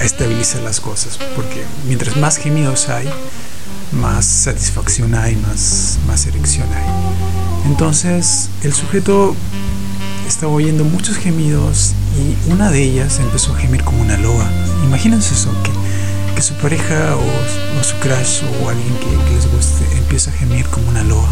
estabilizar 0.00 0.60
las 0.62 0.80
cosas, 0.80 1.18
porque 1.36 1.64
mientras 1.86 2.16
más 2.16 2.36
gemidos 2.36 2.88
hay, 2.90 3.08
más 3.92 4.26
satisfacción 4.26 5.14
hay, 5.14 5.36
más, 5.36 5.98
más 6.06 6.26
erección 6.26 6.66
hay. 6.74 7.70
Entonces 7.70 8.50
el 8.62 8.74
sujeto 8.74 9.34
estaba 10.26 10.52
oyendo 10.52 10.84
muchos 10.84 11.16
gemidos 11.16 11.94
y 12.18 12.52
una 12.52 12.70
de 12.70 12.82
ellas 12.82 13.18
empezó 13.20 13.54
a 13.54 13.58
gemir 13.58 13.82
como 13.84 14.02
una 14.02 14.18
loba. 14.18 14.50
Imagínense 14.84 15.32
eso, 15.32 15.50
que 15.62 15.70
que 16.34 16.42
su 16.42 16.54
pareja 16.54 17.16
o, 17.16 17.84
su 17.84 17.94
crush 17.96 18.42
o 18.60 18.68
alguien 18.68 18.94
que, 18.98 19.34
les 19.34 19.50
guste 19.50 19.84
empieza 19.96 20.30
a 20.30 20.34
gemir 20.34 20.66
como 20.66 20.88
una 20.88 21.02
loa. 21.04 21.28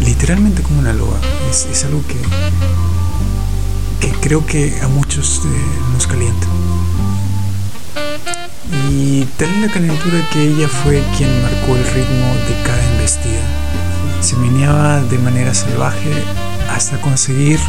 Literalmente 0.00 0.62
como 0.62 0.80
una 0.80 0.92
loa. 0.92 1.18
Es, 1.50 1.84
algo 1.84 2.02
que, 2.06 2.16
que 4.00 4.12
creo 4.20 4.44
que 4.46 4.78
a 4.82 4.88
muchos 4.88 5.42
eh, 5.44 5.48
nos 5.92 6.06
calienta. 6.06 6.46
Y 8.90 9.24
tal 9.38 9.62
la 9.62 9.68
calentura 9.68 10.28
que 10.32 10.42
ella 10.42 10.68
fue 10.68 11.02
quien 11.16 11.30
marcó 11.42 11.76
el 11.76 11.84
ritmo 11.84 12.26
de 12.48 12.62
cada 12.64 12.84
embestida. 12.92 13.42
Se 14.20 14.36
meneaba 14.36 15.00
de 15.00 15.18
manera 15.18 15.54
salvaje 15.54 16.12
hasta 16.70 17.00
conseguir 17.00 17.60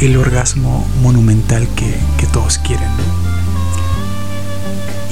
el 0.00 0.16
orgasmo 0.16 0.86
monumental 1.02 1.66
que 1.74 2.26
todos 2.32 2.58
quieren 2.58 2.90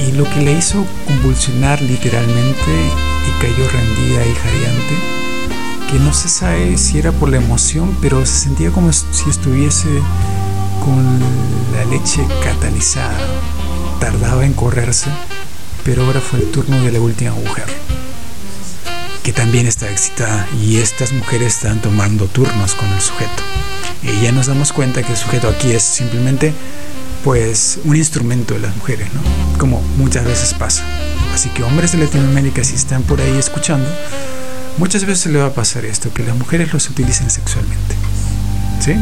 y 0.06 0.12
lo 0.12 0.24
que 0.24 0.40
le 0.40 0.52
hizo 0.52 0.84
convulsionar 1.06 1.80
literalmente 1.80 2.90
y 3.26 3.42
cayó 3.42 3.68
rendida 3.68 4.26
y 4.26 4.34
jadeante, 4.34 4.94
que 5.90 5.98
no 5.98 6.12
se 6.12 6.28
sabe 6.28 6.76
si 6.76 6.98
era 6.98 7.12
por 7.12 7.28
la 7.28 7.38
emoción, 7.38 7.96
pero 8.00 8.24
se 8.26 8.44
sentía 8.44 8.70
como 8.70 8.92
si 8.92 9.30
estuviese 9.30 9.88
con 10.84 11.20
la 11.72 11.84
leche 11.86 12.26
catalizada. 12.42 13.16
Tardaba 14.00 14.44
en 14.44 14.52
correrse, 14.52 15.10
pero 15.84 16.04
ahora 16.04 16.20
fue 16.20 16.40
el 16.40 16.50
turno 16.50 16.82
de 16.82 16.92
la 16.92 17.00
última 17.00 17.32
mujer, 17.32 17.66
que 19.22 19.32
también 19.32 19.66
está 19.66 19.90
excitada 19.90 20.46
y 20.60 20.76
estas 20.76 21.12
mujeres 21.12 21.54
están 21.54 21.80
tomando 21.80 22.26
turnos 22.26 22.74
con 22.74 22.92
el 22.92 23.00
sujeto. 23.00 23.42
Y 24.02 24.22
ya 24.22 24.32
nos 24.32 24.48
damos 24.48 24.72
cuenta 24.72 25.02
que 25.02 25.12
el 25.12 25.16
sujeto 25.16 25.48
aquí 25.48 25.70
es 25.70 25.82
simplemente 25.82 26.52
pues 27.24 27.80
un 27.84 27.96
instrumento 27.96 28.52
de 28.52 28.60
las 28.60 28.76
mujeres, 28.76 29.08
¿no? 29.14 29.58
Como 29.58 29.80
muchas 29.96 30.26
veces 30.26 30.52
pasa. 30.52 30.84
Así 31.32 31.48
que 31.48 31.62
hombres 31.62 31.92
de 31.92 31.98
Latinoamérica, 31.98 32.62
si 32.62 32.74
están 32.74 33.02
por 33.02 33.18
ahí 33.20 33.36
escuchando, 33.38 33.88
muchas 34.76 35.06
veces 35.06 35.32
le 35.32 35.38
va 35.38 35.46
a 35.46 35.54
pasar 35.54 35.86
esto, 35.86 36.12
que 36.12 36.22
las 36.22 36.36
mujeres 36.36 36.72
los 36.74 36.88
utilicen 36.90 37.30
sexualmente. 37.30 37.96
¿Sí? 38.78 38.94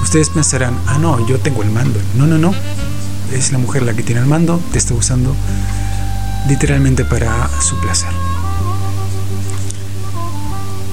Ustedes 0.00 0.30
pensarán, 0.30 0.78
ah, 0.86 0.98
no, 0.98 1.26
yo 1.26 1.40
tengo 1.40 1.64
el 1.64 1.70
mando. 1.70 2.00
No, 2.14 2.26
no, 2.28 2.38
no. 2.38 2.54
Es 3.34 3.50
la 3.50 3.58
mujer 3.58 3.82
la 3.82 3.94
que 3.94 4.04
tiene 4.04 4.20
el 4.20 4.26
mando, 4.28 4.62
te 4.72 4.78
está 4.78 4.94
usando 4.94 5.34
literalmente 6.48 7.04
para 7.04 7.50
su 7.60 7.78
placer. 7.80 8.10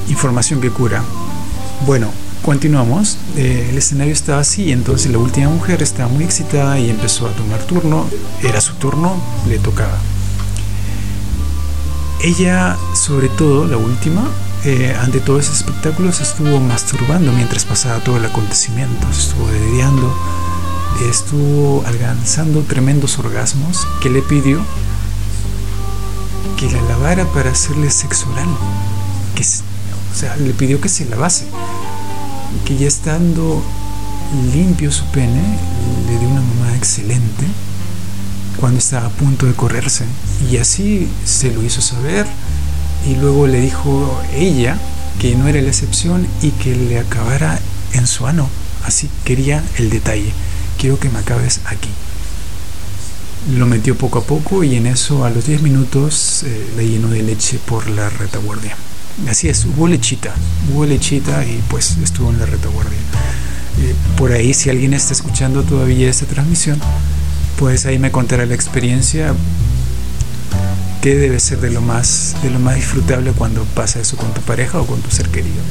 Información 0.09 0.59
que 0.59 0.71
cura. 0.71 1.03
Bueno, 1.85 2.09
Continuamos, 2.45 3.17
eh, 3.37 3.69
el 3.71 3.77
escenario 3.79 4.13
estaba 4.13 4.37
así, 4.37 4.71
entonces 4.71 5.11
la 5.11 5.17
última 5.17 5.49
mujer 5.49 5.81
estaba 5.81 6.09
muy 6.09 6.23
excitada 6.23 6.77
y 6.77 6.91
empezó 6.91 7.25
a 7.25 7.31
tomar 7.31 7.63
turno, 7.63 8.05
era 8.43 8.61
su 8.61 8.75
turno, 8.75 9.15
le 9.49 9.57
tocaba. 9.57 9.97
Ella, 12.23 12.77
sobre 12.93 13.29
todo, 13.29 13.65
la 13.65 13.77
última, 13.77 14.29
eh, 14.63 14.95
ante 15.01 15.21
todo 15.21 15.39
ese 15.39 15.53
espectáculo 15.53 16.11
se 16.11 16.21
estuvo 16.21 16.59
masturbando 16.59 17.31
mientras 17.31 17.65
pasaba 17.65 18.03
todo 18.03 18.17
el 18.17 18.25
acontecimiento, 18.25 19.11
se 19.11 19.21
estuvo 19.21 19.47
dediando, 19.47 20.15
estuvo 21.09 21.83
alcanzando 21.87 22.61
tremendos 22.61 23.17
orgasmos 23.17 23.87
que 24.03 24.11
le 24.11 24.21
pidió 24.21 24.59
que 26.57 26.69
la 26.69 26.81
lavara 26.83 27.25
para 27.25 27.49
hacerle 27.49 27.89
sexo 27.89 28.29
oral, 28.33 28.49
que, 29.33 29.41
o 29.41 30.15
sea, 30.15 30.37
le 30.37 30.53
pidió 30.53 30.79
que 30.79 30.89
se 30.89 31.05
lavase 31.05 31.47
que 32.65 32.77
ya 32.77 32.87
estando 32.87 33.61
limpio 34.53 34.91
su 34.91 35.05
pene, 35.05 35.41
le 36.07 36.19
dio 36.19 36.27
una 36.27 36.41
mamá 36.41 36.75
excelente 36.75 37.45
cuando 38.57 38.79
estaba 38.79 39.07
a 39.07 39.09
punto 39.09 39.45
de 39.45 39.53
correrse. 39.53 40.05
Y 40.49 40.57
así 40.57 41.07
se 41.25 41.51
lo 41.51 41.63
hizo 41.63 41.81
saber 41.81 42.25
y 43.07 43.15
luego 43.15 43.47
le 43.47 43.59
dijo 43.59 44.21
ella 44.33 44.77
que 45.19 45.35
no 45.35 45.47
era 45.47 45.61
la 45.61 45.69
excepción 45.69 46.27
y 46.41 46.51
que 46.51 46.75
le 46.75 46.99
acabara 46.99 47.59
en 47.93 48.07
su 48.07 48.27
ano. 48.27 48.49
Así 48.85 49.09
quería 49.23 49.63
el 49.77 49.89
detalle. 49.89 50.31
Quiero 50.79 50.99
que 50.99 51.09
me 51.09 51.19
acabes 51.19 51.61
aquí. 51.65 51.89
Lo 53.57 53.67
metió 53.67 53.95
poco 53.95 54.19
a 54.19 54.23
poco 54.23 54.63
y 54.63 54.75
en 54.75 54.87
eso 54.87 55.23
a 55.23 55.29
los 55.29 55.45
10 55.45 55.61
minutos 55.61 56.43
eh, 56.43 56.67
le 56.77 56.87
llenó 56.87 57.09
de 57.09 57.21
leche 57.21 57.59
por 57.63 57.87
la 57.89 58.09
retaguardia. 58.09 58.75
Así 59.29 59.47
es, 59.47 59.65
hubo 59.65 59.87
lechita, 59.87 60.33
hubo 60.71 60.85
lechita 60.85 61.45
y 61.45 61.63
pues 61.69 61.97
estuvo 62.03 62.31
en 62.31 62.39
la 62.39 62.45
retaguardia. 62.45 62.97
Eh, 63.79 63.95
por 64.17 64.31
ahí, 64.31 64.53
si 64.53 64.69
alguien 64.69 64.93
está 64.93 65.13
escuchando 65.13 65.63
todavía 65.63 66.09
esta 66.09 66.25
transmisión, 66.25 66.79
pues 67.57 67.85
ahí 67.85 67.97
me 67.97 68.11
contará 68.11 68.45
la 68.45 68.55
experiencia 68.55 69.33
que 71.01 71.15
debe 71.15 71.39
ser 71.39 71.59
de 71.59 71.71
lo 71.71 71.81
más 71.81 72.35
de 72.41 72.49
lo 72.49 72.59
más 72.59 72.75
disfrutable 72.75 73.31
cuando 73.31 73.63
pasa 73.63 73.99
eso 73.99 74.17
con 74.17 74.33
tu 74.33 74.41
pareja 74.41 74.79
o 74.79 74.85
con 74.85 75.01
tu 75.01 75.11
ser 75.11 75.29
querido. 75.29 75.61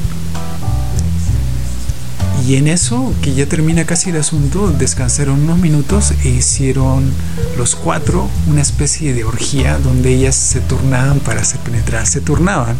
Y 2.47 2.57
en 2.57 2.67
eso, 2.67 3.11
que 3.23 3.33
ya 3.33 3.47
termina 3.47 3.85
casi 3.85 4.11
el 4.11 4.17
asunto, 4.17 4.69
descansaron 4.69 5.41
unos 5.41 5.57
minutos 5.57 6.13
e 6.23 6.29
hicieron 6.29 7.11
los 7.57 7.75
cuatro 7.75 8.29
una 8.47 8.61
especie 8.61 9.15
de 9.15 9.23
orgía 9.23 9.79
donde 9.79 10.13
ellas 10.13 10.35
se 10.35 10.59
turnaban 10.59 11.19
para 11.21 11.43
ser 11.43 11.59
penetradas. 11.61 12.09
Se 12.09 12.21
turnaban. 12.21 12.77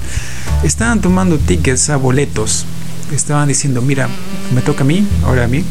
Estaban 0.63 1.01
tomando 1.01 1.39
tickets 1.39 1.89
a 1.89 1.97
boletos. 1.97 2.65
Estaban 3.11 3.47
diciendo, 3.47 3.81
mira, 3.81 4.07
me 4.53 4.61
toca 4.61 4.83
a 4.83 4.85
mí, 4.85 5.07
ahora 5.23 5.45
a 5.45 5.47
mí. 5.47 5.63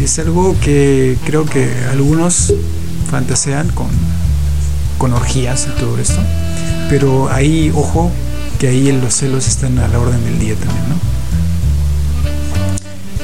Es 0.00 0.20
algo 0.20 0.54
que 0.60 1.16
creo 1.26 1.46
que 1.46 1.68
algunos 1.90 2.54
fantasean 3.10 3.70
con, 3.70 3.88
con 4.98 5.12
orgías 5.12 5.66
y 5.66 5.80
todo 5.80 5.98
esto. 5.98 6.20
Pero 6.88 7.28
ahí, 7.32 7.72
ojo, 7.74 8.12
que 8.60 8.68
ahí 8.68 8.92
los 8.92 9.14
celos 9.14 9.48
están 9.48 9.80
a 9.80 9.88
la 9.88 9.98
orden 9.98 10.22
del 10.22 10.38
día 10.38 10.54
también, 10.54 10.90
¿no? 10.90 11.15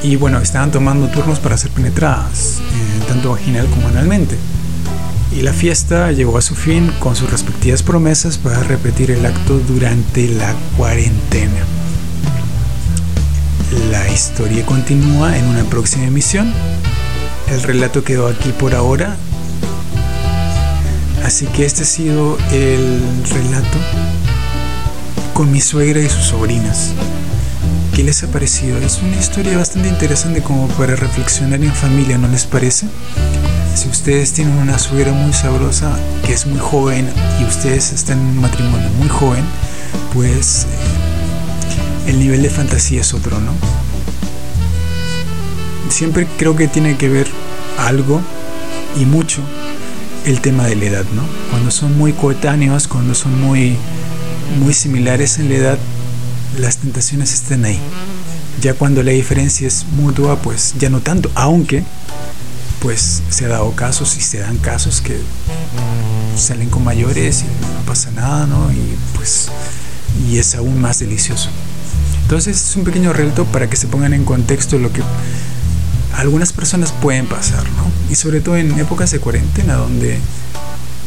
Y 0.03 0.17
bueno, 0.17 0.39
estaban 0.39 0.69
tomando 0.69 1.07
turnos 1.07 1.39
para 1.39 1.57
ser 1.57 1.71
penetradas, 1.71 2.59
eh, 2.59 3.05
tanto 3.07 3.31
vaginal 3.31 3.65
como 3.67 3.87
analmente. 3.87 4.37
Y 5.31 5.41
la 5.41 5.53
fiesta 5.53 6.11
llegó 6.11 6.37
a 6.37 6.41
su 6.41 6.55
fin 6.55 6.91
con 6.99 7.15
sus 7.15 7.31
respectivas 7.31 7.81
promesas 7.81 8.37
para 8.37 8.61
repetir 8.63 9.11
el 9.11 9.25
acto 9.25 9.59
durante 9.59 10.27
la 10.27 10.53
cuarentena. 10.77 11.65
La 13.89 14.07
historia 14.09 14.65
continúa 14.65 15.37
en 15.37 15.45
una 15.45 15.63
próxima 15.63 16.05
emisión. 16.05 16.53
El 17.49 17.63
relato 17.63 18.03
quedó 18.03 18.27
aquí 18.27 18.51
por 18.51 18.75
ahora. 18.75 19.15
Así 21.23 21.45
que 21.47 21.65
este 21.65 21.83
ha 21.83 21.85
sido 21.85 22.37
el 22.51 22.99
relato 23.31 23.77
con 25.33 25.49
mi 25.51 25.61
suegra 25.61 26.01
y 26.01 26.09
sus 26.09 26.25
sobrinas. 26.25 26.91
¿Qué 27.93 28.03
les 28.03 28.23
ha 28.23 28.27
parecido? 28.27 28.79
Es 28.79 28.99
una 29.03 29.17
historia 29.17 29.55
bastante 29.55 29.87
interesante 29.87 30.41
como 30.41 30.67
para 30.69 30.95
reflexionar 30.95 31.63
en 31.63 31.71
familia, 31.71 32.17
¿no 32.17 32.27
les 32.27 32.45
parece? 32.45 32.87
Si 33.75 33.87
ustedes 33.87 34.33
tienen 34.33 34.57
una 34.57 34.79
suegra 34.79 35.11
muy 35.11 35.31
sabrosa 35.31 35.95
que 36.25 36.33
es 36.33 36.47
muy 36.47 36.59
joven 36.59 37.07
y 37.39 37.45
ustedes 37.45 37.93
están 37.93 38.19
en 38.19 38.25
un 38.25 38.41
matrimonio 38.41 38.89
muy 38.97 39.09
joven, 39.09 39.43
pues 40.11 40.63
eh, 40.63 42.09
el 42.09 42.19
nivel 42.19 42.41
de 42.41 42.49
fantasía 42.49 43.01
es 43.01 43.13
otro, 43.13 43.39
¿no? 43.39 43.51
Siempre 45.89 46.27
creo 46.39 46.55
que 46.55 46.67
tiene 46.67 46.97
que 46.97 47.09
ver 47.09 47.27
algo 47.77 48.21
y 48.99 49.05
mucho 49.05 49.41
el 50.25 50.41
tema 50.41 50.65
de 50.65 50.77
la 50.77 50.85
edad, 50.85 51.05
¿no? 51.13 51.21
Cuando 51.51 51.69
son 51.69 51.95
muy 51.95 52.13
coetáneos, 52.13 52.87
cuando 52.87 53.13
son 53.13 53.39
muy, 53.39 53.77
muy 54.59 54.73
similares 54.73 55.37
en 55.37 55.49
la 55.49 55.55
edad, 55.55 55.77
las 56.57 56.77
tentaciones 56.77 57.33
estén 57.33 57.65
ahí. 57.65 57.79
Ya 58.61 58.73
cuando 58.73 59.03
la 59.03 59.11
diferencia 59.11 59.67
es 59.67 59.85
mutua, 59.95 60.37
pues 60.41 60.73
ya 60.77 60.89
no 60.89 61.01
tanto, 61.01 61.31
aunque 61.35 61.83
pues 62.79 63.23
se 63.29 63.45
ha 63.45 63.47
dado 63.47 63.71
casos 63.71 64.17
y 64.17 64.21
se 64.21 64.39
dan 64.39 64.57
casos 64.57 65.01
que 65.01 65.17
salen 66.37 66.69
con 66.69 66.83
mayores 66.83 67.41
y 67.41 67.45
no 67.45 67.85
pasa 67.85 68.11
nada, 68.11 68.45
¿no? 68.45 68.71
Y 68.71 68.95
pues 69.15 69.49
y 70.27 70.37
es 70.37 70.55
aún 70.55 70.79
más 70.81 70.99
delicioso. 70.99 71.49
Entonces 72.23 72.61
es 72.61 72.75
un 72.75 72.83
pequeño 72.83 73.13
relato 73.13 73.45
para 73.45 73.69
que 73.69 73.75
se 73.75 73.87
pongan 73.87 74.13
en 74.13 74.25
contexto 74.25 74.77
lo 74.77 74.91
que 74.91 75.01
algunas 76.15 76.53
personas 76.53 76.91
pueden 76.91 77.25
pasar, 77.25 77.63
¿no? 77.63 77.85
Y 78.11 78.15
sobre 78.15 78.41
todo 78.41 78.57
en 78.57 78.77
épocas 78.79 79.11
de 79.11 79.19
cuarentena, 79.19 79.75
donde 79.75 80.19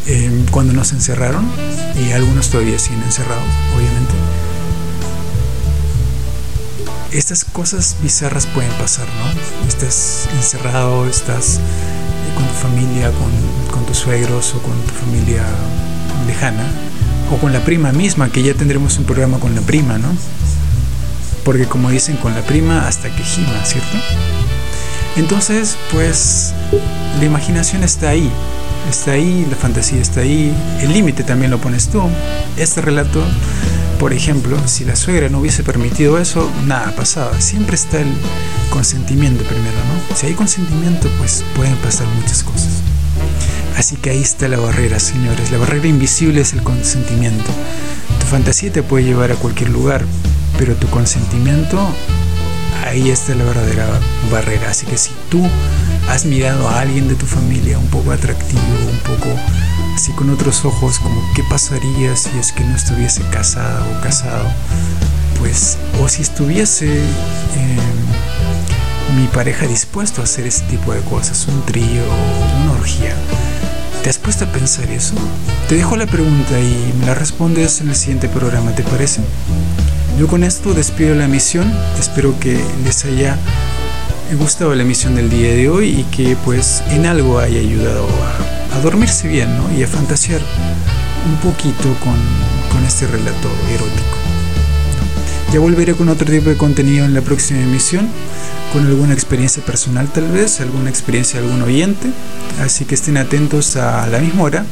eh, 0.07 0.45
cuando 0.51 0.73
nos 0.73 0.93
encerraron, 0.93 1.47
y 1.97 2.13
algunos 2.13 2.49
todavía 2.49 2.79
siguen 2.79 3.03
encerrados, 3.03 3.45
obviamente, 3.77 4.06
estas 7.17 7.45
cosas 7.45 7.97
bizarras 8.03 8.47
pueden 8.47 8.71
pasar, 8.73 9.07
¿no? 9.07 9.67
Estás 9.69 10.29
encerrado, 10.37 11.07
estás 11.09 11.57
eh, 11.57 12.35
con 12.35 12.47
tu 12.47 12.53
familia, 12.53 13.11
con, 13.11 13.31
con, 13.73 13.87
tus 13.87 13.97
suegros 13.97 14.55
o 14.55 14.61
con 14.61 14.79
tu 14.83 14.93
familia 14.93 15.43
lejana, 16.27 16.65
o 17.33 17.39
con 17.39 17.55
la 17.55 17.61
prima 17.61 17.93
misma, 17.93 18.31
que 18.31 18.43
ya 18.43 18.53
tendremos 18.53 18.99
un 18.99 19.05
programa 19.05 19.39
con 19.39 19.55
la 19.55 19.63
prima, 19.63 19.97
¿no? 19.97 20.09
Porque 21.43 21.65
como 21.67 21.91
dicen, 21.91 22.17
con 22.17 22.35
la 22.35 22.43
prima 22.43 22.87
hasta 22.87 23.09
que 23.15 23.23
gima, 23.23 23.65
¿cierto? 23.65 23.97
Entonces, 25.17 25.79
pues 25.93 26.53
la 27.19 27.25
imaginación 27.25 27.83
está 27.83 28.11
ahí, 28.11 28.31
está 28.91 29.13
ahí, 29.13 29.47
la 29.49 29.57
fantasía 29.57 30.03
está 30.03 30.21
ahí, 30.21 30.53
el 30.83 30.93
límite 30.93 31.25
también 31.25 31.51
lo 31.51 31.59
pones 31.59 31.89
tú. 31.89 32.03
Este 32.59 32.83
relato 32.83 33.23
por 33.99 34.13
ejemplo, 34.13 34.59
si 34.67 34.85
la 34.85 34.97
suegra 34.97 35.29
no 35.29 35.41
hubiese 35.41 35.63
permitido 35.63 36.19
eso, 36.19 36.51
nada 36.67 36.95
pasaba. 36.95 37.41
Siempre 37.41 37.77
está 37.77 38.01
el 38.01 38.13
consentimiento 38.71 39.43
primero, 39.45 39.77
¿no? 39.77 40.17
Si 40.17 40.27
hay 40.27 40.35
consentimiento, 40.35 41.09
pues 41.19 41.45
pueden 41.55 41.77
pasar 41.77 42.07
muchas 42.09 42.43
cosas. 42.43 42.69
Así 43.77 43.97
que 43.97 44.11
ahí 44.11 44.23
está 44.23 44.49
la 44.49 44.59
barrera, 44.59 44.99
señores. 44.99 45.51
La 45.51 45.59
barrera 45.59 45.87
invisible 45.87 46.41
es 46.41 46.53
el 46.53 46.63
consentimiento. 46.63 47.51
Tu 48.21 48.27
fantasía 48.27 48.73
te 48.73 48.83
puede 48.83 49.05
llevar 49.05 49.33
a 49.33 49.37
cualquier 49.37 49.71
lugar, 49.71 50.05
pero 50.59 50.75
tu 50.75 50.89
consentimiento, 50.89 51.79
ahí 52.87 53.11
está 53.11 53.35
la 53.35 53.45
verdadera 53.45 53.89
barrera. 54.31 54.71
Así 54.71 54.87
que 54.87 54.97
si 54.97 55.11
tú 55.31 55.47
has 56.09 56.25
mirado 56.25 56.69
a 56.69 56.81
alguien 56.81 57.09
de 57.09 57.15
tu 57.15 57.27
familia 57.27 57.79
un 57.79 57.89
poco 57.89 58.13
atractivo, 58.13 58.61
un 58.91 58.99
poco 59.01 59.29
así 59.97 60.13
con 60.13 60.29
otros 60.29 60.67
ojos, 60.67 60.99
como 60.99 61.23
qué 61.35 61.43
pasaría 61.43 62.15
si 62.17 62.29
es 62.39 62.53
que 62.53 62.63
no 62.65 62.77
estuviese 62.77 63.23
casada 63.31 63.83
o 63.83 64.03
casado, 64.03 64.45
pues, 65.39 65.79
o 66.03 66.09
si 66.09 66.21
estuviese 66.21 66.99
em, 66.99 67.81
mi 69.19 69.27
pareja 69.29 69.67
dispuesto 69.67 70.21
a 70.21 70.25
hacer 70.25 70.47
ese 70.47 70.65
tipo 70.65 70.93
de 70.93 71.01
cosas, 71.01 71.49
un 71.49 71.63
trío, 71.65 72.03
una 72.63 72.73
orgía. 72.73 73.15
¿Te 74.03 74.11
has 74.11 74.19
puesto 74.19 74.45
a 74.45 74.49
pensar 74.49 74.91
eso? 74.91 75.15
Te 75.67 75.77
dejo 75.77 75.97
la 75.97 76.07
pregunta 76.07 76.61
y 76.61 76.95
me 77.01 77.07
la 77.07 77.15
respondes 77.15 77.81
en 77.81 77.89
el 77.89 77.97
siguiente 77.97 78.29
programa, 78.29 78.73
¿te 78.73 78.83
parece? 78.83 79.23
Yo 80.19 80.29
con 80.29 80.45
esto 80.45 80.75
despido 80.75 81.15
la 81.15 81.25
emisión, 81.25 81.73
espero 81.99 82.39
que 82.39 82.61
les 82.85 83.03
haya 83.07 83.39
gustado 84.39 84.75
la 84.75 84.83
emisión 84.83 85.15
del 85.15 85.31
día 85.31 85.55
de 85.55 85.71
hoy 85.71 86.01
y 86.01 86.03
que 86.15 86.37
pues 86.45 86.83
en 86.91 87.07
algo 87.07 87.39
haya 87.39 87.61
ayudado 87.61 88.05
a 88.05 88.56
a 88.77 88.81
dormirse 88.81 89.27
bien 89.27 89.49
y 89.75 89.83
a 89.83 89.89
fantasear 89.89 90.43
un 91.27 91.37
poquito 91.39 91.97
con, 92.01 92.15
este 92.87 93.07
relato 93.07 93.51
erótico. 93.71 94.17
Ya 95.53 95.59
volveré 95.61 95.95
con 95.95 96.11
otro 96.11 96.31
tipo 96.31 96.51
de 96.51 96.57
contenido 96.57 97.07
en 97.07 97.15
la 97.15 97.23
próxima 97.23 97.61
emisión, 97.61 98.07
con 98.73 98.87
alguna 98.87 99.15
experiencia 99.15 99.65
personal 99.65 100.07
tal 100.13 100.31
vez, 100.31 100.61
alguna 100.61 100.91
experiencia 100.91 101.41
de 101.41 101.47
algún 101.47 101.63
oyente, 101.63 102.09
así 102.61 102.85
que 102.85 102.95
estén 102.95 103.17
atentos 103.17 103.77
a 103.77 104.07
la 104.09 104.19
misma 104.19 104.43
hora, 104.43 104.67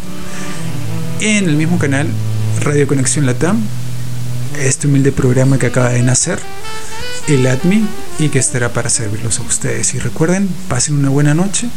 en 1.20 1.48
el 1.48 1.56
mismo 1.56 1.78
canal, 1.78 2.06
Radio 2.60 2.86
Conexión 2.86 3.24
Latam, 3.24 3.58
este 4.60 4.86
humilde 4.86 5.12
programa 5.12 5.58
que 5.58 5.66
acaba 5.66 5.88
de 5.88 6.02
nacer, 6.02 6.38
el 7.26 7.46
ADMI, 7.46 7.86
y 8.18 8.28
que 8.28 8.38
estará 8.38 8.68
para 8.68 8.90
servirlos 8.90 9.40
a 9.40 9.42
ustedes. 9.42 9.94
Y 9.94 9.98
recuerden, 9.98 10.48
pasen 10.68 10.96
una 10.96 11.08
buena 11.08 11.34
noche 11.34 11.68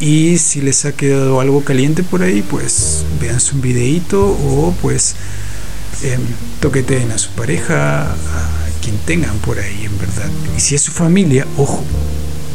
y 0.00 0.38
si 0.38 0.60
les 0.60 0.84
ha 0.84 0.92
quedado 0.92 1.40
algo 1.40 1.64
caliente 1.64 2.02
por 2.02 2.22
ahí, 2.22 2.42
pues 2.42 3.04
vean 3.20 3.38
un 3.52 3.60
videito 3.60 4.22
o 4.26 4.74
pues 4.82 5.14
eh, 6.02 6.18
toqueten 6.60 7.10
a 7.12 7.18
su 7.18 7.30
pareja, 7.30 8.02
a 8.12 8.16
quien 8.82 8.98
tengan 8.98 9.36
por 9.38 9.58
ahí 9.58 9.84
en 9.84 9.98
verdad. 9.98 10.28
Y 10.56 10.60
si 10.60 10.74
es 10.74 10.82
su 10.82 10.92
familia, 10.92 11.46
ojo, 11.56 11.82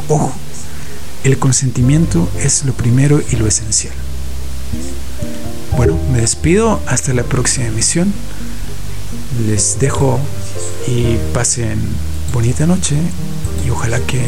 ojo, 0.07 0.33
el 1.23 1.37
consentimiento 1.39 2.29
es 2.39 2.63
lo 2.65 2.73
primero 2.73 3.21
y 3.31 3.35
lo 3.35 3.47
esencial. 3.47 3.93
Bueno, 5.75 5.97
me 6.11 6.19
despido, 6.21 6.81
hasta 6.85 7.13
la 7.13 7.23
próxima 7.23 7.67
emisión. 7.67 8.13
Les 9.47 9.79
dejo 9.79 10.19
y 10.87 11.17
pasen 11.33 11.79
bonita 12.33 12.67
noche 12.67 12.95
y 13.65 13.69
ojalá 13.69 13.99
que, 13.99 14.21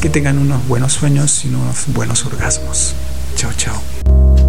que 0.00 0.08
tengan 0.08 0.38
unos 0.38 0.66
buenos 0.68 0.92
sueños 0.92 1.44
y 1.44 1.48
unos 1.48 1.86
buenos 1.88 2.24
orgasmos. 2.26 2.94
Chao, 3.36 3.52
chao. 3.56 4.39